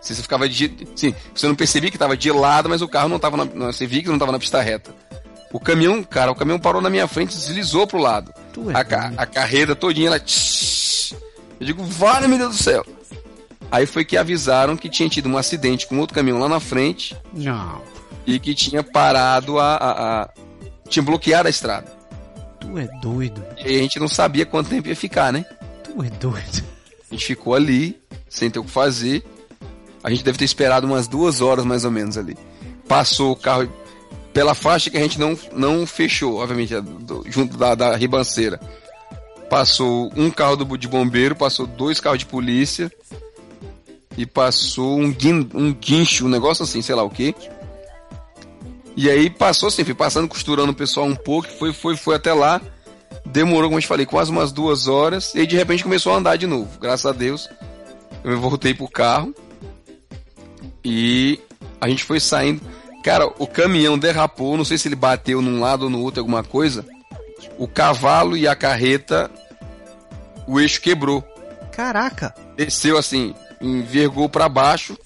[0.00, 0.88] Você ficava de.
[0.96, 3.44] Sim, você não percebia que estava de lado, mas o carro não estava na.
[3.66, 4.94] Você via que não estava na pista reta.
[5.52, 8.32] O caminhão, cara, o caminhão parou na minha frente, deslizou pro lado.
[8.72, 10.22] É a, ca, a carreta todinha, ela.
[11.60, 12.86] Eu digo, vale, meu Deus do céu.
[13.70, 17.16] Aí foi que avisaram que tinha tido um acidente com outro caminhão lá na frente.
[17.32, 17.82] Não.
[18.26, 19.74] E que tinha parado a.
[19.74, 20.30] a, a
[20.88, 21.92] tinha bloqueado a estrada.
[22.58, 23.44] Tu é doido.
[23.58, 25.44] E a gente não sabia quanto tempo ia ficar, né?
[25.84, 26.64] Tu é doido.
[27.10, 29.24] A gente ficou ali, sem ter o que fazer.
[30.02, 32.36] A gente deve ter esperado umas duas horas mais ou menos ali.
[32.88, 33.70] Passou o carro
[34.32, 36.74] pela faixa que a gente não, não fechou, obviamente,
[37.26, 38.60] junto da, da ribanceira.
[39.48, 42.90] Passou um carro do, de bombeiro, passou dois carros de polícia
[44.16, 47.34] e passou um, guin, um guincho, um negócio assim, sei lá o que.
[48.96, 52.32] E aí passou assim, fui passando, costurando o pessoal um pouco, foi, foi, foi até
[52.32, 52.60] lá.
[53.26, 55.34] Demorou, como eu falei, quase umas duas horas.
[55.34, 56.78] E aí de repente começou a andar de novo.
[56.80, 57.48] Graças a Deus,
[58.24, 59.34] eu voltei pro carro.
[60.84, 61.40] E
[61.80, 62.60] a gente foi saindo.
[63.02, 66.44] Cara, o caminhão derrapou, não sei se ele bateu num lado ou no outro, alguma
[66.44, 66.84] coisa.
[67.58, 69.30] O cavalo e a carreta,
[70.46, 71.22] o eixo quebrou.
[71.72, 72.34] Caraca!
[72.56, 74.98] Desceu assim, envergou para baixo.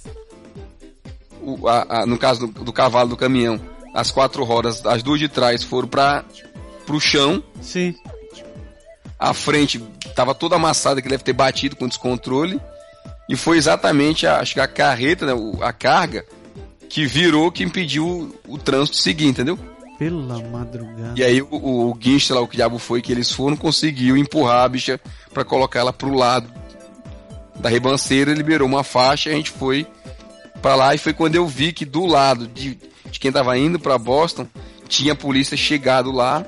[1.40, 3.60] O, a, a, no caso do, do, cavalo do caminhão,
[3.94, 6.24] as quatro rodas, as duas de trás foram para
[6.86, 7.42] pro chão.
[7.60, 7.94] Sim.
[9.18, 9.78] A frente
[10.16, 12.60] tava toda amassada, que deve ter batido com descontrole.
[13.28, 16.24] E foi exatamente, a, acho que a carreta, né, a carga,
[16.88, 18.06] que virou que impediu
[18.46, 19.58] o, o trânsito seguir, entendeu?
[19.98, 21.14] Pela madrugada.
[21.16, 24.16] E aí o, o, o guincho lá, o que diabo foi que eles foram, conseguiu
[24.16, 25.00] empurrar a bicha
[25.32, 26.52] para colocar ela pro lado
[27.56, 29.86] da ribanceira, liberou uma faixa e a gente foi
[30.60, 30.94] para lá.
[30.94, 32.78] E foi quando eu vi que do lado de,
[33.10, 34.46] de quem tava indo para Boston,
[34.88, 36.44] tinha a polícia chegado lá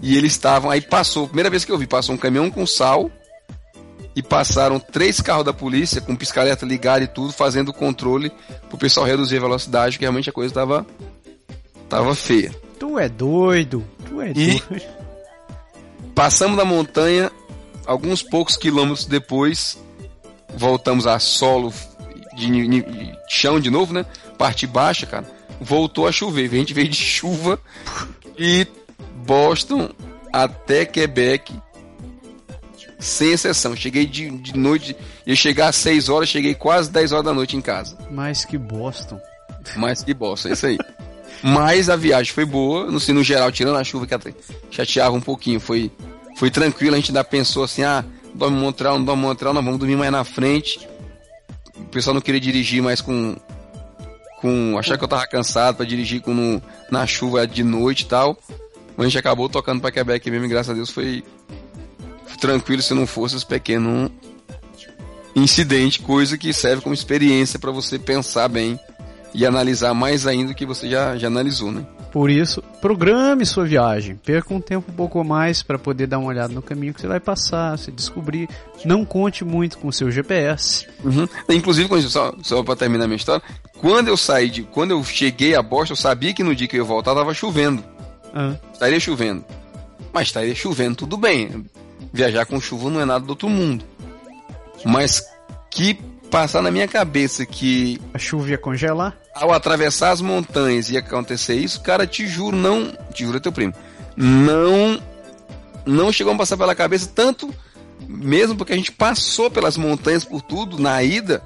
[0.00, 0.70] e eles estavam.
[0.70, 3.10] Aí passou, primeira vez que eu vi, passou um caminhão com sal
[4.18, 8.32] e passaram três carros da polícia com pisca-alerta ligado e tudo, fazendo o controle
[8.68, 10.84] pro pessoal reduzir a velocidade, que realmente a coisa tava,
[11.88, 12.52] tava feia.
[12.80, 14.82] Tu é doido, tu é E- doido.
[16.16, 17.30] Passamos da montanha,
[17.86, 19.78] alguns poucos quilômetros depois,
[20.52, 21.72] voltamos a solo
[22.34, 24.04] de, ni- de chão de novo, né?
[24.36, 25.30] Parte baixa, cara.
[25.60, 26.46] Voltou a chover.
[26.50, 27.60] A gente veio de chuva
[28.36, 28.66] e
[29.24, 29.90] Boston
[30.32, 31.54] até Quebec,
[32.98, 33.76] sem exceção.
[33.76, 34.96] Cheguei de, de noite,
[35.26, 37.96] ia chegar às 6 horas, cheguei quase 10 horas da noite em casa.
[38.10, 39.20] Mais que Boston.
[39.76, 40.78] Mais que bosta, é isso aí.
[41.42, 44.32] Mas a viagem foi boa, no, no geral, tirando a chuva que até
[44.70, 45.90] chateava um pouquinho, foi,
[46.36, 48.04] foi tranquilo, a gente ainda pensou assim, ah,
[48.34, 50.88] dorme em Montreal, não dorme em Montreal, nós vamos dormir mais na frente.
[51.76, 53.36] O pessoal não queria dirigir mais com.
[54.40, 58.06] com achar que eu tava cansado para dirigir com no, na chuva de noite e
[58.06, 58.36] tal.
[58.96, 61.22] Mas a gente acabou tocando pra Quebec mesmo, e graças a Deus foi
[62.36, 64.10] tranquilo se não fosse os pequenos
[65.34, 68.78] incidente, coisa que serve como experiência para você pensar bem
[69.34, 71.86] e analisar mais ainda do que você já, já analisou, né?
[72.10, 74.16] Por isso, programe sua viagem.
[74.16, 77.06] Perca um tempo um pouco mais para poder dar uma olhada no caminho que você
[77.06, 78.48] vai passar, se descobrir.
[78.84, 80.86] Não conte muito com o seu GPS.
[81.04, 81.28] Uhum.
[81.50, 83.42] Inclusive, só, só para terminar minha história,
[83.78, 84.62] quando eu saí de.
[84.62, 87.34] Quando eu cheguei a Boston, eu sabia que no dia que eu ia voltar tava
[87.34, 87.84] chovendo.
[88.34, 89.44] Ah, Estaria chovendo.
[90.12, 91.66] Mas estaria chovendo, tudo bem.
[92.12, 93.84] Viajar com chuva não é nada do outro mundo.
[94.84, 95.22] Mas
[95.70, 95.94] que
[96.30, 99.16] passar na minha cabeça que a chuva ia congelar?
[99.40, 102.92] ao atravessar as montanhas ia acontecer isso, cara, te juro, não.
[103.12, 103.72] Te juro, é teu primo.
[104.16, 105.00] Não.
[105.86, 107.52] Não chegou a passar pela cabeça, tanto
[108.06, 111.42] mesmo porque a gente passou pelas montanhas por tudo na ida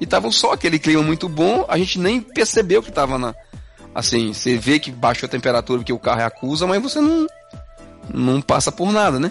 [0.00, 3.34] e tava só aquele clima muito bom, a gente nem percebeu que tava na.
[3.94, 7.26] Assim, você vê que baixou a temperatura porque o carro é acusa, mas você não.
[8.12, 9.30] Não passa por nada, né?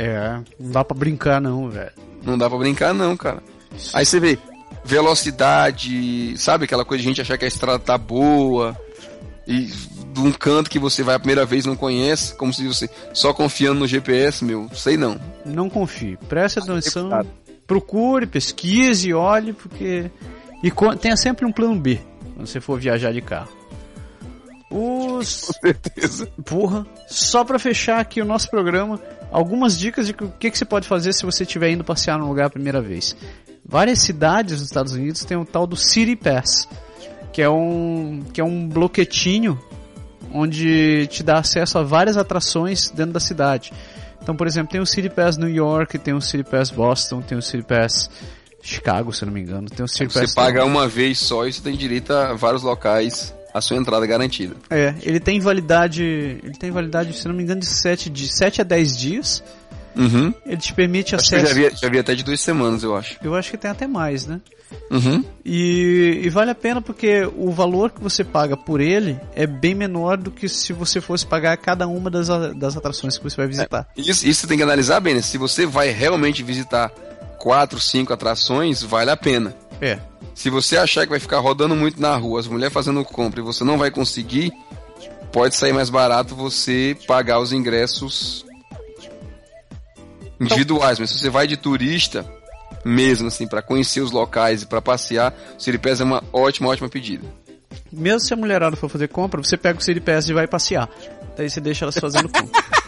[0.00, 1.92] É, não dá pra brincar não, velho.
[2.22, 3.42] Não dá pra brincar, não, cara.
[3.92, 4.38] Aí você vê,
[4.84, 8.76] velocidade, sabe aquela coisa de gente achar que a estrada tá boa
[9.46, 12.88] e de um canto que você vai a primeira vez não conhece, como se você
[13.12, 15.20] só confiando no GPS, meu, sei não.
[15.44, 16.16] Não confie.
[16.28, 17.10] Preste atenção,
[17.66, 20.10] procure, pesquise, olhe, porque
[20.62, 22.00] e tenha sempre um plano B
[22.34, 23.50] quando você for viajar de carro.
[24.70, 25.46] Os.
[25.50, 26.26] Com certeza.
[26.44, 26.86] Porra.
[27.06, 29.00] Só para fechar aqui o nosso programa,
[29.30, 32.28] algumas dicas de o que, que você pode fazer se você estiver indo passear num
[32.28, 33.16] lugar a primeira vez.
[33.64, 36.68] Várias cidades dos Estados Unidos têm o tal do City Pass,
[37.32, 39.60] que é um, que é um bloquetinho
[40.32, 43.72] onde te dá acesso a várias atrações dentro da cidade.
[44.22, 47.38] Então, por exemplo, tem o City Pass New York, tem o City Pass Boston, tem
[47.38, 48.10] o City Pass
[48.62, 49.68] Chicago, se não me engano.
[49.68, 52.62] Tem o City Você Pass paga uma vez só e você tem direito a vários
[52.62, 54.54] locais a sua entrada garantida.
[54.68, 58.60] É, ele tem validade, ele tem validade, se não me engano, de 7, de 7
[58.60, 59.44] a 10 dias.
[59.96, 60.32] Uhum.
[60.46, 61.46] Ele te permite acho acesso.
[61.46, 63.16] já vi, já vi até de duas semanas, eu acho.
[63.22, 64.40] Eu acho que tem até mais, né?
[64.90, 65.24] Uhum.
[65.44, 69.74] E, e, vale a pena porque o valor que você paga por ele é bem
[69.74, 73.48] menor do que se você fosse pagar cada uma das, das atrações que você vai
[73.48, 73.88] visitar.
[73.96, 75.22] É, isso, isso tem que analisar bem, né?
[75.22, 76.90] Se você vai realmente visitar
[77.38, 79.54] quatro, cinco atrações, vale a pena.
[79.80, 79.98] É.
[80.40, 83.42] Se você achar que vai ficar rodando muito na rua, as mulheres fazendo compra e
[83.42, 84.50] você não vai conseguir,
[85.30, 88.46] pode sair mais barato você pagar os ingressos
[90.40, 90.98] individuais.
[90.98, 92.24] Mas se você vai de turista,
[92.82, 96.88] mesmo assim, para conhecer os locais e para passear, o Siripass é uma ótima, ótima
[96.88, 97.28] pedida.
[97.92, 100.88] Mesmo se a mulherada for fazer compra, você pega o Siripass e vai passear.
[101.36, 102.62] Daí você deixa elas fazendo compra.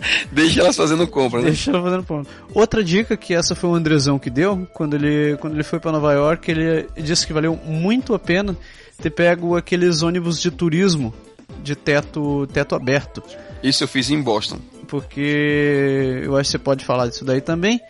[0.30, 1.46] Deixa elas fazendo compra, né?
[1.46, 2.32] Deixa elas fazendo compra.
[2.54, 5.92] Outra dica que essa foi o Andrezão que deu, quando ele, quando ele foi para
[5.92, 8.56] Nova York, ele disse que valeu muito a pena
[9.00, 11.14] ter pego aqueles ônibus de turismo
[11.62, 13.22] de teto, teto aberto.
[13.62, 14.58] Isso eu fiz em Boston.
[14.86, 17.80] Porque eu acho que você pode falar disso daí também,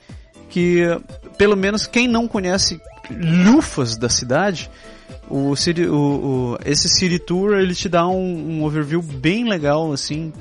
[0.48, 0.82] que
[1.36, 2.80] pelo menos quem não conhece
[3.10, 4.70] lufas da cidade,
[5.30, 9.93] o, City, o, o, esse City Tour ele te dá um, um overview bem legal,
[9.93, 10.32] assim,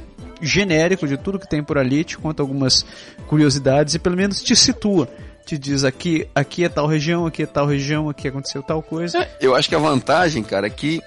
[0.41, 2.85] genérico de tudo que tem por ali, te conta algumas
[3.27, 5.09] curiosidades e pelo menos te situa.
[5.45, 9.27] Te diz aqui, aqui é tal região, aqui é tal região, aqui aconteceu tal coisa.
[9.39, 11.01] Eu acho que a vantagem, cara, é que,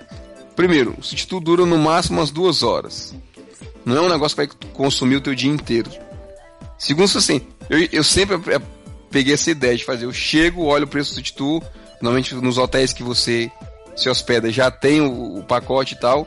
[0.56, 3.14] primeiro, o sítio dura no máximo umas duas horas.
[3.84, 5.90] Não é um negócio que vai consumir o teu dia inteiro.
[6.78, 8.38] Segundo, assim, eu, eu sempre
[9.10, 10.06] peguei essa ideia de fazer.
[10.06, 11.62] Eu chego, olho o preço do sítio
[12.00, 13.50] normalmente nos hotéis que você
[13.94, 16.26] se hospeda já tem o, o pacote e tal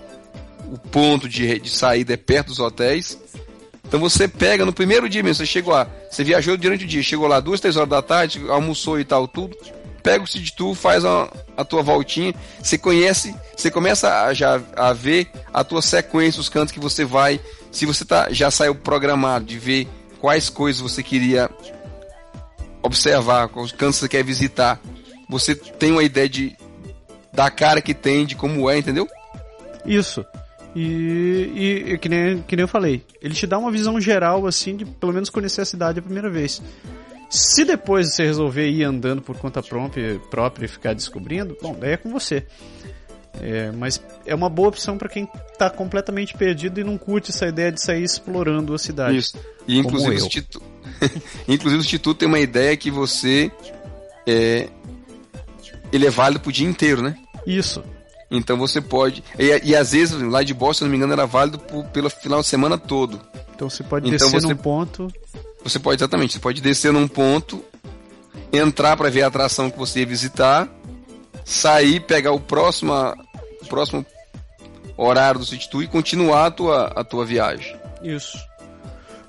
[0.72, 3.18] o ponto de, de saída é perto dos hotéis.
[3.86, 7.04] Então você pega no primeiro dia mesmo, você chegou lá, você viajou durante o dia,
[7.04, 9.56] chegou lá duas, três horas da tarde, almoçou e tal, tudo.
[10.02, 14.60] Pega o City Tour, faz a, a tua voltinha, você conhece, você começa a, já
[14.76, 17.40] a ver a tua sequência, os cantos que você vai.
[17.72, 19.88] Se você tá, já saiu programado de ver
[20.20, 21.50] quais coisas você queria
[22.82, 24.82] observar, quais cantos você quer visitar,
[25.30, 26.58] você tem uma ideia de
[27.32, 29.08] da cara que tem, de como é, entendeu?
[29.86, 30.26] Isso.
[30.76, 34.76] E, e, que, nem, que nem eu falei, ele te dá uma visão geral, assim,
[34.76, 36.62] de pelo menos conhecer a cidade a primeira vez.
[37.30, 41.94] Se depois você resolver ir andando por conta própria, própria e ficar descobrindo, bom, daí
[41.94, 42.46] é com você.
[43.42, 47.48] É, mas é uma boa opção para quem está completamente perdido e não curte essa
[47.48, 49.18] ideia de sair explorando a cidade.
[49.18, 49.38] Isso.
[49.68, 50.62] E inclusive, o instituto,
[51.48, 53.52] inclusive o Instituto tem uma ideia que você
[54.28, 54.70] é,
[55.92, 57.16] ele é válido pro dia inteiro, né?
[57.46, 57.84] Isso.
[58.30, 59.24] Então você pode.
[59.38, 62.10] E, e às vezes, lá de Boston, se não me engano, era válido por, pelo
[62.10, 63.20] final de semana todo.
[63.56, 65.14] Então você pode então descer você, num ponto.
[65.64, 67.64] Você pode, exatamente, você pode descer num ponto,
[68.52, 70.68] entrar para ver a atração que você ia visitar,
[71.46, 72.94] sair, pegar o próximo,
[73.62, 74.06] o próximo
[74.98, 77.76] horário do City Tour e continuar a tua, a tua viagem.
[78.02, 78.38] Isso.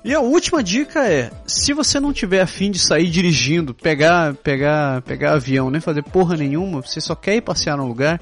[0.03, 5.01] E a última dica é, se você não tiver afim de sair dirigindo, pegar, pegar,
[5.01, 8.21] pegar avião, nem fazer porra nenhuma, você só quer ir passear no lugar,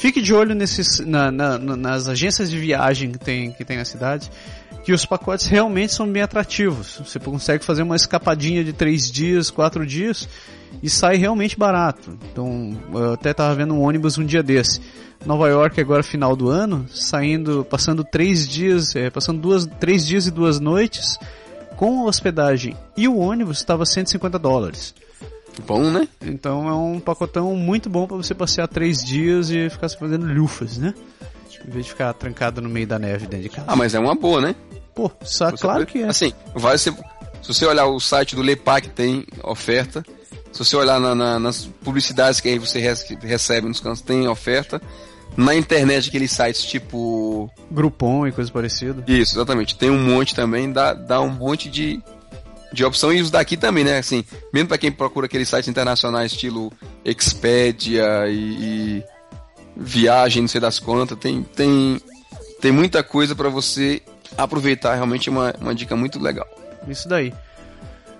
[0.00, 3.84] Fique de olho nesses, na, na, nas agências de viagem que tem, que tem na
[3.84, 4.30] cidade,
[4.82, 7.02] que os pacotes realmente são bem atrativos.
[7.04, 10.26] Você consegue fazer uma escapadinha de três dias, quatro dias
[10.82, 12.18] e sai realmente barato.
[12.32, 14.80] Então, eu até estava vendo um ônibus um dia desse.
[15.26, 20.26] Nova York agora final do ano, saindo, passando três dias, é, passando duas, três dias
[20.26, 21.18] e duas noites
[21.76, 24.94] com hospedagem e o ônibus estava 150 dólares.
[25.66, 26.08] Bom, né?
[26.20, 30.78] Então é um pacotão muito bom para você passear três dias e ficar fazendo lufas,
[30.78, 30.94] né?
[31.66, 33.66] Em vez de ficar trancado no meio da neve dentro de casa.
[33.68, 34.54] Ah, mas é uma boa, né?
[34.94, 36.08] Pô, só, claro que é.
[36.08, 36.94] Assim, vai ser,
[37.42, 40.04] se você olhar o site do Lepac tem oferta.
[40.52, 42.80] Se você olhar na, na, nas publicidades que aí você
[43.22, 44.80] recebe nos cantos, tem oferta.
[45.36, 47.48] Na internet, aqueles sites tipo.
[47.70, 49.04] Groupon e coisa parecida.
[49.06, 49.76] Isso, exatamente.
[49.76, 52.02] Tem um monte também, dá, dá um monte de,
[52.72, 53.98] de opção e os daqui também, né?
[53.98, 56.72] Assim, mesmo para quem procura aqueles sites internacionais estilo
[57.04, 59.04] Expedia e, e
[59.76, 62.00] viagem, não sei das quantas, tem, tem,
[62.60, 64.02] tem muita coisa para você
[64.36, 64.94] aproveitar.
[64.94, 66.46] Realmente é uma, uma dica muito legal.
[66.88, 67.32] Isso daí.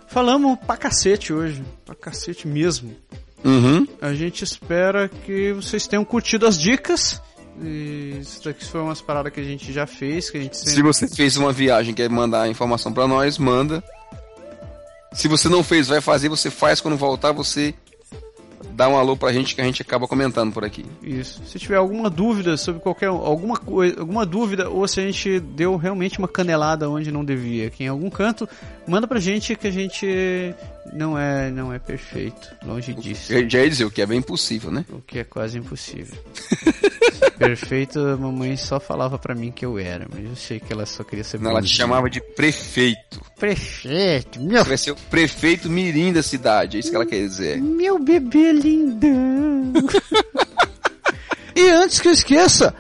[0.09, 1.63] Falamos pra cacete hoje.
[1.85, 2.97] Pra cacete mesmo.
[3.45, 3.87] Uhum.
[4.01, 7.21] A gente espera que vocês tenham curtido as dicas.
[7.63, 10.73] E isso daqui foi umas paradas que a gente já fez, que a gente sempre...
[10.73, 13.85] Se você fez uma viagem quer mandar informação para nós, manda.
[15.13, 17.75] Se você não fez, vai fazer, você faz quando voltar, você
[18.81, 20.87] dá um alô pra gente que a gente acaba comentando por aqui.
[21.03, 21.43] Isso.
[21.45, 25.77] Se tiver alguma dúvida sobre qualquer alguma coisa, alguma dúvida ou se a gente deu
[25.77, 28.49] realmente uma canelada onde não devia, aqui em algum canto,
[28.91, 30.05] manda pra gente que a gente
[30.93, 33.33] não é não é perfeito, longe disso.
[33.33, 34.85] Eu já ia dizer o que é bem impossível, né?
[34.91, 36.19] O que é quase impossível.
[37.39, 40.85] perfeito, a mamãe só falava pra mim que eu era, mas eu sei que ela
[40.85, 43.23] só queria ser Não, ela te chamava de prefeito.
[43.39, 47.21] Prefeito, meu Você vai ser o prefeito mirim da cidade, é isso que ela quer
[47.21, 47.63] dizer.
[47.63, 49.73] Meu bebê lindão.
[51.55, 52.75] e antes que eu esqueça,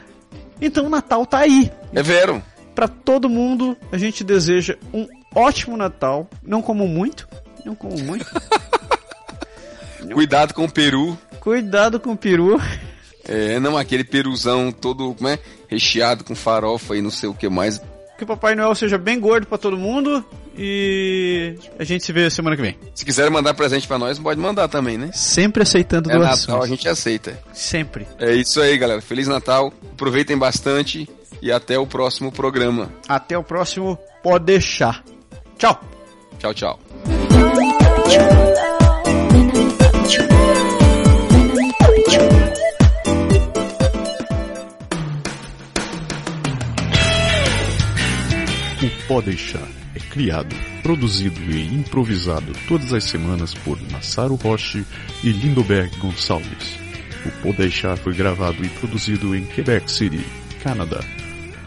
[0.61, 1.70] então o Natal tá aí.
[1.93, 2.43] É vero.
[2.74, 6.28] Pra todo mundo, a gente deseja um ótimo Natal.
[6.43, 7.28] Não como muito,
[7.65, 8.27] não como muito.
[10.12, 11.16] Cuidado com o peru.
[11.40, 12.61] Cuidado com o peru.
[13.28, 15.39] É, não aquele peruzão todo, como é?
[15.69, 17.81] Recheado com farofa e não sei o que mais.
[18.19, 20.24] Que o Papai Noel seja bem gordo pra todo mundo.
[20.57, 22.77] E a gente se vê semana que vem.
[22.94, 25.11] Se quiser mandar presente pra nós, pode mandar também, né?
[25.15, 26.47] Sempre aceitando É doações.
[26.48, 27.39] Natal, a gente aceita.
[27.52, 28.07] Sempre.
[28.19, 29.01] É isso aí, galera.
[29.01, 29.73] Feliz Natal.
[29.93, 31.09] Aproveitem bastante
[31.40, 32.90] e até o próximo programa.
[33.09, 33.98] Até o próximo.
[34.23, 35.02] Pode deixar.
[35.61, 35.78] Tchau.
[36.39, 36.81] Tchau, tchau.
[48.82, 54.82] O Pode Deixar é criado, produzido e improvisado todas as semanas por Massaro Roche
[55.23, 56.78] e Lindoberg Gonçalves.
[57.27, 60.24] O Pode Deixar foi gravado e produzido em Quebec City,
[60.62, 61.01] Canadá.